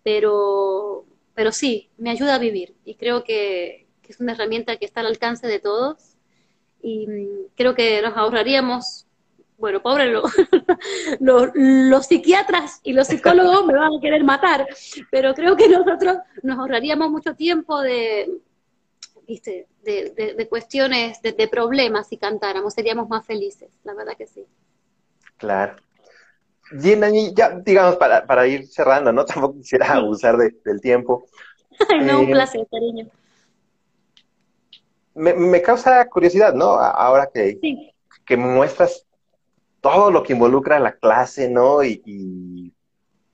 pero, 0.03 1.05
pero 1.35 1.53
sí, 1.53 1.91
me 1.99 2.09
ayuda 2.09 2.37
a 2.37 2.39
vivir 2.39 2.74
y 2.87 2.95
creo 2.95 3.22
que, 3.22 3.87
que 4.01 4.12
es 4.12 4.20
una 4.20 4.32
herramienta 4.32 4.78
que 4.78 4.87
está 4.87 5.01
al 5.01 5.09
alcance 5.09 5.47
de 5.47 5.61
todos 5.61 6.16
y 6.80 7.07
mm, 7.07 7.28
creo 7.55 7.74
que 7.74 8.01
nos 8.01 8.16
ahorraríamos 8.16 9.04
bueno, 9.65 9.81
pobre 9.81 10.12
los 11.21 12.07
psiquiatras 12.07 12.81
y 12.83 12.93
los 12.93 13.07
psicólogos 13.07 13.65
me 13.65 13.73
van 13.73 13.95
a 13.95 13.99
querer 13.99 14.23
matar, 14.23 14.67
pero 15.11 15.33
creo 15.33 15.57
que 15.57 15.71
nosotros 15.71 16.19
nos 16.43 16.59
ahorraríamos 16.59 17.11
mucho 17.11 17.35
tiempo 17.35 17.81
de, 17.81 18.31
¿viste? 19.27 19.67
de, 19.83 20.47
cuestiones, 20.51 21.23
de, 21.23 21.49
problemas 21.49 22.09
si 22.09 22.19
cantáramos, 22.19 22.75
seríamos 22.75 23.09
más 23.09 23.25
felices, 23.25 23.71
la 23.85 23.95
verdad 23.95 24.12
que 24.19 24.27
sí. 24.27 24.45
Claro. 25.39 25.77
Bien, 26.73 27.01
ya 27.35 27.59
digamos 27.59 27.97
para, 27.97 28.27
para 28.27 28.47
ir 28.47 28.67
cerrando, 28.67 29.15
¿no? 29.15 29.25
Tampoco 29.25 29.55
quisiera 29.55 29.95
abusar 29.95 30.37
del 30.37 30.81
tiempo. 30.83 31.27
no, 32.03 32.21
un 32.21 32.29
eh, 32.29 32.33
placer, 32.33 32.67
cariño. 32.71 33.07
Me, 35.15 35.62
causa 35.62 36.07
curiosidad, 36.07 36.53
¿no? 36.53 36.75
Ahora 36.75 37.31
que, 37.33 37.59
que 38.27 38.37
muestras 38.37 39.07
todo 39.85 40.11
lo 40.11 40.22
que 40.22 40.32
involucra 40.32 40.80
la 40.80 40.97
clase, 40.97 41.51
¿no? 41.51 41.85
Y, 41.85 42.72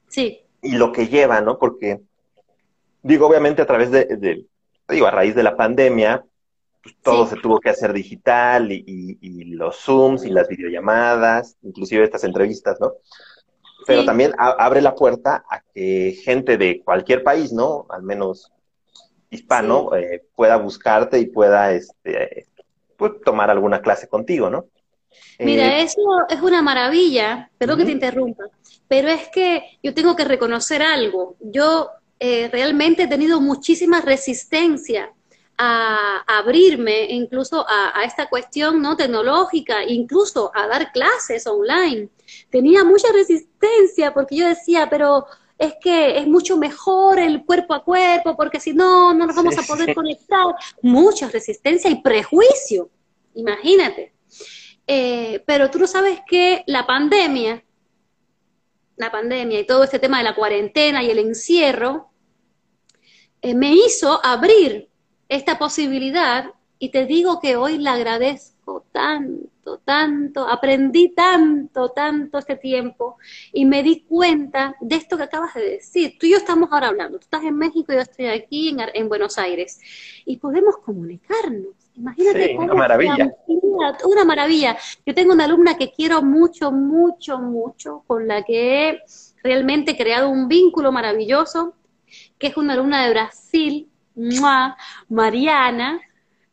sí. 0.09 0.41
y 0.61 0.73
lo 0.73 0.91
que 0.91 1.07
lleva, 1.07 1.41
¿no? 1.41 1.61
Porque, 1.61 2.01
digo, 3.05 3.29
obviamente 3.29 3.63
a 3.63 3.67
través 3.67 3.93
de, 3.93 4.49
digo, 4.89 5.07
a 5.07 5.13
raíz 5.13 5.37
de 5.37 5.45
la 5.45 5.57
pandemia, 5.57 6.25
pues 6.83 6.97
todo 7.05 7.29
se 7.29 7.37
tuvo 7.37 7.61
que 7.61 7.71
hacer 7.71 7.93
digital 7.93 8.73
y, 8.73 9.55
los 9.55 9.77
Zooms 9.77 10.25
y 10.25 10.31
las 10.31 10.49
videollamadas, 10.49 11.57
inclusive 11.63 12.03
estas 12.03 12.25
entrevistas, 12.25 12.81
¿no? 12.81 12.95
Pero 13.87 14.05
también 14.05 14.33
abre 14.37 14.83
la 14.83 14.97
puerta 14.97 15.45
a 15.49 15.63
que 15.73 16.19
gente 16.25 16.59
de 16.59 16.83
cualquier 16.83 17.23
país, 17.23 17.53
¿no? 17.53 17.87
Al 17.91 18.03
menos 18.03 18.51
hispano, 19.31 19.95
eh, 19.95 20.25
pueda 20.35 20.57
buscarte 20.57 21.21
y 21.21 21.27
pueda, 21.27 21.73
este, 21.73 22.49
pues, 22.97 23.13
tomar 23.25 23.51
alguna 23.51 23.83
clase 23.83 24.09
contigo, 24.09 24.51
¿no? 24.51 24.67
Mira, 25.39 25.79
eh, 25.79 25.83
eso 25.83 26.01
es 26.29 26.41
una 26.41 26.63
maravilla, 26.63 27.51
perdón 27.59 27.79
que 27.79 27.85
te 27.87 27.93
interrumpa, 27.93 28.45
pero 28.89 29.09
es 29.09 29.29
que 29.29 29.79
yo 29.83 29.95
tengo 29.95 30.17
que 30.17 30.25
reconocer 30.25 30.83
algo. 30.83 31.37
Yo 31.41 31.91
eh, 32.19 32.49
realmente 32.53 33.05
he 33.05 33.09
tenido 33.09 33.41
muchísima 33.41 34.01
resistencia 34.01 35.13
a, 35.57 36.23
abrirme 36.27 37.07
incluso 37.11 37.67
a, 37.69 38.03
esta 38.05 38.29
cuestión 38.29 38.81
no 38.81 38.97
tecnológica, 38.97 39.85
incluso 39.85 40.51
a 40.55 40.67
dar 40.67 40.93
clases 40.93 41.47
online. 41.47 42.09
Tenía 42.51 42.85
mucha 42.85 43.13
resistencia 43.13 44.13
porque 44.13 44.37
yo 44.37 44.49
decía, 44.49 44.89
pero 44.91 45.27
es 45.59 45.75
que 45.81 46.19
es 46.19 46.27
mucho 46.27 46.57
mejor 46.57 47.19
el 47.19 47.45
cuerpo 47.45 47.75
a 47.75 47.85
cuerpo, 47.85 48.35
porque 48.35 48.59
si 48.59 48.73
no, 48.73 49.13
no 49.13 49.27
nos 49.27 49.37
vamos 49.37 49.59
a 49.59 49.63
poder 49.63 49.95
conectar. 49.95 50.47
Mucha 50.81 51.29
resistencia 51.29 51.91
y 51.91 52.01
prejuicio, 52.01 52.89
imagínate. 53.35 54.15
Eh, 54.93 55.45
pero 55.47 55.71
tú 55.71 55.79
no 55.79 55.87
sabes 55.87 56.19
que 56.27 56.65
la 56.67 56.85
pandemia, 56.85 57.63
la 58.97 59.13
pandemia 59.13 59.61
y 59.61 59.65
todo 59.65 59.85
este 59.85 60.01
tema 60.01 60.19
de 60.19 60.25
la 60.25 60.35
cuarentena 60.35 61.01
y 61.05 61.11
el 61.11 61.21
encierro, 61.21 62.11
eh, 63.41 63.55
me 63.55 63.73
hizo 63.73 64.19
abrir 64.27 64.89
esta 65.29 65.61
posibilidad 65.61 66.47
y 66.81 66.89
te 66.89 67.07
digo 67.07 67.39
que 67.39 67.55
hoy 67.55 67.79
la 67.79 67.93
agradezco 67.93 68.85
tanto, 68.91 69.79
tanto, 69.85 70.49
aprendí 70.49 71.15
tanto, 71.15 71.93
tanto 71.93 72.39
este 72.39 72.57
tiempo 72.57 73.17
y 73.53 73.67
me 73.67 73.85
di 73.85 74.01
cuenta 74.01 74.75
de 74.81 74.97
esto 74.97 75.17
que 75.17 75.23
acabas 75.23 75.55
de 75.55 75.71
decir. 75.71 76.17
Tú 76.19 76.27
y 76.27 76.33
yo 76.33 76.39
estamos 76.39 76.69
ahora 76.73 76.89
hablando, 76.89 77.21
tú 77.21 77.27
estás 77.27 77.45
en 77.45 77.57
México 77.57 77.93
yo 77.93 78.01
estoy 78.01 78.27
aquí 78.27 78.77
en 78.93 79.09
Buenos 79.09 79.39
Aires 79.39 79.79
y 80.25 80.39
podemos 80.39 80.79
comunicarnos 80.79 81.80
Imagínate 82.01 82.57
una 82.57 82.75
maravilla. 82.75 83.35
Una 84.05 84.25
maravilla. 84.25 84.77
Yo 85.05 85.15
tengo 85.15 85.33
una 85.35 85.45
alumna 85.45 85.77
que 85.77 85.93
quiero 85.93 86.23
mucho, 86.23 86.73
mucho, 86.73 87.39
mucho, 87.39 88.05
con 88.07 88.27
la 88.27 88.43
que 88.43 88.89
he 88.89 89.03
realmente 89.43 89.97
creado 89.97 90.31
un 90.31 90.49
vínculo 90.49 90.93
maravilloso, 90.93 91.75
que 92.39 92.49
es 92.49 92.57
una 92.57 92.73
alumna 92.73 93.05
de 93.05 93.11
Brasil, 93.11 93.89
Mariana, 95.09 96.01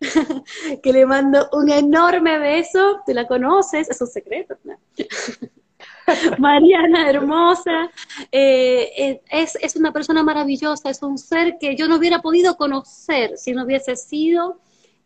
que 0.84 0.94
le 0.94 1.06
mando 1.06 1.50
un 1.54 1.70
enorme 1.70 2.38
beso, 2.40 3.02
tú 3.06 3.14
la 3.14 3.26
conoces, 3.26 3.90
es 3.90 4.02
un 4.02 4.08
secreto. 4.08 4.58
Mariana, 6.40 7.10
hermosa, 7.10 7.90
eh, 8.32 8.92
eh, 8.98 9.22
es, 9.30 9.58
es, 9.62 9.76
una 9.76 9.92
persona 9.92 10.24
maravillosa, 10.24 10.90
es 10.90 11.02
un 11.04 11.18
ser 11.18 11.58
que 11.60 11.76
yo 11.76 11.88
no 11.88 11.98
hubiera 11.98 12.22
podido 12.22 12.56
conocer 12.58 13.38
si 13.38 13.52
no 13.52 13.64
hubiese 13.66 13.96
sido 13.96 14.60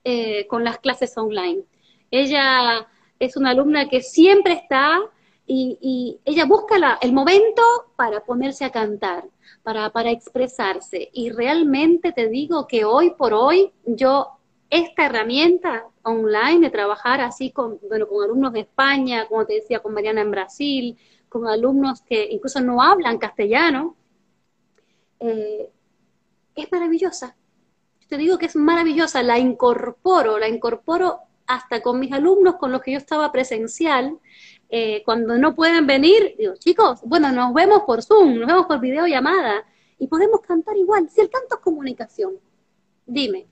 eh, 0.04 0.48
con 0.48 0.64
las 0.64 0.80
clases 0.80 1.18
online. 1.18 1.64
Ella 2.10 2.88
es 3.20 3.38
una 3.38 3.52
alumna 3.52 3.88
que 3.88 4.02
siempre 4.02 4.54
está 4.54 5.00
y, 5.46 6.20
ella 6.24 6.46
busca 6.46 6.76
el 7.02 7.14
momento 7.14 7.62
para 7.96 8.24
ponerse 8.24 8.64
a 8.64 8.72
cantar, 8.72 9.26
para, 9.64 9.90
para 9.92 10.10
expresarse. 10.10 11.10
Y 11.14 11.30
realmente 11.30 12.14
te 12.14 12.30
digo 12.30 12.68
que 12.68 12.86
hoy 12.86 13.12
por 13.12 13.34
hoy 13.34 13.72
yo 13.86 14.40
esta 14.70 15.06
herramienta 15.06 15.86
online 16.04 16.62
de 16.62 16.70
trabajar 16.70 17.20
así 17.22 17.52
con, 17.52 17.80
bueno, 17.88 18.08
con 18.08 18.24
alumnos 18.24 18.54
de 18.54 18.62
España, 18.62 19.28
como 19.28 19.46
te 19.46 19.56
decía, 19.56 19.82
con 19.82 19.94
Mariana 19.94 20.22
en 20.22 20.32
Brasil, 20.32 20.98
con 21.28 21.48
alumnos 21.48 22.02
que 22.02 22.28
incluso 22.32 22.62
no 22.62 22.82
hablan 22.82 23.18
castellano, 23.18 23.98
eh, 25.20 25.70
es 26.56 26.72
maravillosa 26.72 27.36
te 28.12 28.18
digo 28.18 28.38
que 28.38 28.48
es 28.48 28.58
maravillosa, 28.58 29.24
la 29.24 29.40
incorporo, 29.40 30.38
la 30.38 30.50
incorporo 30.50 31.22
hasta 31.48 31.82
con 31.82 31.98
mis 31.98 32.12
alumnos 32.12 32.56
con 32.56 32.70
los 32.70 32.82
que 32.82 32.92
yo 32.92 32.98
estaba 32.98 33.32
presencial, 33.32 34.20
eh, 34.70 35.02
cuando 35.06 35.38
no 35.38 35.56
pueden 35.56 35.88
venir, 35.88 36.36
digo, 36.38 36.56
chicos, 36.58 37.00
bueno, 37.06 37.32
nos 37.32 37.54
vemos 37.54 37.84
por 37.84 38.04
Zoom, 38.04 38.38
nos 38.38 38.48
vemos 38.48 38.66
por 38.66 38.82
videollamada 38.82 39.64
y 39.98 40.08
podemos 40.08 40.42
cantar 40.42 40.76
igual. 40.76 41.10
Si 41.10 41.22
el 41.22 41.30
canto 41.30 41.56
es 41.56 41.62
comunicación, 41.62 42.34
dime, 43.06 43.48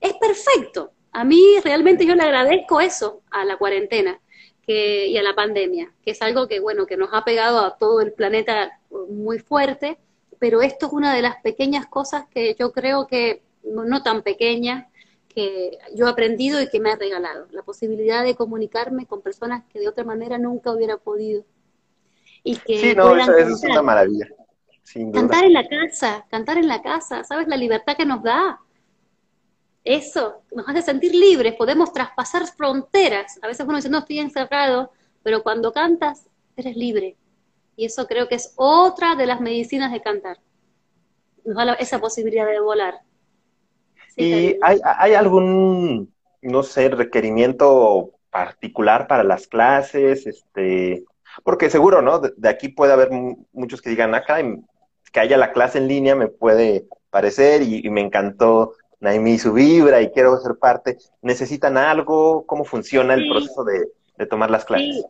es 0.00 0.14
perfecto. 0.14 0.90
A 1.12 1.22
mí 1.22 1.40
realmente 1.62 2.04
yo 2.04 2.16
le 2.16 2.24
agradezco 2.24 2.80
eso 2.80 3.22
a 3.30 3.44
la 3.44 3.56
cuarentena 3.56 4.20
y 4.66 5.16
a 5.16 5.22
la 5.22 5.36
pandemia, 5.36 5.94
que 6.04 6.10
es 6.10 6.22
algo 6.22 6.48
que, 6.48 6.58
bueno, 6.58 6.86
que 6.86 6.96
nos 6.96 7.10
ha 7.12 7.22
pegado 7.22 7.60
a 7.60 7.76
todo 7.76 8.00
el 8.00 8.12
planeta 8.12 8.80
muy 9.10 9.38
fuerte, 9.38 9.96
pero 10.40 10.60
esto 10.60 10.86
es 10.86 10.92
una 10.92 11.14
de 11.14 11.22
las 11.22 11.36
pequeñas 11.40 11.86
cosas 11.86 12.24
que 12.34 12.56
yo 12.58 12.72
creo 12.72 13.06
que, 13.06 13.42
no, 13.64 14.02
tan 14.02 14.22
pequeñas, 14.22 14.86
que 15.28 15.78
yo 15.94 16.06
he 16.06 16.10
aprendido 16.10 16.60
y 16.60 16.68
que 16.68 16.80
me 16.80 16.90
ha 16.90 16.96
regalado, 16.96 17.46
la 17.50 17.62
posibilidad 17.62 18.22
de 18.22 18.34
comunicarme 18.34 19.06
con 19.06 19.22
personas 19.22 19.64
que 19.72 19.80
de 19.80 19.88
otra 19.88 20.04
manera 20.04 20.38
nunca 20.38 20.72
hubiera 20.72 20.98
podido. 20.98 21.44
Y 22.44 22.56
que 22.56 22.78
sí, 22.78 22.94
no, 22.94 23.16
eso, 23.16 23.36
es 23.36 23.62
una 23.62 23.82
maravilla. 23.82 24.28
Cantar 25.12 25.44
en 25.44 25.52
la 25.52 25.66
casa, 25.66 26.26
cantar 26.30 26.58
en 26.58 26.68
la 26.68 26.82
casa, 26.82 27.24
¿sabes 27.24 27.48
la 27.48 27.56
libertad 27.56 27.96
que 27.96 28.04
nos 28.04 28.22
da? 28.22 28.60
Eso 29.84 30.42
nos 30.52 30.68
hace 30.68 30.82
sentir 30.82 31.14
libres, 31.14 31.54
podemos 31.54 31.92
traspasar 31.92 32.46
fronteras. 32.46 33.38
A 33.42 33.46
veces 33.46 33.66
uno 33.66 33.76
dice, 33.76 33.88
no, 33.88 33.98
estoy 33.98 34.18
encerrado, 34.18 34.92
pero 35.22 35.42
cuando 35.42 35.72
cantas, 35.72 36.26
eres 36.56 36.76
libre. 36.76 37.16
Y 37.76 37.86
eso 37.86 38.06
creo 38.06 38.28
que 38.28 38.34
es 38.34 38.52
otra 38.56 39.14
de 39.16 39.26
las 39.26 39.40
medicinas 39.40 39.92
de 39.92 40.02
cantar. 40.02 40.38
Nos 41.44 41.56
da 41.56 41.74
esa 41.74 42.00
posibilidad 42.00 42.46
de 42.46 42.60
volar. 42.60 43.00
¿Y 44.16 44.56
hay, 44.62 44.80
hay 44.82 45.14
algún, 45.14 46.12
no 46.42 46.62
sé, 46.62 46.88
requerimiento 46.88 48.10
particular 48.30 49.06
para 49.06 49.24
las 49.24 49.46
clases? 49.46 50.26
Este, 50.26 51.04
porque 51.44 51.70
seguro, 51.70 52.02
¿no? 52.02 52.18
De, 52.18 52.48
aquí 52.48 52.68
puede 52.68 52.92
haber 52.92 53.10
muchos 53.52 53.80
que 53.80 53.90
digan, 53.90 54.14
acá 54.14 54.38
que 55.12 55.20
haya 55.20 55.36
la 55.36 55.52
clase 55.52 55.78
en 55.78 55.88
línea 55.88 56.14
me 56.14 56.28
puede 56.28 56.86
parecer 57.10 57.62
y, 57.62 57.88
me 57.90 58.00
encantó 58.00 58.72
Naimi 59.00 59.38
su 59.38 59.52
vibra 59.52 60.00
y 60.00 60.10
quiero 60.10 60.38
ser 60.38 60.56
parte. 60.56 60.96
¿Necesitan 61.20 61.76
algo? 61.76 62.46
¿Cómo 62.46 62.64
funciona 62.64 63.14
el 63.14 63.28
proceso 63.28 63.64
de, 63.64 64.26
tomar 64.26 64.50
las 64.50 64.64
clases? 64.64 65.04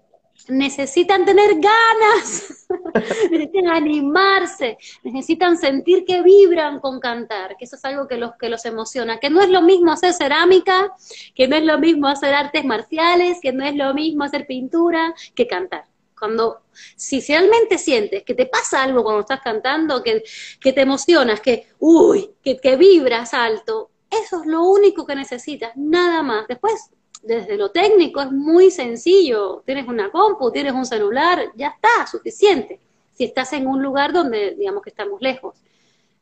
Necesitan 0.48 1.24
tener 1.24 1.60
ganas, 1.60 2.66
necesitan 3.30 3.68
animarse, 3.68 4.78
necesitan 5.02 5.56
sentir 5.56 6.04
que 6.04 6.22
vibran 6.22 6.80
con 6.80 7.00
cantar, 7.00 7.56
que 7.56 7.64
eso 7.64 7.76
es 7.76 7.84
algo 7.84 8.08
que 8.08 8.16
los, 8.16 8.32
que 8.36 8.48
los 8.48 8.64
emociona, 8.64 9.18
que 9.18 9.30
no 9.30 9.40
es 9.40 9.48
lo 9.48 9.62
mismo 9.62 9.92
hacer 9.92 10.12
cerámica, 10.12 10.92
que 11.34 11.48
no 11.48 11.56
es 11.56 11.64
lo 11.64 11.78
mismo 11.78 12.08
hacer 12.08 12.34
artes 12.34 12.64
marciales, 12.64 13.38
que 13.40 13.52
no 13.52 13.64
es 13.64 13.74
lo 13.74 13.94
mismo 13.94 14.24
hacer 14.24 14.46
pintura, 14.46 15.14
que 15.34 15.46
cantar. 15.46 15.84
Cuando, 16.18 16.62
si 16.94 17.20
realmente 17.20 17.78
sientes 17.78 18.22
que 18.22 18.34
te 18.34 18.46
pasa 18.46 18.84
algo 18.84 19.02
cuando 19.02 19.22
estás 19.22 19.40
cantando, 19.40 20.02
que, 20.02 20.22
que 20.60 20.72
te 20.72 20.82
emocionas, 20.82 21.40
que, 21.40 21.66
uy, 21.80 22.30
que, 22.42 22.58
que 22.58 22.76
vibras 22.76 23.34
alto, 23.34 23.90
eso 24.08 24.40
es 24.40 24.46
lo 24.46 24.62
único 24.62 25.04
que 25.04 25.16
necesitas, 25.16 25.72
nada 25.74 26.22
más. 26.22 26.46
Después 26.46 26.90
desde 27.22 27.56
lo 27.56 27.70
técnico 27.70 28.20
es 28.20 28.32
muy 28.32 28.70
sencillo. 28.70 29.62
Tienes 29.64 29.86
una 29.86 30.10
compu, 30.10 30.50
tienes 30.50 30.72
un 30.72 30.84
celular, 30.84 31.52
ya 31.54 31.68
está, 31.68 32.06
suficiente. 32.06 32.80
Si 33.12 33.24
estás 33.24 33.52
en 33.52 33.66
un 33.66 33.82
lugar 33.82 34.12
donde, 34.12 34.54
digamos 34.56 34.82
que 34.82 34.90
estamos 34.90 35.20
lejos. 35.20 35.56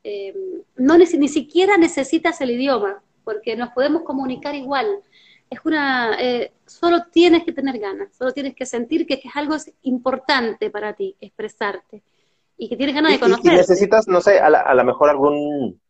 Eh, 0.04 0.34
no 0.76 0.96
ni 0.96 1.28
siquiera 1.28 1.76
necesitas 1.76 2.40
el 2.40 2.50
idioma, 2.50 3.02
porque 3.24 3.56
nos 3.56 3.70
podemos 3.70 4.02
comunicar 4.02 4.54
igual. 4.54 4.86
Es 5.48 5.60
una, 5.64 6.16
eh, 6.20 6.52
solo 6.66 7.06
tienes 7.10 7.44
que 7.44 7.52
tener 7.52 7.78
ganas, 7.78 8.14
solo 8.16 8.32
tienes 8.32 8.54
que 8.54 8.66
sentir 8.66 9.06
que, 9.06 9.14
es 9.14 9.36
algo 9.36 9.56
importante 9.82 10.70
para 10.70 10.94
ti, 10.94 11.16
expresarte, 11.20 12.02
y 12.56 12.68
que 12.68 12.76
tienes 12.76 12.94
ganas 12.94 13.12
de 13.12 13.20
conocer. 13.20 13.52
Y, 13.52 13.56
necesitas, 13.56 14.06
no 14.06 14.20
sé, 14.20 14.38
a 14.38 14.74
lo 14.74 14.84
mejor 14.84 15.10
algún, 15.10 15.80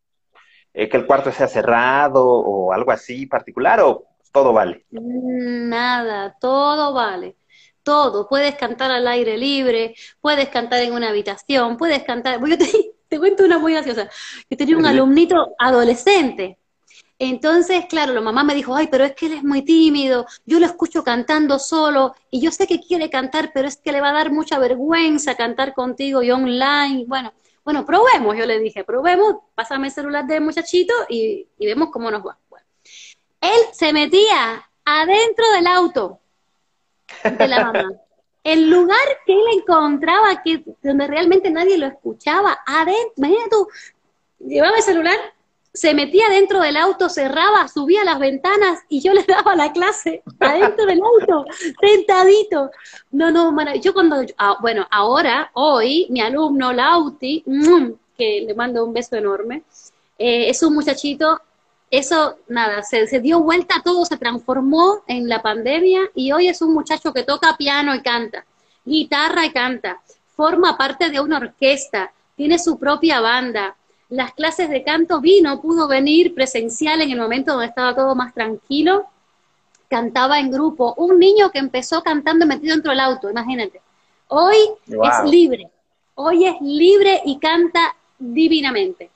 eh, 0.73 0.89
que 0.89 0.97
el 0.97 1.07
cuarto 1.07 1.31
sea 1.31 1.47
cerrado 1.47 2.25
o 2.25 2.73
algo 2.73 2.91
así 2.91 3.27
particular, 3.27 3.81
o 3.81 4.10
todo 4.33 4.53
vale. 4.53 4.85
Nada, 4.91 6.37
todo 6.41 6.93
vale. 6.93 7.37
Todo. 7.83 8.29
Puedes 8.29 8.55
cantar 8.57 8.91
al 8.91 9.09
aire 9.09 9.37
libre, 9.37 9.95
puedes 10.21 10.49
cantar 10.49 10.81
en 10.83 10.93
una 10.93 11.09
habitación, 11.09 11.77
puedes 11.77 12.05
cantar. 12.05 12.41
Yo 12.47 12.57
te, 13.09 13.19
cuento 13.19 13.45
una 13.45 13.59
muy 13.59 13.73
graciosa. 13.73 14.09
Yo 14.49 14.57
tenía 14.57 14.77
un 14.77 14.87
alumnito 14.87 15.55
adolescente. 15.59 16.59
Entonces, 17.19 17.85
claro, 17.87 18.15
la 18.15 18.21
mamá 18.23 18.45
me 18.45 18.55
dijo, 18.55 18.75
ay, 18.75 18.89
pero 18.91 19.05
es 19.05 19.15
que 19.15 19.27
él 19.27 19.35
es 19.35 19.45
muy 19.45 19.63
tímido, 19.63 20.25
yo 20.47 20.59
lo 20.59 20.65
escucho 20.65 21.05
cantando 21.05 21.59
solo 21.59 22.15
y 22.31 22.41
yo 22.41 22.51
sé 22.51 22.67
que 22.67 22.81
quiere 22.81 23.11
cantar, 23.11 23.51
pero 23.53 23.69
es 23.69 23.77
que 23.77 23.93
le 23.93 24.01
va 24.01 24.09
a 24.09 24.15
dar 24.15 24.33
mucha 24.33 24.59
vergüenza 24.59 25.35
cantar 25.35 25.75
contigo 25.75 26.23
y 26.23 26.31
online. 26.31 27.05
Bueno, 27.07 27.35
bueno, 27.63 27.85
probemos, 27.85 28.37
yo 28.39 28.47
le 28.47 28.59
dije, 28.59 28.85
probemos, 28.85 29.37
pásame 29.55 29.89
el 29.89 29.93
celular 29.93 30.27
del 30.27 30.41
muchachito 30.41 30.95
y 31.11 31.47
vemos 31.59 31.91
cómo 31.93 32.11
nos 32.11 32.23
va 32.27 32.39
él 33.41 33.61
se 33.73 33.93
metía 33.93 34.69
adentro 34.85 35.45
del 35.55 35.67
auto 35.67 36.21
de 37.25 37.49
la 37.49 37.65
mamá. 37.65 37.93
El 38.43 38.71
lugar 38.71 38.97
que 39.27 39.35
él 39.35 39.45
encontraba, 39.53 40.43
que 40.43 40.65
donde 40.83 41.07
realmente 41.07 41.51
nadie 41.51 41.77
lo 41.77 41.87
escuchaba, 41.87 42.59
adentro, 42.65 43.13
imagínate 43.17 43.51
tú, 43.51 43.69
llevaba 44.39 44.79
el 44.79 44.83
celular, 44.83 45.19
se 45.75 45.93
metía 45.93 46.29
dentro 46.31 46.61
del 46.61 46.79
auto, 46.79 47.11
cerraba, 47.11 47.69
subía 47.69 48.03
las 48.03 48.19
ventanas 48.19 48.81
y 48.89 49.01
yo 49.01 49.13
le 49.13 49.25
daba 49.29 49.55
la 49.55 49.73
clase 49.73 50.23
adentro 50.39 50.87
del 50.87 51.01
auto, 51.03 51.45
sentadito. 51.81 52.71
No, 53.11 53.31
no, 53.31 53.55
yo 53.77 53.93
cuando, 53.93 54.25
ah, 54.39 54.57
bueno, 54.61 54.87
ahora, 54.91 55.51
hoy, 55.53 56.07
mi 56.09 56.23
alumno 56.23 56.73
Lauti, 56.73 57.43
mm, 57.45 57.91
que 58.17 58.45
le 58.47 58.55
mando 58.55 58.85
un 58.85 58.95
beso 58.95 59.17
enorme, 59.17 59.65
eh, 60.19 60.49
es 60.49 60.63
un 60.63 60.75
muchachito 60.75 61.41
eso, 61.91 62.37
nada, 62.49 62.83
se, 62.83 63.07
dio 63.21 63.41
vuelta 63.41 63.83
todo, 63.85 64.05
se 64.05 64.17
transformó 64.17 65.03
en 65.09 65.29
la 65.29 65.43
pandemia 65.43 66.03
y 66.15 66.31
hoy 66.31 66.49
es 66.49 66.63
un 66.63 66.73
muchacho 66.73 67.13
que 67.13 67.25
toca 67.25 67.57
piano 67.57 67.95
y 67.95 68.01
canta, 68.01 68.47
guitarra 68.85 69.45
y 69.47 69.51
canta, 69.51 70.01
forma 70.37 70.79
parte 70.79 71.11
de 71.11 71.21
una 71.21 71.39
orquesta, 71.39 72.13
tiene 72.37 72.59
su 72.59 72.79
propia 72.79 73.21
banda. 73.21 73.77
Las 74.09 74.33
clases 74.35 74.71
de 74.71 74.83
canto 74.83 75.21
vino, 75.21 75.61
pudo 75.61 75.89
venir 75.89 76.35
presencial 76.35 77.01
en 77.03 77.11
el 77.11 77.19
momento 77.19 77.53
donde 77.53 77.67
estaba 77.67 77.95
todo 77.95 78.15
más 78.15 78.35
tranquilo, 78.35 79.07
cantaba 79.89 80.39
en 80.39 80.51
grupo. 80.51 80.95
Un 80.97 81.19
niño 81.19 81.51
que 81.51 81.59
empezó 81.59 82.03
cantando 82.03 82.47
metido 82.47 82.75
dentro 82.75 82.91
del 82.93 83.01
auto, 83.01 83.31
imagínate. 83.31 83.83
Hoy 84.29 84.57
es 84.87 85.31
libre, 85.31 85.69
hoy 86.15 86.47
es 86.47 86.61
libre 86.61 87.21
y 87.25 87.39
canta 87.39 87.97
divinamente. 88.19 89.11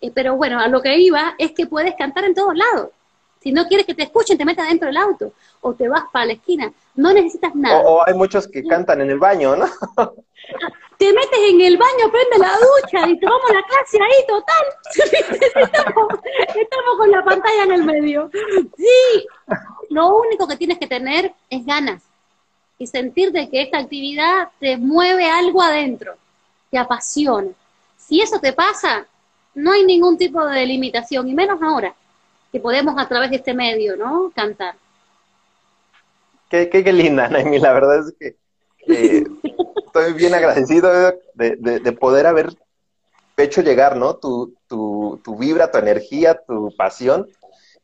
Eh, 0.00 0.10
pero 0.14 0.36
bueno, 0.36 0.60
a 0.60 0.68
lo 0.68 0.80
que 0.80 0.96
iba 0.98 1.34
es 1.38 1.52
que 1.52 1.66
puedes 1.66 1.94
cantar 1.96 2.24
en 2.24 2.34
todos 2.34 2.54
lados. 2.56 2.90
Si 3.40 3.52
no 3.52 3.66
quieres 3.66 3.86
que 3.86 3.94
te 3.94 4.02
escuchen, 4.02 4.36
te 4.36 4.44
metas 4.44 4.68
dentro 4.68 4.88
del 4.88 4.96
auto 4.96 5.32
o 5.60 5.74
te 5.74 5.88
vas 5.88 6.04
para 6.12 6.26
la 6.26 6.32
esquina. 6.32 6.72
No 6.96 7.12
necesitas 7.12 7.54
nada. 7.54 7.80
O, 7.80 8.06
hay 8.06 8.14
muchos 8.14 8.48
que 8.48 8.64
cantan 8.64 9.00
en 9.00 9.10
el 9.10 9.18
baño, 9.18 9.56
¿no? 9.56 9.66
te 10.98 11.12
metes 11.12 11.38
en 11.50 11.60
el 11.60 11.76
baño, 11.76 12.10
prende 12.10 12.38
la 12.38 12.54
ducha 12.58 13.08
y 13.08 13.18
tomamos 13.20 13.50
la 13.52 13.62
clase 13.62 13.98
ahí, 14.02 14.26
total. 14.26 15.62
estamos, 15.62 16.08
estamos 16.56 16.96
con 16.98 17.10
la 17.10 17.24
pantalla 17.24 17.62
en 17.64 17.72
el 17.72 17.84
medio. 17.84 18.30
Sí, 18.76 19.26
lo 19.90 20.16
único 20.16 20.48
que 20.48 20.56
tienes 20.56 20.78
que 20.78 20.88
tener 20.88 21.32
es 21.48 21.64
ganas 21.64 22.02
y 22.78 22.86
sentir 22.86 23.30
de 23.30 23.48
que 23.48 23.62
esta 23.62 23.78
actividad 23.78 24.48
te 24.58 24.76
mueve 24.76 25.30
algo 25.30 25.62
adentro, 25.62 26.14
te 26.70 26.78
apasiona. 26.78 27.50
Si 27.96 28.20
eso 28.20 28.40
te 28.40 28.52
pasa, 28.52 29.06
no 29.58 29.72
hay 29.72 29.84
ningún 29.84 30.16
tipo 30.16 30.44
de 30.46 30.64
limitación, 30.64 31.28
y 31.28 31.34
menos 31.34 31.60
ahora, 31.60 31.94
que 32.52 32.60
podemos 32.60 32.94
a 32.96 33.08
través 33.08 33.30
de 33.30 33.36
este 33.36 33.54
medio, 33.54 33.96
¿no? 33.96 34.32
Cantar. 34.34 34.76
Qué, 36.48 36.70
qué, 36.70 36.92
linda, 36.92 37.28
Naimi, 37.28 37.58
la 37.58 37.72
verdad 37.72 37.98
es 37.98 38.14
que 38.18 38.36
eh, 38.86 39.24
estoy 39.86 40.12
bien 40.14 40.34
agradecido 40.34 40.90
de, 41.34 41.92
poder 41.92 42.26
haber 42.26 42.54
hecho 43.36 43.62
llegar, 43.62 43.96
¿no? 43.96 44.16
Tu, 44.16 44.54
tu, 44.68 45.20
tu, 45.24 45.36
vibra, 45.36 45.70
tu 45.70 45.78
energía, 45.78 46.40
tu 46.46 46.72
pasión, 46.76 47.28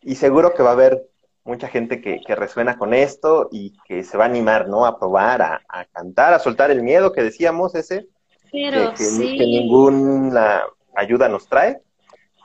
y 0.00 0.14
seguro 0.14 0.54
que 0.54 0.62
va 0.62 0.70
a 0.70 0.74
haber 0.74 1.02
mucha 1.44 1.68
gente 1.68 2.00
que, 2.00 2.20
que 2.24 2.36
resuena 2.36 2.78
con 2.78 2.94
esto 2.94 3.48
y 3.50 3.74
que 3.86 4.02
se 4.04 4.16
va 4.16 4.24
a 4.24 4.28
animar, 4.28 4.68
¿no? 4.68 4.86
A 4.86 4.98
probar, 4.98 5.42
a, 5.42 5.62
a 5.68 5.84
cantar, 5.86 6.32
a 6.32 6.38
soltar 6.38 6.70
el 6.70 6.82
miedo 6.82 7.12
que 7.12 7.22
decíamos 7.22 7.74
ese. 7.74 8.06
Pero, 8.50 8.94
que, 8.94 9.04
sí. 9.04 9.36
que 9.36 9.44
ninguna 9.44 10.62
ayuda 10.94 11.28
nos 11.28 11.46
trae 11.48 11.80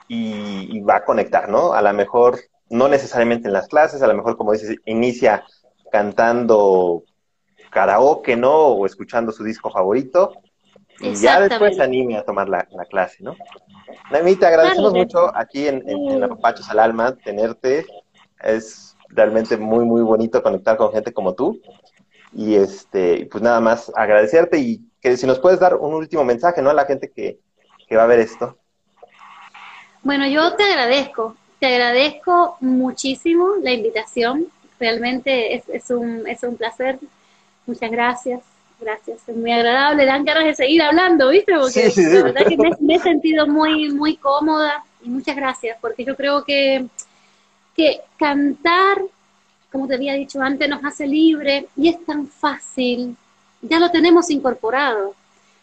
y, 0.08 0.82
va 0.82 0.98
a 0.98 1.06
conectar, 1.06 1.50
¿no? 1.50 1.74
A 1.74 1.82
lo 1.82 1.94
mejor, 1.94 2.40
no 2.70 2.88
necesariamente 2.88 3.48
en 3.48 3.54
las 3.54 3.68
clases, 3.68 4.02
a 4.02 4.08
lo 4.08 4.16
mejor, 4.16 4.38
como 4.38 4.54
dices, 4.54 4.76
inicia 4.86 5.44
cantando 5.92 7.04
karaoke, 7.70 8.36
¿no? 8.36 8.52
O 8.52 8.86
escuchando 8.86 9.32
su 9.32 9.44
disco 9.44 9.70
favorito. 9.70 10.34
Y 11.00 11.14
ya 11.16 11.40
después 11.40 11.78
se 11.78 11.84
anime 11.84 12.18
a 12.18 12.26
tomar 12.26 12.50
la, 12.50 12.66
clase, 12.90 13.24
¿no? 13.24 13.36
Naimi, 14.12 14.36
te 14.36 14.48
agradecemos 14.48 14.94
mucho 14.94 15.32
aquí 15.36 15.68
en, 15.68 15.88
en, 15.88 16.24
Apapachos 16.24 16.70
al 16.70 16.80
Alma, 16.80 17.16
tenerte. 17.24 17.86
Es 18.44 18.98
realmente 19.10 19.58
muy, 19.58 19.86
muy 19.86 20.02
bonito 20.02 20.42
conectar 20.42 20.76
con 20.76 20.92
gente 20.92 21.14
como 21.14 21.36
tú. 21.36 21.62
Y 22.34 22.56
este, 22.56 23.28
pues 23.32 23.44
nada 23.44 23.60
más 23.60 23.92
agradecerte 23.96 24.58
y 24.60 24.82
que 25.02 25.16
si 25.18 25.26
nos 25.26 25.40
puedes 25.40 25.60
dar 25.60 25.76
un 25.76 25.94
último 25.94 26.24
mensaje, 26.24 26.62
¿no? 26.62 26.70
A 26.70 26.74
la 26.74 26.86
gente 26.86 27.12
que, 27.12 27.40
que 27.90 27.96
va 27.98 28.04
a 28.04 28.08
ver 28.08 28.20
esto. 28.20 28.56
Bueno, 30.04 30.28
yo 30.28 30.54
te 30.56 30.64
agradezco, 30.64 31.36
te 31.60 31.66
agradezco 31.66 32.58
muchísimo 32.62 33.56
la 33.62 33.72
invitación. 33.72 34.46
Realmente 34.80 35.56
es, 35.56 35.64
es, 35.68 35.90
un, 35.90 36.26
es 36.28 36.44
un 36.44 36.56
placer. 36.56 37.00
Muchas 37.66 37.92
gracias, 37.92 38.42
gracias. 38.80 39.28
Es 39.28 39.36
muy 39.36 39.52
agradable, 39.52 40.06
dan 40.06 40.24
ganas 40.24 40.46
de 40.46 40.56
seguir 40.56 40.84
hablando, 40.84 41.30
¿viste? 41.30 41.54
Porque 41.60 41.92
la 41.96 42.24
verdad 42.24 42.48
que 42.48 42.58
me, 42.80 42.96
he 42.96 43.00
sentido 43.00 43.48
muy, 43.48 43.92
muy 43.92 44.16
cómoda 44.16 44.84
y 45.04 45.10
muchas 45.10 45.36
gracias, 45.36 45.78
porque 45.82 46.06
yo 46.06 46.16
creo 46.16 46.44
que, 46.44 46.86
que 47.76 48.02
cantar, 48.18 49.02
como 49.72 49.88
te 49.88 49.96
había 49.96 50.14
dicho 50.14 50.42
antes, 50.42 50.70
nos 50.70 50.84
hace 50.86 51.08
libre 51.08 51.68
y 51.76 51.90
es 51.90 52.06
tan 52.06 52.28
fácil. 52.28 53.18
Ya 53.62 53.80
lo 53.80 53.90
tenemos 53.90 54.30
incorporado. 54.30 55.16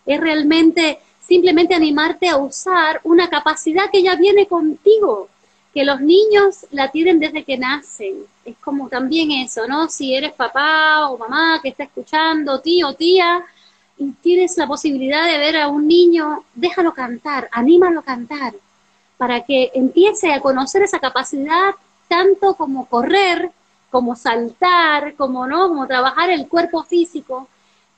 Es 0.04 0.20
realmente 0.20 0.98
simplemente 1.26 1.74
animarte 1.74 2.28
a 2.28 2.36
usar 2.36 3.00
una 3.04 3.28
capacidad 3.28 3.90
que 3.90 4.02
ya 4.02 4.14
viene 4.16 4.46
contigo, 4.46 5.28
que 5.74 5.84
los 5.84 6.00
niños 6.00 6.66
la 6.70 6.90
tienen 6.90 7.18
desde 7.18 7.44
que 7.44 7.58
nacen. 7.58 8.14
Es 8.44 8.56
como 8.58 8.88
también 8.88 9.30
eso, 9.32 9.66
¿no? 9.66 9.88
Si 9.88 10.14
eres 10.14 10.32
papá 10.32 11.08
o 11.08 11.18
mamá 11.18 11.60
que 11.62 11.70
está 11.70 11.84
escuchando, 11.84 12.60
tío 12.60 12.94
tía, 12.94 13.44
y 13.98 14.12
tienes 14.12 14.56
la 14.56 14.66
posibilidad 14.66 15.26
de 15.26 15.38
ver 15.38 15.56
a 15.56 15.68
un 15.68 15.88
niño, 15.88 16.44
déjalo 16.54 16.94
cantar, 16.94 17.48
anímalo 17.50 18.00
a 18.00 18.04
cantar, 18.04 18.54
para 19.16 19.40
que 19.40 19.72
empiece 19.74 20.32
a 20.32 20.40
conocer 20.40 20.82
esa 20.82 21.00
capacidad 21.00 21.74
tanto 22.08 22.54
como 22.54 22.86
correr, 22.86 23.50
como 23.90 24.14
saltar, 24.14 25.14
como 25.14 25.46
no, 25.46 25.68
como 25.68 25.86
trabajar 25.86 26.30
el 26.30 26.46
cuerpo 26.46 26.84
físico, 26.84 27.48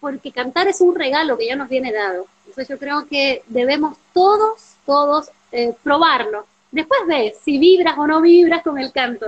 porque 0.01 0.32
cantar 0.32 0.68
es 0.68 0.80
un 0.80 0.94
regalo 0.94 1.36
que 1.36 1.46
ya 1.46 1.57
nos 1.57 1.68
viene 1.68 1.92
dado. 1.92 2.26
Entonces 2.46 2.68
yo 2.68 2.78
creo 2.78 3.07
que 3.07 3.42
debemos 3.49 3.99
todos, 4.12 4.76
todos 4.86 5.30
eh, 5.53 5.74
probarlo. 5.82 6.46
Después 6.70 7.01
ves 7.07 7.38
si 7.42 7.59
vibras 7.59 7.99
o 7.99 8.07
no 8.07 8.20
vibras 8.20 8.62
con 8.62 8.78
el 8.78 8.92
canto, 8.92 9.26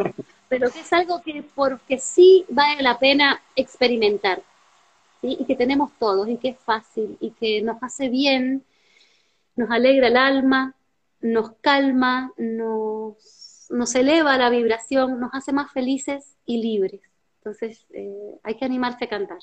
pero 0.48 0.70
que 0.70 0.80
es 0.80 0.92
algo 0.92 1.22
que 1.22 1.42
porque 1.54 1.98
sí 1.98 2.44
vale 2.48 2.82
la 2.82 2.98
pena 2.98 3.42
experimentar. 3.56 4.42
Y 5.22 5.44
que 5.44 5.54
tenemos 5.54 5.90
todos 5.98 6.28
y 6.28 6.38
que 6.38 6.50
es 6.50 6.58
fácil 6.60 7.18
y 7.20 7.32
que 7.32 7.60
nos 7.60 7.82
hace 7.82 8.08
bien, 8.08 8.64
nos 9.54 9.70
alegra 9.70 10.06
el 10.08 10.16
alma, 10.16 10.74
nos 11.20 11.52
calma, 11.60 12.32
nos, 12.38 13.66
nos 13.68 13.94
eleva 13.94 14.38
la 14.38 14.48
vibración, 14.48 15.20
nos 15.20 15.34
hace 15.34 15.52
más 15.52 15.70
felices 15.72 16.36
y 16.46 16.62
libres. 16.62 17.02
Entonces 17.38 17.84
eh, 17.90 18.38
hay 18.42 18.54
que 18.54 18.64
animarse 18.64 19.04
a 19.04 19.08
cantar, 19.08 19.40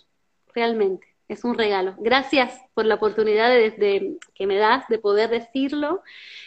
realmente 0.54 1.17
es 1.28 1.44
un 1.44 1.58
regalo. 1.58 1.96
Gracias 2.00 2.60
por 2.74 2.86
la 2.86 2.96
oportunidad 2.96 3.50
de, 3.50 4.18
que 4.34 4.48
me 4.48 4.58
das 4.58 4.88
de 4.88 5.00
poder 5.00 5.30
decirlo 5.30 6.02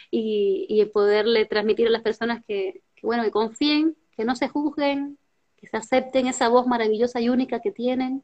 y, 0.09 0.65
y 0.69 0.83
poderle 0.85 1.45
transmitir 1.45 1.87
a 1.87 1.91
las 1.91 2.01
personas 2.01 2.43
que, 2.45 2.81
bueno, 3.03 3.23
que 3.23 3.31
confíen, 3.31 3.95
que 4.15 4.25
no 4.25 4.35
se 4.35 4.47
juzguen, 4.47 5.17
que 5.57 5.67
se 5.67 5.77
acepten 5.77 6.27
esa 6.27 6.49
voz 6.49 6.65
maravillosa 6.67 7.21
y 7.21 7.29
única 7.29 7.59
que 7.59 7.71
tienen, 7.71 8.23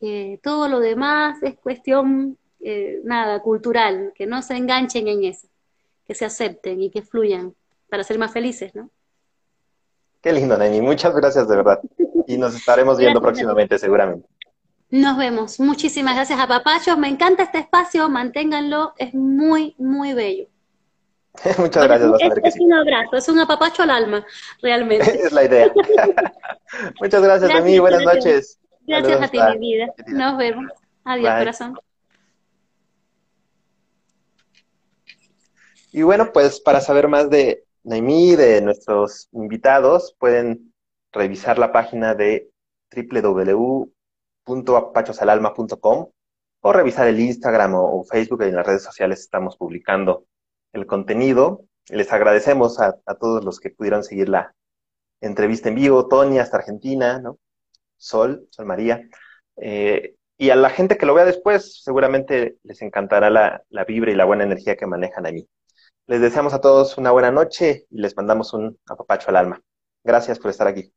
que 0.00 0.40
todo 0.42 0.68
lo 0.68 0.80
demás 0.80 1.42
es 1.42 1.56
cuestión, 1.56 2.36
eh, 2.60 3.00
nada, 3.04 3.40
cultural, 3.40 4.12
que 4.14 4.26
no 4.26 4.42
se 4.42 4.56
enganchen 4.56 5.08
en 5.08 5.24
eso, 5.24 5.48
que 6.06 6.14
se 6.14 6.24
acepten 6.24 6.82
y 6.82 6.90
que 6.90 7.02
fluyan 7.02 7.54
para 7.88 8.02
ser 8.02 8.18
más 8.18 8.32
felices, 8.32 8.74
¿no? 8.74 8.90
Qué 10.20 10.32
lindo, 10.32 10.58
Neni. 10.58 10.80
Muchas 10.80 11.14
gracias 11.14 11.48
de 11.48 11.56
verdad. 11.56 11.80
Y 12.26 12.36
nos 12.36 12.56
estaremos 12.56 12.98
viendo 12.98 13.20
próximamente, 13.20 13.78
seguramente. 13.78 14.26
Nos 14.90 15.16
vemos. 15.16 15.58
Muchísimas 15.58 16.14
gracias 16.14 16.38
a 16.38 16.46
Papachos. 16.46 16.96
Me 16.96 17.08
encanta 17.08 17.42
este 17.42 17.58
espacio. 17.58 18.08
Manténganlo. 18.08 18.94
Es 18.98 19.14
muy, 19.14 19.74
muy 19.78 20.14
bello. 20.14 20.46
Muchas 21.58 21.84
gracias. 21.84 22.12
Es, 22.20 22.54
es 22.54 22.60
un 22.60 22.72
abrazo, 22.72 23.16
es 23.16 23.28
un 23.28 23.38
apapacho 23.40 23.82
al 23.82 23.90
alma, 23.90 24.24
realmente. 24.62 25.10
es 25.24 25.32
la 25.32 25.44
idea. 25.44 25.72
Muchas 27.00 27.22
gracias, 27.22 27.50
a 27.50 27.60
mí. 27.60 27.78
Buenas 27.78 28.02
noches. 28.02 28.60
Gracias 28.86 29.22
a 29.22 29.28
ti, 29.28 29.38
mi 29.58 29.58
vida. 29.58 29.92
Nos 30.06 30.38
vemos. 30.38 30.70
Adiós, 31.04 31.34
corazón. 31.38 31.78
Y 35.92 36.02
bueno, 36.02 36.32
pues 36.32 36.60
para 36.60 36.80
saber 36.80 37.08
más 37.08 37.28
de 37.28 37.64
Naimí, 37.82 38.36
de 38.36 38.60
nuestros 38.60 39.28
invitados, 39.32 40.14
pueden 40.18 40.72
revisar 41.12 41.58
la 41.58 41.72
página 41.72 42.14
de 42.14 42.50
www 42.94 43.95
www.apachosalalma.com 44.46 46.10
o 46.60 46.72
revisar 46.72 47.06
el 47.08 47.20
Instagram 47.20 47.74
o, 47.74 48.04
Facebook, 48.04 48.42
en 48.42 48.56
las 48.56 48.66
redes 48.66 48.82
sociales 48.82 49.20
estamos 49.20 49.56
publicando 49.56 50.26
el 50.72 50.86
contenido. 50.86 51.64
Les 51.88 52.12
agradecemos 52.12 52.80
a, 52.80 52.96
todos 53.20 53.44
los 53.44 53.60
que 53.60 53.70
pudieron 53.70 54.02
seguir 54.02 54.28
la 54.28 54.54
entrevista 55.20 55.68
en 55.68 55.76
vivo, 55.76 56.08
Tony 56.08 56.38
hasta 56.38 56.58
Argentina, 56.58 57.18
¿no? 57.20 57.38
Sol, 57.96 58.46
Sol 58.50 58.66
María. 58.66 59.08
Eh, 59.56 60.16
y 60.38 60.50
a 60.50 60.56
la 60.56 60.70
gente 60.70 60.98
que 60.98 61.06
lo 61.06 61.14
vea 61.14 61.24
después, 61.24 61.82
seguramente 61.82 62.58
les 62.62 62.82
encantará 62.82 63.30
la, 63.30 63.62
la 63.70 63.84
vibra 63.84 64.10
y 64.10 64.14
la 64.14 64.24
buena 64.24 64.44
energía 64.44 64.76
que 64.76 64.86
manejan 64.86 65.26
allí. 65.26 65.48
Les 66.06 66.20
deseamos 66.20 66.52
a 66.52 66.60
todos 66.60 66.98
una 66.98 67.10
buena 67.10 67.30
noche 67.30 67.86
y 67.90 68.00
les 68.00 68.16
mandamos 68.16 68.52
un 68.52 68.78
apapacho 68.86 69.30
al 69.30 69.36
alma. 69.36 69.62
Gracias 70.04 70.38
por 70.38 70.50
estar 70.50 70.66
aquí. 70.66 70.92